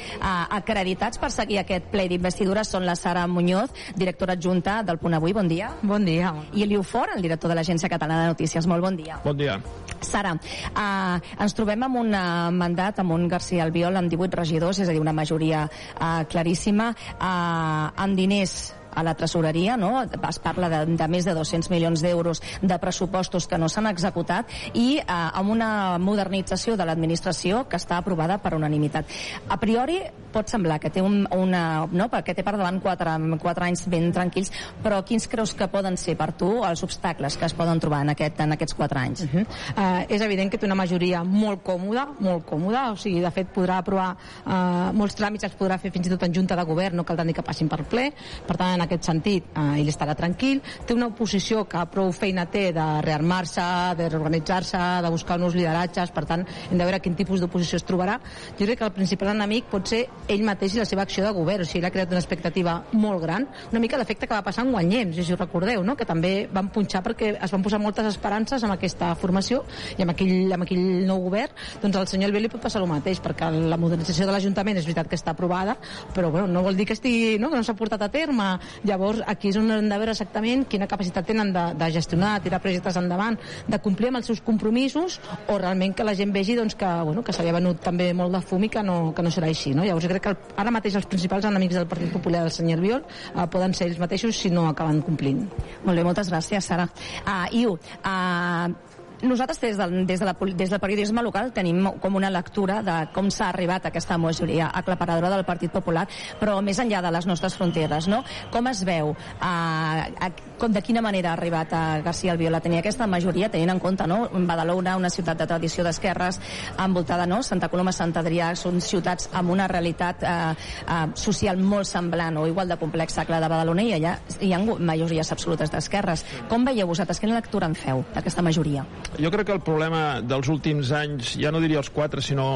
acreditats 0.58 1.20
per 1.22 1.30
seguir 1.34 1.62
aquest 1.62 1.90
ple 1.92 2.08
d'investidura 2.10 2.64
són 2.64 2.86
la 2.86 2.96
Sara 2.96 3.26
Muñoz, 3.26 3.72
directora 3.96 4.36
adjunta 4.36 4.82
del 4.82 4.98
Punt 4.98 5.14
Avui, 5.14 5.32
bon 5.32 5.48
dia. 5.48 5.70
Bon 5.82 6.04
dia. 6.04 6.32
I 6.54 6.64
Eliu 6.66 6.82
Fort, 6.82 7.16
el 7.16 7.22
director 7.22 7.50
de 7.50 7.58
l'Agència 7.58 7.90
Catalana 7.92 8.26
de 8.26 8.34
Notícies, 8.34 8.66
molt 8.66 8.84
bon 8.84 8.96
dia. 8.96 9.20
Bon 9.24 9.36
dia. 9.36 9.58
Sara, 10.02 10.32
eh, 10.34 11.32
ens 11.44 11.54
trobem 11.54 11.82
amb 11.86 12.00
un 12.00 12.14
eh, 12.14 12.50
mandat, 12.50 12.98
amb 13.02 13.14
un 13.14 13.28
García 13.30 13.64
Albiol 13.64 13.96
amb 13.96 14.10
18 14.10 14.40
regidors, 14.40 14.80
és 14.82 14.88
a 14.88 14.92
dir, 14.94 15.00
una 15.00 15.14
majoria 15.14 15.64
eh, 15.68 16.24
claríssima, 16.28 16.90
eh, 16.92 18.02
amb 18.06 18.18
diners 18.22 18.72
a 18.94 19.02
la 19.02 19.14
tresoreria, 19.14 19.76
no? 19.76 20.02
es 20.02 20.38
parla 20.42 20.68
de, 20.72 20.82
de 20.96 21.08
més 21.08 21.26
de 21.28 21.34
200 21.34 21.70
milions 21.72 22.02
d'euros 22.02 22.42
de 22.62 22.78
pressupostos 22.78 23.46
que 23.48 23.58
no 23.58 23.68
s'han 23.68 23.90
executat 23.90 24.50
i 24.74 24.98
eh, 25.00 25.04
amb 25.06 25.52
una 25.54 25.98
modernització 25.98 26.76
de 26.76 26.86
l'administració 26.88 27.64
que 27.68 27.80
està 27.80 27.98
aprovada 27.98 28.38
per 28.42 28.54
unanimitat. 28.58 29.08
A 29.48 29.58
priori 29.60 30.00
pot 30.32 30.48
semblar 30.48 30.78
que 30.80 30.90
té 30.90 31.02
un, 31.04 31.22
una, 31.36 31.84
no? 31.92 32.08
perquè 32.12 32.34
té 32.34 32.44
per 32.44 32.54
davant 32.56 32.80
quatre, 32.82 33.14
quatre 33.42 33.68
anys 33.68 33.84
ben 33.92 34.08
tranquils, 34.14 34.50
però 34.82 35.02
quins 35.06 35.28
creus 35.30 35.52
que 35.58 35.68
poden 35.72 35.98
ser 36.00 36.16
per 36.18 36.30
tu 36.40 36.50
els 36.64 36.82
obstacles 36.86 37.36
que 37.38 37.46
es 37.48 37.56
poden 37.56 37.80
trobar 37.82 38.02
en, 38.06 38.14
aquest, 38.14 38.40
en 38.40 38.56
aquests 38.56 38.76
quatre 38.78 39.00
anys? 39.00 39.24
Uh 39.26 39.34
-huh. 39.34 39.44
uh, 39.76 40.00
és 40.08 40.22
evident 40.22 40.50
que 40.50 40.58
té 40.58 40.66
una 40.66 40.78
majoria 40.78 41.22
molt 41.24 41.62
còmoda, 41.62 42.08
molt 42.20 42.46
còmoda, 42.48 42.92
o 42.92 42.96
sigui, 42.96 43.20
de 43.20 43.30
fet 43.30 43.52
podrà 43.54 43.78
aprovar 43.78 44.16
uh, 44.46 44.92
molts 44.92 45.16
tràmits, 45.16 45.44
els 45.44 45.58
podrà 45.58 45.78
fer 45.78 45.92
fins 45.92 46.06
i 46.06 46.10
tot 46.10 46.22
en 46.22 46.34
junta 46.34 46.56
de 46.56 46.64
govern, 46.64 46.96
no 46.96 47.04
caldrà 47.04 47.24
ni 47.24 47.34
que 47.34 47.42
passin 47.42 47.68
per 47.68 47.84
ple, 47.84 48.12
per 48.46 48.56
tant, 48.56 48.80
en 48.82 48.88
aquest 48.88 49.06
sentit, 49.06 49.44
eh, 49.54 49.80
ell 49.80 49.88
estarà 49.88 50.14
tranquil. 50.18 50.60
Té 50.86 50.94
una 50.94 51.06
oposició 51.06 51.64
que 51.68 51.84
prou 51.92 52.10
feina 52.12 52.46
té 52.50 52.72
de 52.72 52.86
rearmar-se, 53.02 53.62
de 53.96 54.08
reorganitzar-se, 54.08 54.78
de 55.02 55.10
buscar 55.10 55.38
nous 55.38 55.54
lideratges, 55.54 56.10
per 56.10 56.24
tant, 56.26 56.44
hem 56.70 56.78
de 56.78 56.84
veure 56.84 57.00
quin 57.00 57.14
tipus 57.14 57.40
d'oposició 57.40 57.76
es 57.76 57.86
trobarà. 57.86 58.18
Jo 58.58 58.66
crec 58.66 58.78
que 58.78 58.84
el 58.84 58.92
principal 58.92 59.32
enemic 59.34 59.70
pot 59.70 59.86
ser 59.88 60.06
ell 60.28 60.42
mateix 60.42 60.74
i 60.74 60.82
la 60.82 60.88
seva 60.88 61.02
acció 61.02 61.24
de 61.24 61.32
govern, 61.32 61.62
o 61.62 61.68
sigui, 61.68 61.86
ha 61.86 61.92
creat 61.94 62.10
una 62.10 62.20
expectativa 62.20 62.82
molt 62.92 63.22
gran, 63.22 63.46
una 63.70 63.80
mica 63.80 63.98
l'efecte 63.98 64.26
que 64.26 64.34
va 64.34 64.42
passar 64.42 64.64
en 64.66 64.72
Guanyem, 64.72 65.12
si 65.12 65.22
us 65.22 65.38
recordeu, 65.38 65.82
no? 65.84 65.96
que 65.96 66.08
també 66.08 66.48
van 66.52 66.68
punxar 66.72 67.02
perquè 67.02 67.36
es 67.38 67.52
van 67.52 67.62
posar 67.62 67.78
moltes 67.78 68.06
esperances 68.06 68.62
amb 68.64 68.74
aquesta 68.74 69.14
formació 69.14 69.62
i 69.98 70.02
amb 70.02 70.14
aquell, 70.14 70.52
amb 70.52 70.66
aquell 70.66 70.82
nou 71.06 71.22
govern, 71.28 71.52
doncs 71.82 71.96
al 71.96 72.08
senyor 72.08 72.30
Albé 72.32 72.44
li 72.44 72.50
pot 72.52 72.62
passar 72.62 72.80
el 72.82 72.88
mateix, 72.88 73.20
perquè 73.22 73.50
la 73.52 73.78
modernització 73.80 74.26
de 74.26 74.32
l'Ajuntament 74.32 74.78
és 74.80 74.86
veritat 74.88 75.10
que 75.10 75.18
està 75.18 75.34
aprovada, 75.36 75.76
però 76.14 76.30
bueno, 76.30 76.46
no 76.48 76.62
vol 76.64 76.76
dir 76.76 76.86
que 76.88 76.96
estigui, 76.96 77.38
no? 77.38 77.50
que 77.50 77.60
no 77.60 77.66
s'ha 77.66 77.76
portat 77.78 78.02
a 78.02 78.10
terme 78.12 78.46
llavors 78.88 79.22
aquí 79.26 79.52
és 79.52 79.58
on 79.60 79.70
hem 79.70 79.88
de 79.90 79.98
veure 80.00 80.14
exactament 80.14 80.64
quina 80.68 80.88
capacitat 80.90 81.26
tenen 81.28 81.52
de, 81.54 81.64
de 81.78 81.90
gestionar, 81.94 82.34
tirar 82.44 82.62
projectes 82.62 82.98
endavant 83.00 83.38
de 83.68 83.80
complir 83.82 84.12
amb 84.12 84.22
els 84.22 84.30
seus 84.30 84.42
compromisos 84.44 85.18
o 85.48 85.58
realment 85.58 85.94
que 85.96 86.06
la 86.06 86.16
gent 86.18 86.32
vegi 86.34 86.56
doncs, 86.58 86.76
que, 86.78 86.90
bueno, 87.04 87.24
que 87.24 87.34
s'havia 87.34 87.56
venut 87.56 87.82
també 87.82 88.12
molt 88.16 88.34
de 88.34 88.42
fum 88.44 88.64
i 88.64 88.72
que 88.72 88.82
no, 88.86 88.98
que 89.16 89.24
no 89.24 89.32
serà 89.34 89.50
així 89.52 89.74
no? 89.76 89.86
llavors 89.86 90.08
crec 90.10 90.26
que 90.26 90.34
el, 90.34 90.40
ara 90.56 90.74
mateix 90.74 90.98
els 91.00 91.08
principals 91.10 91.48
enemics 91.48 91.78
del 91.78 91.88
Partit 91.90 92.12
Popular 92.12 92.44
del 92.46 92.54
senyor 92.54 92.82
Biol 92.82 93.02
eh, 93.02 93.46
poden 93.52 93.74
ser 93.74 93.90
ells 93.90 94.00
mateixos 94.02 94.36
si 94.38 94.50
no 94.52 94.68
acaben 94.70 95.02
complint 95.04 95.46
Molt 95.82 95.98
bé, 95.98 96.04
moltes 96.06 96.30
gràcies, 96.30 96.66
Sara. 96.66 96.86
Uh, 97.26 97.46
Iu, 97.58 97.74
uh, 97.74 98.91
nosaltres 99.22 99.60
des 99.60 99.78
del, 99.78 100.06
des, 100.06 100.20
de 100.20 100.26
la, 100.26 100.34
des 100.54 100.70
del 100.70 100.80
periodisme 100.80 101.22
local 101.22 101.52
tenim 101.54 101.86
com 102.02 102.16
una 102.18 102.30
lectura 102.30 102.80
de 102.82 102.96
com 103.14 103.30
s'ha 103.30 103.48
arribat 103.50 103.86
a 103.86 103.92
aquesta 103.92 104.18
majoria 104.18 104.70
aclaparadora 104.74 105.30
del 105.30 105.44
Partit 105.44 105.72
Popular, 105.72 106.06
però 106.40 106.58
més 106.62 106.78
enllà 106.82 107.02
de 107.02 107.12
les 107.14 107.26
nostres 107.26 107.56
fronteres, 107.58 108.08
no? 108.10 108.22
Com 108.52 108.66
es 108.70 108.82
veu, 108.84 109.12
uh, 109.12 109.42
a, 109.42 110.30
com, 110.58 110.72
de 110.72 110.82
quina 110.82 111.02
manera 111.04 111.32
ha 111.32 111.36
arribat 111.38 111.72
a 111.72 111.82
García 112.04 112.32
Albiol 112.32 112.54
a 112.58 112.62
tenir 112.64 112.80
aquesta 112.80 113.06
majoria, 113.06 113.50
tenint 113.50 113.74
en 113.74 113.82
compte, 113.82 114.06
no? 114.10 114.26
Badalona, 114.32 114.96
una 114.98 115.10
ciutat 115.10 115.38
de 115.38 115.46
tradició 115.46 115.84
d'esquerres, 115.86 116.40
envoltada, 116.82 117.26
no? 117.26 117.42
Santa 117.42 117.70
Coloma, 117.72 117.94
Sant 117.94 118.14
Adrià, 118.18 118.52
són 118.58 118.80
ciutats 118.82 119.30
amb 119.32 119.54
una 119.54 119.68
realitat 119.70 120.26
uh, 120.26 120.52
uh, 120.52 121.04
social 121.14 121.60
molt 121.62 121.88
semblant 121.88 122.40
o 122.40 122.46
igual 122.50 122.68
de 122.68 122.78
complexa 122.80 123.24
que 123.24 123.34
la 123.34 123.40
de 123.42 123.50
Badalona 123.52 123.86
i 123.86 123.94
allà 123.96 124.16
hi 124.40 124.52
ha 124.52 124.60
majories 124.62 125.32
absolutes 125.32 125.70
d'esquerres. 125.72 126.24
Com 126.50 126.66
veieu 126.66 126.90
vosaltres? 126.90 127.20
Quina 127.22 127.38
lectura 127.38 127.70
en 127.70 127.78
feu 127.78 128.04
d'aquesta 128.14 128.42
majoria? 128.42 128.84
Jo 129.20 129.28
crec 129.28 129.44
que 129.46 129.52
el 129.52 129.60
problema 129.60 130.22
dels 130.24 130.48
últims 130.48 130.88
anys, 130.96 131.34
ja 131.36 131.50
no 131.52 131.60
diria 131.60 131.82
els 131.82 131.90
4, 131.92 132.22
sinó 132.24 132.46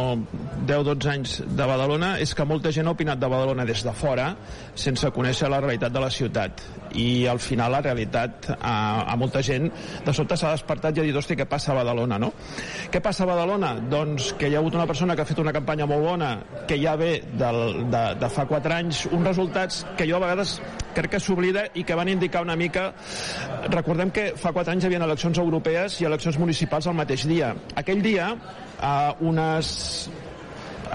10-12 0.65 1.11
anys 1.13 1.35
de 1.45 1.67
Badalona, 1.69 2.15
és 2.25 2.33
que 2.33 2.47
molta 2.49 2.73
gent 2.73 2.89
ha 2.89 2.95
opinat 2.97 3.21
de 3.21 3.29
Badalona 3.29 3.67
des 3.69 3.83
de 3.85 3.93
fora, 3.93 4.31
sense 4.73 5.11
conèixer 5.13 5.51
la 5.53 5.61
realitat 5.61 5.93
de 5.93 6.01
la 6.01 6.09
ciutat. 6.09 6.63
I 6.97 7.27
al 7.29 7.43
final 7.45 7.77
la 7.77 7.83
realitat 7.85 8.49
a, 8.57 9.05
a 9.05 9.19
molta 9.21 9.43
gent 9.45 9.69
de 10.07 10.17
sobte 10.17 10.41
s'ha 10.41 10.55
despertat 10.57 10.97
i 10.97 11.05
ha 11.05 11.07
dit, 11.11 11.21
hòstia, 11.21 11.37
què 11.43 11.49
passa 11.51 11.75
a 11.75 11.79
Badalona, 11.83 12.17
no? 12.25 12.33
Què 12.89 13.05
passa 13.05 13.27
a 13.27 13.31
Badalona? 13.35 13.75
Doncs 13.93 14.33
que 14.41 14.49
hi 14.49 14.57
ha 14.57 14.65
hagut 14.65 14.81
una 14.81 14.89
persona 14.89 15.13
que 15.13 15.27
ha 15.27 15.29
fet 15.29 15.45
una 15.45 15.53
campanya 15.53 15.85
molt 15.91 16.09
bona, 16.09 16.33
que 16.67 16.81
ja 16.81 16.97
ve 16.97 17.19
del, 17.37 17.63
de, 17.93 18.05
de 18.25 18.33
fa 18.33 18.49
4 18.49 18.79
anys, 18.81 19.05
uns 19.13 19.29
resultats 19.29 19.85
que 20.01 20.09
jo 20.09 20.17
a 20.17 20.25
vegades 20.25 20.57
crec 20.97 21.17
que 21.17 21.21
s'oblida 21.23 21.67
i 21.75 21.85
que 21.85 21.97
van 21.99 22.11
indicar 22.13 22.43
una 22.45 22.57
mica... 22.57 22.91
Recordem 23.67 24.13
que 24.15 24.31
fa 24.39 24.53
4 24.55 24.77
anys 24.77 24.85
hi 24.85 24.89
havia 24.89 25.03
eleccions 25.05 25.39
europees 25.43 26.01
i 26.01 26.07
eleccions 26.09 26.39
municipals 26.41 26.87
al 26.87 26.97
mateix 26.99 27.27
dia. 27.29 27.53
Aquell 27.77 28.03
dia, 28.05 28.31
eh, 28.79 29.27
unes 29.27 29.75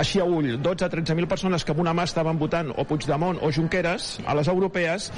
així 0.02 0.22
a 0.24 0.26
ull, 0.26 0.56
12 0.64 0.86
a 0.86 0.90
13.000 0.90 1.28
persones 1.28 1.66
que 1.68 1.74
amb 1.74 1.82
una 1.84 1.94
mà 1.94 2.06
estaven 2.08 2.40
votant 2.40 2.72
o 2.72 2.86
Puigdemont 2.88 3.42
o 3.44 3.52
Junqueras 3.52 4.14
a 4.26 4.36
les 4.38 4.48
europees, 4.48 5.12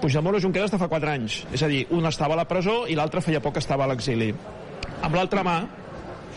Puigdemont 0.00 0.38
o 0.38 0.40
Junqueras 0.40 0.72
de 0.72 0.80
fa 0.80 0.88
4 0.88 1.12
anys. 1.12 1.42
És 1.52 1.62
a 1.62 1.68
dir, 1.72 1.84
un 1.92 2.08
estava 2.08 2.34
a 2.34 2.40
la 2.40 2.48
presó 2.48 2.84
i 2.88 2.96
l'altre 2.96 3.20
feia 3.24 3.42
poc 3.44 3.60
estava 3.60 3.84
a 3.84 3.90
l'exili. 3.92 4.32
Amb 5.02 5.14
l'altra 5.14 5.44
mà 5.44 5.58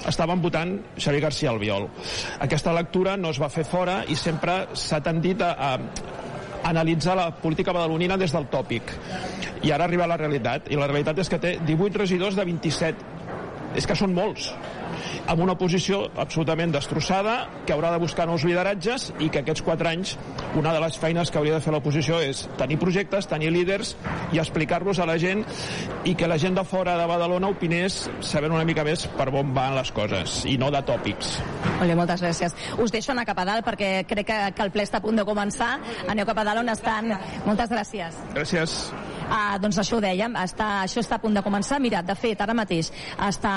estaven 0.07 0.41
votant 0.41 0.77
Xavier 0.97 1.23
García 1.23 1.51
Albiol. 1.51 1.87
Aquesta 2.39 2.73
lectura 2.75 3.17
no 3.17 3.31
es 3.33 3.39
va 3.41 3.49
fer 3.51 3.65
fora 3.67 4.01
i 4.07 4.15
sempre 4.15 4.61
s'ha 4.73 5.01
tendit 5.03 5.41
a, 5.43 5.51
a 5.55 6.18
analitzar 6.63 7.15
la 7.17 7.29
política 7.35 7.73
badalonina 7.75 8.17
des 8.17 8.33
del 8.35 8.49
tòpic. 8.51 8.91
I 9.63 9.71
ara 9.71 9.85
arriba 9.85 10.07
la 10.07 10.17
realitat, 10.17 10.69
i 10.71 10.79
la 10.79 10.87
realitat 10.87 11.19
és 11.19 11.29
que 11.29 11.39
té 11.39 11.57
18 11.65 11.99
regidors 11.99 12.35
de 12.35 12.45
27. 12.45 13.17
És 13.75 13.85
que 13.85 13.95
són 13.95 14.15
molts 14.15 14.53
amb 15.27 15.43
una 15.43 15.55
oposició 15.57 16.05
absolutament 16.17 16.73
destrossada 16.73 17.35
que 17.65 17.73
haurà 17.75 17.91
de 17.93 18.01
buscar 18.01 18.27
nous 18.29 18.45
lideratges 18.47 19.09
i 19.19 19.29
que 19.29 19.43
aquests 19.43 19.63
quatre 19.65 19.89
anys 19.91 20.15
una 20.59 20.73
de 20.73 20.81
les 20.83 20.97
feines 20.97 21.31
que 21.31 21.39
hauria 21.39 21.57
de 21.57 21.63
fer 21.63 21.73
l'oposició 21.73 22.19
és 22.23 22.45
tenir 22.59 22.79
projectes, 22.81 23.27
tenir 23.29 23.51
líders 23.53 23.95
i 24.33 24.41
explicar-los 24.41 24.99
a 24.99 25.07
la 25.09 25.17
gent 25.21 25.45
i 26.09 26.15
que 26.15 26.27
la 26.27 26.39
gent 26.41 26.57
de 26.57 26.65
fora 26.67 26.97
de 26.99 27.07
Badalona 27.09 27.51
opinés 27.51 28.01
sabent 28.25 28.55
una 28.55 28.65
mica 28.67 28.85
més 28.87 29.05
per 29.17 29.29
on 29.29 29.53
van 29.55 29.77
les 29.77 29.91
coses 29.95 30.43
i 30.49 30.57
no 30.61 30.71
de 30.73 30.81
tòpics. 30.85 31.37
Molt 31.79 31.87
bé, 31.87 31.95
moltes 31.95 32.23
gràcies. 32.23 32.55
Us 32.81 32.91
deixo 32.91 33.13
anar 33.13 33.27
cap 33.29 33.39
a 33.39 33.47
dalt 33.47 33.67
perquè 33.67 33.91
crec 34.09 34.27
que, 34.29 34.39
que 34.55 34.67
el 34.67 34.73
ple 34.73 34.85
està 34.87 34.99
a 34.99 35.05
punt 35.05 35.19
de 35.19 35.27
començar. 35.27 35.75
Aneu 36.11 36.27
cap 36.29 36.41
a 36.41 36.47
dalt 36.51 36.63
on 36.63 36.73
estan. 36.75 37.13
Moltes 37.47 37.71
gràcies. 37.71 38.19
Gràcies. 38.35 38.79
Ah, 39.29 39.57
doncs 39.61 39.77
això 39.81 39.99
ho 39.99 40.01
dèiem, 40.01 40.33
està, 40.41 40.67
això 40.83 41.03
està 41.03 41.19
a 41.19 41.21
punt 41.21 41.35
de 41.37 41.43
començar. 41.45 41.77
Mira, 41.81 42.01
de 42.05 42.15
fet, 42.17 42.39
ara 42.41 42.55
mateix 42.57 42.89
està 43.27 43.53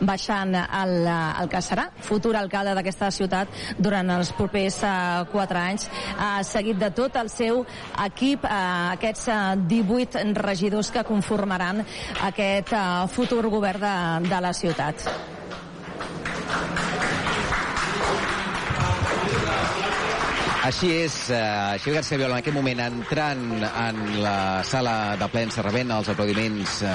baixant 0.00 0.54
el, 0.54 0.94
el 1.08 1.50
que 1.50 1.62
serà 1.64 1.88
futur 2.06 2.36
alcalde 2.38 2.76
d'aquesta 2.78 3.10
ciutat 3.14 3.50
durant 3.78 4.14
els 4.18 4.30
propers 4.38 4.78
uh, 4.86 5.24
quatre 5.32 5.58
anys, 5.58 5.88
uh, 6.14 6.38
seguit 6.46 6.78
de 6.78 6.92
tot 6.94 7.18
el 7.18 7.32
seu 7.34 7.64
equip, 8.06 8.46
uh, 8.46 8.94
aquests 8.94 9.26
uh, 9.34 9.56
18 9.68 10.38
regidors 10.38 10.92
que 10.94 11.06
conformaran 11.08 11.82
aquest 12.30 12.72
uh, 12.76 13.08
futur 13.10 13.42
govern 13.50 13.82
de, 13.82 14.30
de 14.30 14.40
la 14.46 14.54
ciutat. 14.54 15.10
Així 20.68 20.90
és, 20.92 21.14
eh, 21.30 21.78
Xavier 21.80 21.94
García 21.94 22.18
Viola 22.18 22.34
en 22.34 22.42
aquest 22.42 22.54
moment 22.54 22.80
entrant 22.84 23.44
en 23.64 24.00
la 24.20 24.62
sala 24.62 25.16
de 25.16 25.28
plens 25.32 25.56
rebent 25.64 25.94
els 25.94 26.10
aplaudiments 26.12 26.82
eh, 26.84 26.90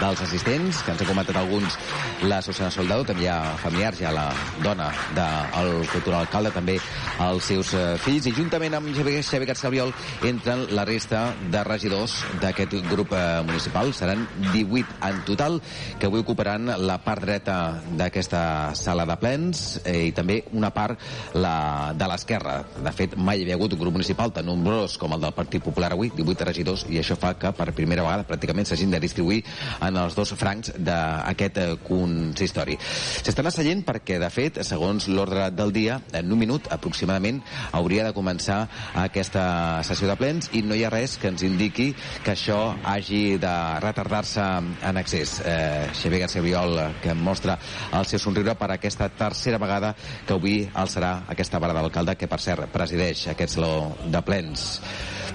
dels 0.00 0.22
assistents, 0.24 0.78
que 0.80 0.94
ens 0.94 1.02
ha 1.04 1.08
comentat 1.10 1.36
alguns 1.36 1.76
la 2.22 2.38
Susana 2.40 2.70
Soldado, 2.72 3.04
també 3.04 3.26
hi 3.26 3.28
ha 3.28 3.52
familiars, 3.60 4.00
ha 4.00 4.12
la 4.16 4.30
dona 4.64 4.86
del 5.12 5.84
futur 5.92 6.14
alcalde, 6.16 6.54
també 6.56 6.78
els 7.26 7.50
seus 7.52 7.74
eh, 7.76 7.98
fills, 8.00 8.30
i 8.30 8.32
juntament 8.32 8.78
amb 8.78 8.88
Xavier, 8.96 9.20
Xavier 9.20 9.50
García 9.52 9.68
Albiol 9.68 9.92
entren 10.30 10.64
la 10.72 10.86
resta 10.88 11.26
de 11.52 11.62
regidors 11.68 12.16
d'aquest 12.40 12.78
grup 12.88 13.12
eh, 13.12 13.42
municipal. 13.44 13.92
Seran 13.92 14.24
18 14.54 15.02
en 15.10 15.20
total, 15.28 15.60
que 16.00 16.08
avui 16.08 16.24
ocuparan 16.24 16.72
la 16.80 16.96
part 17.04 17.28
dreta 17.28 17.58
d'aquesta 17.92 18.72
sala 18.72 19.04
de 19.04 19.20
plens 19.20 19.82
eh, 19.84 20.08
i 20.08 20.16
també 20.16 20.40
una 20.56 20.72
part 20.72 20.96
la, 21.36 21.92
de 21.92 22.08
l'esquerra. 22.08 22.62
De 22.80 22.96
fet, 22.96 23.17
mai 23.18 23.40
hi 23.40 23.44
havia 23.44 23.56
hagut 23.58 23.74
un 23.74 23.80
grup 23.80 23.96
municipal 23.98 24.32
tan 24.32 24.46
nombrós 24.46 24.96
com 24.98 25.12
el 25.12 25.20
del 25.20 25.34
Partit 25.34 25.62
Popular 25.62 25.92
avui, 25.92 26.10
18 26.14 26.46
regidors, 26.46 26.84
i 26.88 27.00
això 27.00 27.16
fa 27.18 27.34
que 27.38 27.50
per 27.52 27.72
primera 27.74 28.04
vegada 28.06 28.26
pràcticament 28.28 28.68
s'hagin 28.68 28.94
de 28.94 29.00
distribuir 29.02 29.42
en 29.84 29.98
els 29.98 30.14
dos 30.14 30.32
francs 30.38 30.72
d'aquest 30.78 31.58
consistori. 31.86 32.78
S'estan 32.78 33.50
asseient 33.50 33.82
perquè, 33.86 34.18
de 34.22 34.30
fet, 34.30 34.60
segons 34.66 35.08
l'ordre 35.10 35.48
del 35.50 35.72
dia, 35.74 35.98
en 36.12 36.32
un 36.32 36.38
minut 36.38 36.70
aproximadament 36.72 37.42
hauria 37.72 38.06
de 38.06 38.14
començar 38.14 38.60
aquesta 38.94 39.82
sessió 39.86 40.08
de 40.08 40.16
plens 40.20 40.50
i 40.54 40.62
no 40.62 40.78
hi 40.78 40.84
ha 40.86 40.92
res 40.94 41.18
que 41.18 41.32
ens 41.32 41.42
indiqui 41.46 41.90
que 42.24 42.34
això 42.34 42.76
hagi 42.86 43.38
de 43.42 43.54
retardar-se 43.82 44.44
en 44.88 45.02
excés. 45.02 45.38
Eh, 45.44 45.88
Xavier 45.92 46.22
García 46.26 46.42
eh, 46.42 46.88
que 47.02 47.14
mostra 47.14 47.58
el 47.92 48.06
seu 48.06 48.22
somriure 48.22 48.54
per 48.58 48.70
aquesta 48.72 49.08
tercera 49.08 49.58
vegada 49.58 49.94
que 50.26 50.36
avui 50.36 50.58
alçarà 50.74 51.24
aquesta 51.28 51.58
vara 51.58 51.74
d'alcalde, 51.76 52.16
que 52.16 52.28
per 52.30 52.40
cert 52.40 52.68
presideix 53.08 53.28
aquest 53.32 53.56
saló 53.56 53.94
de 54.12 54.22
plens. 54.22 54.80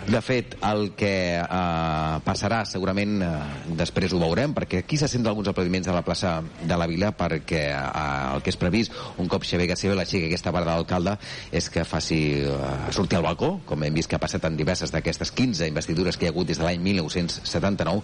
De 0.04 0.20
fet, 0.20 0.58
el 0.68 0.90
que 1.00 1.40
eh, 1.40 2.16
passarà 2.26 2.64
segurament, 2.68 3.22
eh, 3.24 3.30
després 3.80 4.12
ho 4.12 4.20
veurem, 4.20 4.52
perquè 4.52 4.82
aquí 4.82 4.98
se 5.00 5.08
senten 5.08 5.30
alguns 5.32 5.48
aplaudiments 5.48 5.88
a 5.88 5.94
la 5.96 6.02
plaça 6.04 6.42
de 6.44 6.78
la 6.78 6.88
Vila, 6.92 7.14
perquè 7.16 7.62
eh, 7.72 8.34
el 8.36 8.44
que 8.44 8.52
és 8.52 8.60
previst, 8.60 8.92
un 9.24 9.30
cop 9.32 9.46
Xavier 9.48 9.70
García 9.72 9.96
l'aixequi 9.96 10.28
aquesta 10.28 10.52
vara 10.52 10.68
de 10.68 10.74
l'alcalde, 10.74 11.16
és 11.56 11.70
que 11.72 11.86
faci 11.88 12.20
eh, 12.44 12.74
sortir 12.92 13.22
al 13.22 13.24
balcó, 13.24 13.54
com 13.66 13.86
hem 13.88 13.96
vist 13.96 14.12
que 14.12 14.20
ha 14.20 14.22
passat 14.22 14.44
en 14.50 14.58
diverses 14.60 14.92
d'aquestes 14.92 15.32
15 15.32 15.70
investidures 15.72 16.20
que 16.20 16.28
hi 16.28 16.32
ha 16.34 16.36
hagut 16.36 16.52
des 16.52 16.60
de 16.60 16.68
l'any 16.68 16.84
1979, 16.84 18.04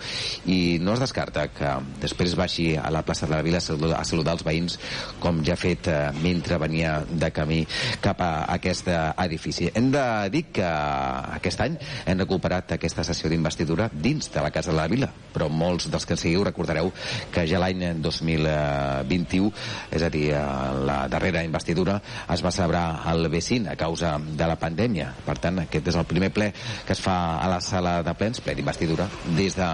i 0.56 0.80
no 0.80 0.96
es 0.96 1.04
descarta 1.04 1.50
que 1.52 1.74
després 2.00 2.38
baixi 2.40 2.70
a 2.80 2.88
la 2.96 3.04
plaça 3.04 3.28
de 3.28 3.36
la 3.36 3.44
Vila 3.44 3.60
a 3.60 4.06
saludar, 4.08 4.38
els 4.38 4.48
veïns, 4.48 4.80
com 5.20 5.44
ja 5.44 5.58
ha 5.58 5.60
fet 5.60 5.92
eh, 5.92 6.00
mentre 6.24 6.62
venia 6.64 7.02
de 7.12 7.34
camí 7.36 7.60
cap 8.00 8.24
a 8.24 8.32
aquest 8.56 8.88
eh, 8.88 9.02
edifici. 9.50 9.72
Hem 9.74 9.92
de 9.92 10.30
dir 10.32 10.44
que 10.54 10.66
aquest 10.66 11.62
any 11.66 11.76
hem 12.06 12.22
recuperat 12.22 12.76
aquesta 12.76 13.04
sessió 13.04 13.30
d'investidura 13.30 13.90
dins 13.92 14.30
de 14.32 14.44
la 14.44 14.52
Casa 14.52 14.72
de 14.72 14.78
la 14.78 14.88
Vila, 14.88 15.10
però 15.34 15.50
molts 15.50 15.90
dels 15.90 16.06
que 16.06 16.16
ens 16.16 16.24
seguiu 16.26 16.44
recordareu 16.46 16.92
que 17.34 17.46
ja 17.50 17.60
l'any 17.62 18.02
2021, 18.02 19.52
és 19.92 20.04
a 20.04 20.10
dir, 20.14 20.30
eh, 20.34 20.44
la 20.86 21.08
darrera 21.10 21.44
investidura, 21.44 22.00
es 22.30 22.44
va 22.46 22.52
celebrar 22.52 23.02
al 23.06 23.28
Vecin 23.30 23.68
a 23.68 23.76
causa 23.76 24.18
de 24.20 24.48
la 24.48 24.60
pandèmia. 24.60 25.14
Per 25.26 25.38
tant, 25.40 25.60
aquest 25.66 25.88
és 25.88 25.96
el 26.00 26.06
primer 26.06 26.32
ple 26.32 26.52
que 26.86 26.94
es 26.94 27.02
fa 27.02 27.40
a 27.40 27.48
la 27.50 27.62
sala 27.62 28.02
de 28.04 28.14
plens, 28.14 28.42
ple 28.42 28.56
d'investidura, 28.56 29.10
des 29.36 29.56
de 29.56 29.70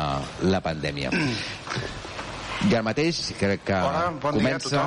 la 0.49 0.61
pandèmia. 0.61 1.11
I 2.65 2.72
ara 2.72 2.85
mateix 2.88 3.18
crec 3.38 3.65
que 3.68 3.76
Hola, 3.77 4.06
bon 4.22 4.39
comença. 4.39 4.85